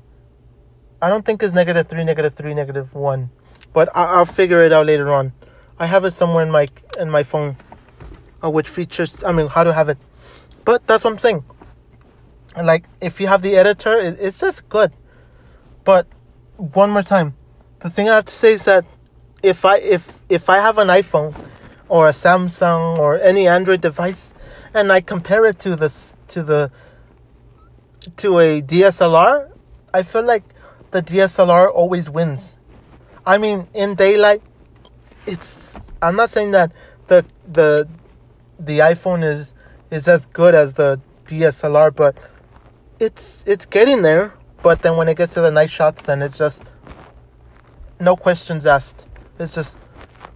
I 1.00 1.10
don't 1.10 1.24
think 1.24 1.42
it's 1.42 1.52
negative 1.52 1.86
3, 1.88 2.04
negative 2.04 2.34
3, 2.34 2.54
negative 2.54 2.94
1, 2.94 3.30
but 3.72 3.88
I- 3.94 4.16
will 4.18 4.24
figure 4.24 4.64
it 4.64 4.72
out 4.72 4.86
later 4.86 5.12
on. 5.12 5.32
I 5.78 5.86
have 5.86 6.04
it 6.04 6.12
somewhere 6.12 6.42
in 6.42 6.50
my 6.50 6.68
in 6.98 7.10
my 7.10 7.22
phone, 7.22 7.56
uh, 8.42 8.48
which 8.48 8.68
features, 8.68 9.22
I 9.22 9.32
mean, 9.32 9.48
how 9.48 9.62
to 9.62 9.72
have 9.74 9.90
it. 9.90 9.98
But 10.64 10.86
that's 10.86 11.04
what 11.04 11.12
I'm 11.12 11.18
saying. 11.18 11.44
Like, 12.56 12.84
if 13.02 13.20
you 13.20 13.26
have 13.26 13.42
the 13.42 13.56
editor, 13.56 13.98
it, 13.98 14.16
it's 14.18 14.38
just 14.38 14.66
good. 14.70 14.92
But 15.84 16.06
one 16.56 16.90
more 16.90 17.02
time, 17.02 17.34
the 17.80 17.90
thing 17.90 18.08
I 18.08 18.14
have 18.16 18.24
to 18.24 18.32
say 18.32 18.54
is 18.54 18.64
that 18.64 18.86
if 19.42 19.64
I 19.66 19.76
if 19.78 20.10
if 20.30 20.48
I 20.48 20.56
have 20.56 20.78
an 20.78 20.88
iPhone 20.88 21.34
or 21.88 22.08
a 22.08 22.12
Samsung 22.12 22.98
or 22.98 23.18
any 23.20 23.46
Android 23.46 23.82
device 23.82 24.32
and 24.72 24.90
I 24.90 25.02
compare 25.02 25.44
it 25.44 25.58
to 25.60 25.76
this 25.76 26.16
to 26.28 26.42
the 26.42 26.70
to 28.16 28.38
a 28.38 28.62
DSLR, 28.62 29.50
I 29.92 30.02
feel 30.02 30.22
like 30.22 30.42
the 30.96 31.02
DSLR 31.02 31.70
always 31.70 32.08
wins. 32.08 32.54
I 33.26 33.36
mean, 33.36 33.68
in 33.74 33.96
daylight, 33.96 34.40
it's 35.26 35.74
I'm 36.00 36.16
not 36.16 36.30
saying 36.30 36.52
that 36.52 36.72
the 37.08 37.26
the 37.46 37.86
the 38.58 38.78
iPhone 38.78 39.22
is 39.22 39.52
is 39.90 40.08
as 40.08 40.24
good 40.24 40.54
as 40.54 40.72
the 40.72 40.98
DSLR, 41.26 41.94
but 41.94 42.16
it's 42.98 43.44
it's 43.46 43.66
getting 43.66 44.00
there. 44.00 44.32
But 44.62 44.80
then 44.80 44.96
when 44.96 45.06
it 45.10 45.18
gets 45.18 45.34
to 45.34 45.42
the 45.42 45.50
night 45.50 45.70
shots, 45.70 46.00
then 46.00 46.22
it's 46.22 46.38
just 46.38 46.62
no 48.00 48.16
questions 48.16 48.64
asked. 48.64 49.04
It's 49.38 49.54
just 49.54 49.76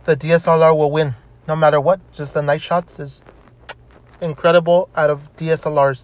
the 0.04 0.14
DSLR 0.14 0.76
will 0.76 0.90
win 0.90 1.14
no 1.48 1.56
matter 1.56 1.80
what. 1.80 2.00
Just 2.12 2.34
the 2.34 2.42
night 2.42 2.60
shots 2.60 2.98
is 2.98 3.22
incredible 4.20 4.90
out 4.94 5.08
of 5.08 5.34
DSLRs, 5.38 6.02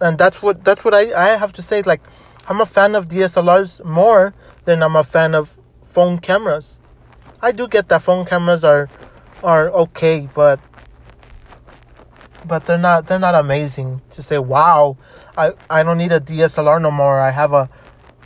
and 0.00 0.16
that's 0.16 0.40
what 0.40 0.64
that's 0.64 0.86
what 0.86 0.94
I 0.94 1.12
I 1.12 1.36
have 1.36 1.52
to 1.52 1.60
say. 1.60 1.82
Like 1.82 2.00
I'm 2.48 2.62
a 2.62 2.66
fan 2.66 2.94
of 2.94 3.08
DSLRs 3.08 3.84
more 3.84 4.34
than 4.64 4.82
I'm 4.82 4.96
a 4.96 5.04
fan 5.04 5.34
of 5.34 5.60
phone 5.84 6.18
cameras. 6.18 6.78
I 7.42 7.52
do 7.52 7.68
get 7.68 7.88
that 7.90 8.02
phone 8.02 8.24
cameras 8.24 8.64
are 8.64 8.88
are 9.44 9.68
okay, 9.70 10.28
but 10.34 10.58
but 12.46 12.64
they're 12.64 12.78
not 12.78 13.06
they're 13.06 13.18
not 13.18 13.34
amazing. 13.34 14.00
To 14.12 14.22
say 14.22 14.38
wow 14.38 14.96
I, 15.36 15.52
I 15.70 15.82
don't 15.84 15.98
need 15.98 16.10
a 16.10 16.20
DSLR 16.20 16.80
no 16.80 16.90
more. 16.90 17.20
I 17.20 17.30
have 17.30 17.52
a 17.52 17.68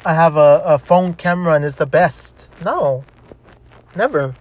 I 0.04 0.14
have 0.14 0.36
a, 0.36 0.62
a 0.64 0.78
phone 0.78 1.14
camera 1.14 1.54
and 1.54 1.64
it's 1.64 1.76
the 1.76 1.86
best. 1.86 2.48
No. 2.64 3.04
Never. 3.94 4.34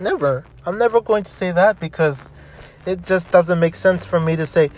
Never. 0.00 0.46
I'm 0.64 0.78
never 0.78 1.00
going 1.00 1.24
to 1.24 1.30
say 1.30 1.52
that 1.52 1.78
because 1.78 2.28
it 2.86 3.02
just 3.04 3.30
doesn't 3.30 3.60
make 3.60 3.76
sense 3.76 4.04
for 4.04 4.20
me 4.20 4.36
to 4.36 4.46
say 4.46 4.70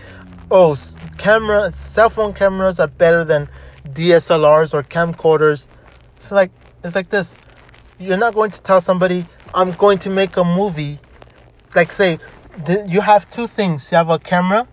oh 0.51 0.75
camera 1.19 1.73
cell 1.73 2.11
phone 2.11 2.33
cameras 2.33 2.81
are 2.81 2.87
better 2.87 3.25
than 3.25 3.49
DSLRs 3.89 4.75
or 4.75 4.83
camcorders. 4.83 5.67
It's 6.17 6.31
like 6.31 6.51
it's 6.85 6.95
like 6.95 7.11
this. 7.11 7.35
You're 7.99 8.19
not 8.19 8.35
going 8.35 8.51
to 8.51 8.61
tell 8.63 8.81
somebody 8.81 9.27
I'm 9.55 9.73
going 9.73 9.99
to 10.01 10.11
make 10.11 10.37
a 10.37 10.45
movie. 10.45 11.01
Like 11.75 11.93
say 11.93 12.19
you 12.87 13.01
have 13.01 13.31
two 13.31 13.47
things. 13.47 13.91
You 13.91 13.99
have 13.99 14.11
a 14.11 14.19
camera, 14.19 14.67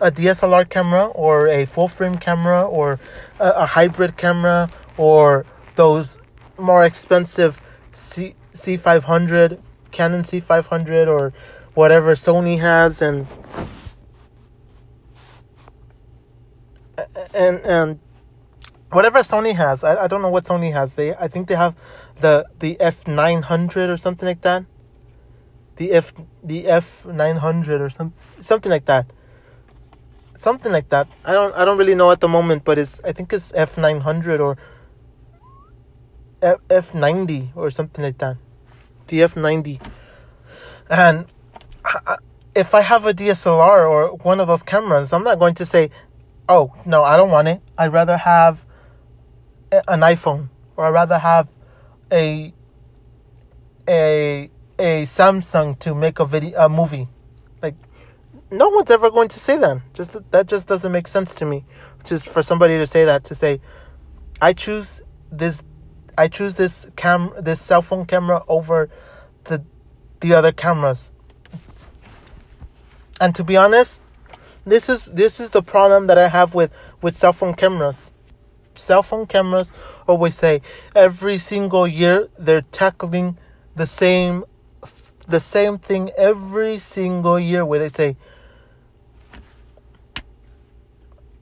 a 0.00 0.10
DSLR 0.10 0.68
camera, 0.68 1.06
or 1.06 1.48
a 1.48 1.64
full 1.66 1.88
frame 1.88 2.18
camera, 2.18 2.64
or 2.64 2.98
a, 3.38 3.50
a 3.50 3.66
hybrid 3.66 4.16
camera, 4.16 4.70
or 4.96 5.46
those 5.76 6.18
more 6.58 6.84
expensive 6.84 7.60
C 7.92 8.34
C500, 8.54 9.58
Canon 9.90 10.22
C500, 10.22 11.06
or 11.08 11.32
whatever 11.74 12.14
Sony 12.14 12.58
has, 12.58 13.00
and 13.00 13.26
and 17.34 17.60
and 17.60 18.00
whatever 18.90 19.20
Sony 19.20 19.54
has. 19.54 19.84
I, 19.84 20.04
I 20.04 20.06
don't 20.06 20.22
know 20.22 20.30
what 20.30 20.44
Sony 20.44 20.72
has. 20.72 20.94
They 20.94 21.14
I 21.14 21.28
think 21.28 21.48
they 21.48 21.56
have 21.56 21.74
the 22.20 22.46
the 22.58 22.76
F900 22.80 23.88
or 23.88 23.96
something 23.96 24.26
like 24.26 24.42
that 24.42 24.64
the 25.76 25.92
F 25.92 26.12
the 26.42 26.68
F 26.68 27.04
nine 27.06 27.36
hundred 27.36 27.80
or 27.80 27.90
some 27.90 28.12
something 28.40 28.70
like 28.70 28.86
that. 28.86 29.06
Something 30.40 30.72
like 30.72 30.88
that. 30.90 31.08
I 31.24 31.32
don't 31.32 31.54
I 31.54 31.64
don't 31.64 31.78
really 31.78 31.94
know 31.94 32.10
at 32.10 32.20
the 32.20 32.28
moment, 32.28 32.64
but 32.64 32.78
it's 32.78 33.00
I 33.04 33.12
think 33.12 33.32
it's 33.32 33.52
F 33.54 33.78
nine 33.78 34.00
hundred 34.00 34.40
or 34.40 34.56
F 36.42 36.94
ninety 36.94 37.52
or 37.54 37.70
something 37.70 38.04
like 38.04 38.18
that. 38.18 38.36
The 39.08 39.22
F 39.22 39.36
ninety, 39.36 39.80
and 40.90 41.26
I, 41.84 42.16
if 42.54 42.74
I 42.74 42.82
have 42.82 43.06
a 43.06 43.14
DSLR 43.14 43.88
or 43.88 44.16
one 44.16 44.40
of 44.40 44.48
those 44.48 44.62
cameras, 44.62 45.12
I'm 45.12 45.24
not 45.24 45.38
going 45.38 45.54
to 45.56 45.66
say, 45.66 45.90
"Oh 46.52 46.72
no, 46.84 47.02
I 47.02 47.16
don't 47.16 47.30
want 47.30 47.48
it." 47.48 47.60
I'd 47.78 47.92
rather 47.92 48.18
have 48.18 48.64
an 49.72 50.00
iPhone, 50.00 50.48
or 50.76 50.84
I'd 50.86 50.90
rather 51.00 51.18
have 51.18 51.48
a 52.12 52.52
a 53.88 54.50
a 54.78 55.06
Samsung 55.06 55.78
to 55.80 55.94
make 55.94 56.18
a 56.18 56.26
video 56.26 56.66
a 56.66 56.68
movie. 56.68 57.08
Like 57.62 57.76
no 58.50 58.68
one's 58.68 58.90
ever 58.90 59.10
going 59.10 59.30
to 59.30 59.40
say 59.40 59.56
that. 59.56 59.80
Just 59.94 60.18
that 60.30 60.46
just 60.46 60.66
doesn't 60.66 60.92
make 60.92 61.08
sense 61.08 61.34
to 61.36 61.46
me. 61.46 61.64
Just 62.04 62.28
for 62.28 62.42
somebody 62.42 62.76
to 62.78 62.86
say 62.86 63.04
that 63.04 63.24
to 63.24 63.34
say 63.34 63.60
I 64.40 64.52
choose 64.52 65.00
this 65.30 65.62
I 66.18 66.28
choose 66.28 66.56
this 66.56 66.86
cam 66.96 67.32
this 67.38 67.60
cell 67.60 67.80
phone 67.80 68.04
camera 68.04 68.44
over 68.46 68.90
the 69.44 69.64
the 70.20 70.34
other 70.34 70.52
cameras. 70.52 71.10
And 73.20 73.34
to 73.36 73.44
be 73.44 73.56
honest, 73.56 74.01
this 74.64 74.88
is 74.88 75.06
this 75.06 75.40
is 75.40 75.50
the 75.50 75.62
problem 75.62 76.06
that 76.06 76.18
I 76.18 76.28
have 76.28 76.54
with 76.54 76.70
with 77.00 77.16
cell 77.16 77.32
phone 77.32 77.54
cameras. 77.54 78.10
Cell 78.74 79.02
phone 79.02 79.26
cameras 79.26 79.72
always 80.06 80.36
say 80.36 80.62
every 80.94 81.38
single 81.38 81.86
year 81.86 82.28
they're 82.38 82.62
tackling 82.62 83.38
the 83.76 83.86
same 83.86 84.44
the 85.26 85.40
same 85.40 85.78
thing 85.78 86.10
every 86.16 86.78
single 86.78 87.38
year 87.38 87.64
where 87.64 87.80
they 87.80 87.88
say 87.88 88.16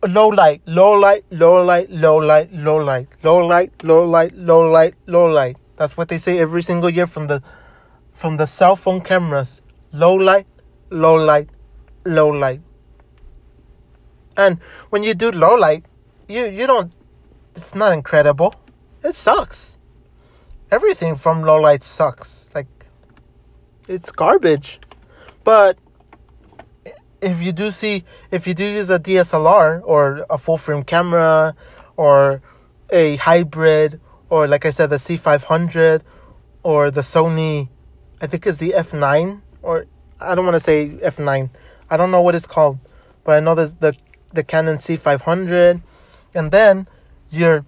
low 0.09 0.29
light, 0.29 0.63
low 0.67 0.93
light, 0.93 1.25
low 1.31 1.63
light, 1.63 1.91
low 1.91 2.17
light, 2.17 2.53
low 2.53 2.77
light, 2.77 3.09
low 3.23 3.39
light, 3.39 3.73
low 3.85 4.05
light, 4.05 4.35
low 4.35 4.71
light, 4.71 4.95
low 5.07 5.27
light. 5.27 5.57
That's 5.77 5.97
what 5.97 6.09
they 6.09 6.19
say 6.19 6.39
every 6.39 6.63
single 6.63 6.91
year 6.91 7.07
from 7.07 7.27
the 7.27 7.43
from 8.15 8.37
the 8.37 8.47
cell 8.47 8.77
phone 8.77 9.01
cameras. 9.01 9.61
Low 9.93 10.15
light, 10.15 10.47
low 10.91 11.15
light, 11.15 11.49
low 12.05 12.29
light. 12.29 12.61
And 14.41 14.59
when 14.89 15.03
you 15.03 15.13
do 15.13 15.31
low 15.31 15.55
light, 15.55 15.85
you 16.27 16.47
you 16.47 16.67
don't 16.67 16.93
it's 17.55 17.75
not 17.75 17.93
incredible. 17.93 18.55
It 19.05 19.15
sucks. 19.15 19.77
Everything 20.71 21.17
from 21.17 21.43
low 21.43 21.61
light 21.61 21.85
sucks 21.85 22.47
Like 22.55 22.69
it's 23.87 24.11
garbage. 24.11 24.81
But 25.45 25.77
if 27.21 27.43
you 27.43 27.53
do 27.53 27.71
see, 27.71 28.05
if 28.31 28.47
you 28.47 28.55
do 28.55 28.65
use 28.65 28.89
a 28.89 28.99
DSLR 28.99 29.83
or 29.85 30.25
a 30.31 30.39
full 30.39 30.57
frame 30.57 30.85
camera 30.85 31.55
or 31.97 32.41
a 32.89 33.17
hybrid 33.17 34.01
or 34.31 34.49
like 34.49 34.65
I 34.65 34.71
said, 34.71 34.89
the 34.89 34.97
C500 34.97 36.01
or 36.63 36.91
the 36.91 37.03
Sony, 37.03 37.69
I 38.23 38.27
think 38.27 38.47
it's 38.47 38.59
the 38.59 38.73
F9 38.77 39.43
or 39.61 39.85
I 40.19 40.35
don't 40.35 40.47
want 40.47 40.55
to 40.55 40.65
say 40.71 40.89
F9. 40.89 41.51
I 41.91 41.97
don't 41.99 42.11
know 42.11 42.23
what 42.23 42.35
it's 42.35 42.47
called, 42.47 42.79
but 43.25 43.33
I 43.37 43.41
know 43.41 43.55
there's 43.55 43.75
the 43.75 43.95
the 44.33 44.43
Canon 44.45 44.77
C500, 44.77 45.83
and 46.35 46.51
then 46.51 46.87
you're, 47.31 47.65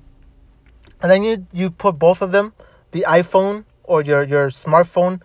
and 1.01 1.11
then 1.11 1.23
you 1.23 1.47
you 1.53 1.71
put 1.71 1.99
both 1.99 2.23
of 2.23 2.33
them, 2.33 2.53
the 2.93 3.05
iPhone 3.09 3.65
or 3.85 4.03
your 4.03 4.23
your 4.23 4.51
smartphone 4.51 5.21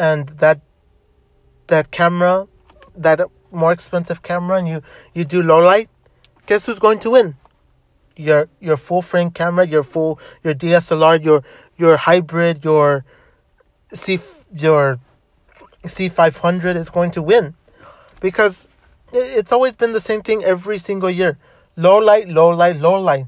and 0.00 0.28
that 0.38 0.60
that 1.66 1.90
camera, 1.90 2.48
that 2.96 3.20
more 3.52 3.70
expensive 3.70 4.22
camera, 4.22 4.56
and 4.58 4.66
you 4.66 4.82
you 5.14 5.24
do 5.24 5.42
low 5.42 5.60
light, 5.60 5.90
guess 6.46 6.64
who's 6.66 6.78
going 6.78 6.98
to 7.00 7.10
win? 7.10 7.36
Your 8.16 8.48
your 8.60 8.78
full 8.78 9.02
frame 9.02 9.30
camera, 9.30 9.66
your 9.66 9.82
full 9.82 10.18
your 10.42 10.54
DSLR, 10.54 11.22
your 11.22 11.44
your 11.76 11.98
hybrid, 11.98 12.64
your 12.64 13.04
C 13.92 14.18
your 14.52 14.98
C 15.86 16.08
five 16.08 16.38
hundred 16.38 16.76
is 16.76 16.88
going 16.88 17.10
to 17.12 17.22
win, 17.22 17.54
because 18.20 18.69
it's 19.12 19.52
always 19.52 19.74
been 19.74 19.92
the 19.92 20.00
same 20.00 20.22
thing 20.22 20.44
every 20.44 20.78
single 20.78 21.10
year. 21.10 21.38
Low 21.76 21.98
light, 21.98 22.28
low 22.28 22.50
light, 22.50 22.76
low 22.76 23.00
light. 23.00 23.26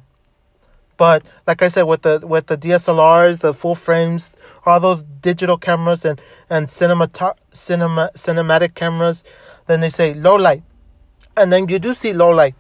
But 0.97 1.25
like 1.47 1.63
I 1.63 1.69
said, 1.69 1.83
with 1.83 2.03
the 2.03 2.21
with 2.23 2.47
the 2.47 2.57
DSLRs, 2.57 3.41
the 3.41 3.55
full 3.55 3.75
frames, 3.75 4.33
all 4.65 4.79
those 4.79 5.03
digital 5.03 5.59
cameras 5.59 6.05
and 6.05 6.21
and 6.49 6.71
cinema 6.71 7.11
cinema 7.53 8.11
cinematic 8.15 8.75
cameras, 8.75 9.25
then 9.67 9.81
they 9.81 9.91
say 9.91 10.15
low 10.15 10.37
light, 10.37 10.63
and 11.37 11.53
then 11.53 11.69
you 11.69 11.79
do 11.79 11.95
see 11.95 12.13
low 12.13 12.31
light. 12.31 12.55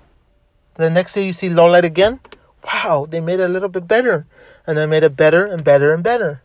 The 0.75 0.91
next 0.91 1.13
day 1.13 1.25
you 1.25 1.33
see 1.33 1.51
low 1.51 1.67
light 1.67 1.85
again. 1.85 2.21
Wow, 2.65 3.07
they 3.09 3.21
made 3.21 3.41
it 3.41 3.45
a 3.45 3.53
little 3.53 3.69
bit 3.69 3.87
better, 3.87 4.27
and 4.67 4.79
they 4.79 4.87
made 4.87 5.03
it 5.03 5.17
better 5.17 5.45
and 5.45 5.63
better 5.63 5.93
and 5.93 6.03
better. 6.03 6.43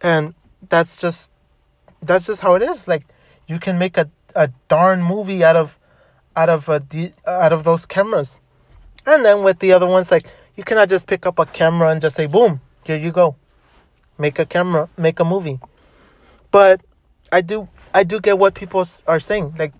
And 0.00 0.34
that's 0.68 0.96
just 0.96 1.30
that's 2.00 2.26
just 2.26 2.40
how 2.40 2.54
it 2.54 2.62
is. 2.62 2.88
Like 2.88 3.04
you 3.46 3.58
can 3.58 3.78
make 3.78 3.98
a 3.98 4.10
a 4.34 4.50
darn 4.68 5.02
movie 5.02 5.42
out 5.42 5.56
of 5.56 5.78
out 6.36 6.48
of 6.48 6.68
uh, 6.68 6.80
a 6.94 7.12
out 7.26 7.52
of 7.52 7.64
those 7.64 7.86
cameras, 7.86 8.40
and 9.06 9.24
then 9.24 9.42
with 9.42 9.58
the 9.58 9.72
other 9.72 9.86
ones, 9.86 10.10
like 10.10 10.26
you 10.56 10.64
cannot 10.64 10.88
just 10.88 11.06
pick 11.06 11.26
up 11.26 11.38
a 11.38 11.46
camera 11.46 11.90
and 11.90 12.00
just 12.00 12.16
say 12.16 12.26
boom, 12.26 12.60
here 12.84 12.96
you 12.96 13.12
go 13.12 13.36
make 14.18 14.38
a 14.38 14.44
camera, 14.44 14.88
make 14.96 15.20
a 15.20 15.24
movie. 15.24 15.60
But 16.50 16.80
I 17.32 17.40
do 17.40 17.68
I 17.94 18.02
do 18.04 18.20
get 18.20 18.38
what 18.38 18.54
people 18.54 18.86
are 19.06 19.20
saying. 19.20 19.54
Like 19.58 19.72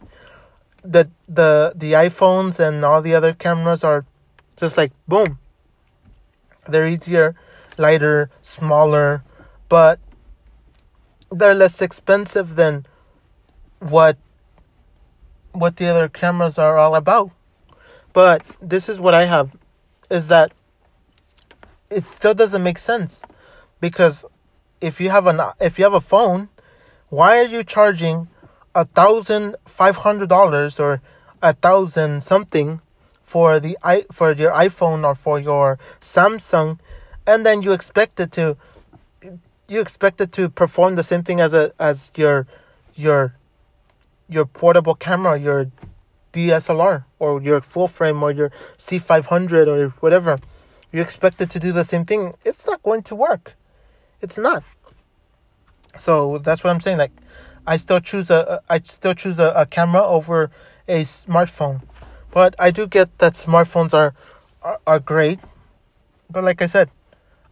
the 0.83 1.11
the 1.29 1.73
the 1.75 1.93
iPhones 1.93 2.59
and 2.59 2.85
all 2.85 3.03
the 3.03 3.15
other 3.15 3.35
cameras 3.35 3.85
are 3.85 4.07
just 4.57 4.77
like 4.77 4.93
boom. 5.07 5.39
They're 6.69 6.87
easier, 6.87 7.35
lighter, 7.77 8.31
smaller, 8.43 9.25
but 9.69 9.99
they're 11.31 11.55
less 11.55 11.83
expensive 11.83 12.57
than 12.57 12.87
what 13.81 14.17
what 15.59 15.77
the 15.77 15.87
other 15.87 16.09
cameras 16.09 16.59
are 16.59 16.77
all 16.77 16.95
about. 16.95 17.31
But 18.13 18.43
this 18.61 18.89
is 18.89 19.01
what 19.01 19.15
I 19.15 19.25
have 19.25 19.57
is 20.11 20.29
that 20.29 20.53
it 21.91 22.07
still 22.07 22.35
doesn't 22.35 22.63
make 22.63 22.79
sense 22.79 23.23
because 23.81 24.25
if 24.81 25.01
you 25.01 25.11
have 25.11 25.27
an 25.27 25.41
if 25.61 25.79
you 25.79 25.85
have 25.85 25.95
a 25.95 26.01
phone, 26.01 26.49
why 27.09 27.39
are 27.39 27.47
you 27.47 27.65
charging 27.65 28.29
a 28.75 28.85
thousand 28.85 29.57
five 29.67 29.97
hundred 29.97 30.29
dollars 30.29 30.79
or 30.79 31.01
a 31.43 31.53
thousand 31.53 32.23
something 32.23 32.81
for 33.25 33.61
the 33.61 33.77
i 33.83 34.05
for 34.13 34.33
your 34.33 34.53
iPhone 34.53 35.05
or 35.05 35.15
for 35.15 35.39
your 35.39 35.79
Samsung, 36.01 36.79
and 37.27 37.45
then 37.45 37.63
you 37.63 37.73
expect 37.73 38.21
it 38.21 38.33
to 38.33 38.57
you 39.69 39.81
expect 39.81 40.21
it 40.21 40.33
to 40.33 40.49
perform 40.49 40.97
the 40.97 41.03
same 41.03 41.23
thing 41.23 41.41
as 41.41 41.53
a 41.53 41.73
as 41.79 42.11
your 42.17 42.47
your 42.95 43.35
your 44.29 44.45
portable 44.45 44.95
camera, 44.95 45.39
your 45.39 45.71
DSLR 46.33 47.05
or 47.19 47.43
your 47.43 47.61
full 47.61 47.89
frame 47.89 48.23
or 48.23 48.31
your 48.31 48.51
C500 48.79 49.67
or 49.67 49.89
whatever. 50.01 50.39
You 50.93 51.01
expect 51.03 51.41
it 51.41 51.51
to 51.51 51.59
do 51.59 51.73
the 51.73 51.85
same 51.85 52.05
thing. 52.05 52.35
It's 52.45 52.67
not 52.67 52.83
going 52.83 53.03
to 53.05 53.15
work. 53.15 53.57
It's 54.21 54.39
not. 54.39 54.63
So 55.99 56.39
that's 56.39 56.63
what 56.63 56.71
I'm 56.71 56.81
saying. 56.81 56.99
Like, 56.99 57.13
I 57.67 57.77
still 57.77 58.01
choose 58.01 58.31
a 58.31 58.63
I 58.69 58.81
still 58.81 59.15
choose 59.15 59.39
a, 59.39 59.53
a 59.55 59.67
camera 59.67 60.03
over 60.03 60.51
a 60.87 61.03
smartphone, 61.03 61.83
but 62.31 62.55
I 62.59 62.71
do 62.71 62.87
get 62.87 63.19
that 63.19 63.35
smartphones 63.35 63.93
are, 63.93 64.15
are 64.63 64.81
are 64.87 64.99
great. 64.99 65.39
But 66.31 66.45
like 66.45 66.63
I 66.63 66.67
said, 66.67 66.91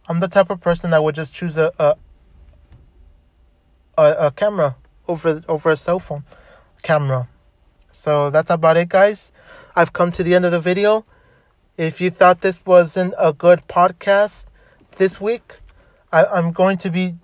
I'm 0.07 0.19
the 0.19 0.27
type 0.27 0.49
of 0.49 0.59
person 0.59 0.89
that 0.89 1.03
would 1.03 1.13
just 1.13 1.33
choose 1.33 1.55
a 1.55 1.71
a, 1.77 1.95
a, 3.97 4.27
a 4.27 4.31
camera 4.31 4.75
over 5.07 5.43
over 5.47 5.69
a 5.69 5.77
cell 5.77 5.99
phone 5.99 6.23
camera. 6.83 7.27
So 7.91 8.29
that's 8.29 8.49
about 8.49 8.77
it, 8.77 8.89
guys. 8.89 9.31
I've 9.75 9.93
come 9.93 10.11
to 10.13 10.23
the 10.23 10.35
end 10.35 10.45
of 10.45 10.51
the 10.51 10.59
video. 10.59 11.05
If 11.77 12.01
you 12.01 12.09
thought 12.09 12.41
this 12.41 12.59
wasn't 12.65 13.13
a 13.17 13.33
good 13.33 13.67
podcast 13.67 14.45
this 14.97 15.21
week, 15.21 15.57
I, 16.11 16.25
I'm 16.25 16.51
going 16.51 16.77
to 16.79 16.89
be 16.89 17.15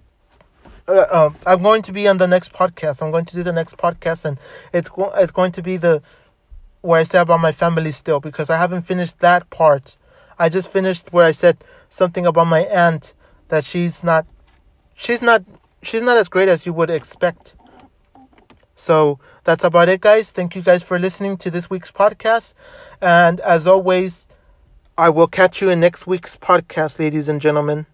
uh, 0.88 0.92
uh, 0.92 1.30
I'm 1.46 1.62
going 1.62 1.82
to 1.84 1.94
be 1.94 2.08
on 2.08 2.18
the 2.18 2.28
next 2.28 2.52
podcast. 2.52 3.02
I'm 3.02 3.12
going 3.12 3.26
to 3.26 3.36
do 3.36 3.44
the 3.44 3.54
next 3.54 3.78
podcast, 3.78 4.26
and 4.26 4.38
it's 4.74 4.90
go- 4.90 5.14
it's 5.16 5.32
going 5.32 5.52
to 5.54 5.62
be 5.62 5.78
the 5.78 6.02
where 6.82 7.00
I 7.00 7.06
say 7.06 7.20
about 7.20 7.40
my 7.40 7.54
family 7.54 7.94
still 7.94 8.20
because 8.20 8.50
I 8.50 8.58
haven't 8.58 8.82
finished 8.82 9.20
that 9.20 9.50
part. 9.50 9.96
I 10.38 10.50
just 10.50 10.68
finished 10.68 11.14
where 11.14 11.26
I 11.26 11.32
said 11.32 11.64
something 11.90 12.26
about 12.26 12.48
my 12.48 12.62
aunt 12.62 13.14
that 13.48 13.64
she's 13.64 14.04
not 14.04 14.26
she's 14.94 15.22
not 15.22 15.44
she's 15.82 16.02
not 16.02 16.18
as 16.18 16.28
great 16.28 16.50
as 16.50 16.66
you 16.66 16.74
would 16.74 16.90
expect. 16.90 17.54
So 18.76 19.20
that's 19.44 19.64
about 19.64 19.90
it, 19.90 20.02
guys. 20.02 20.32
Thank 20.32 20.56
you 20.56 20.62
guys 20.62 20.84
for 20.84 21.00
listening 21.00 21.38
to 21.38 21.52
this 21.52 21.70
week's 21.70 21.92
podcast, 21.92 22.54
and 23.02 23.40
as 23.42 23.68
always, 23.68 24.28
I 24.98 25.10
will 25.10 25.28
catch 25.28 25.62
you 25.62 25.70
in 25.70 25.80
next 25.80 26.08
week's 26.08 26.38
podcast, 26.38 27.00
ladies 27.00 27.28
and 27.28 27.42
gentlemen. 27.42 27.86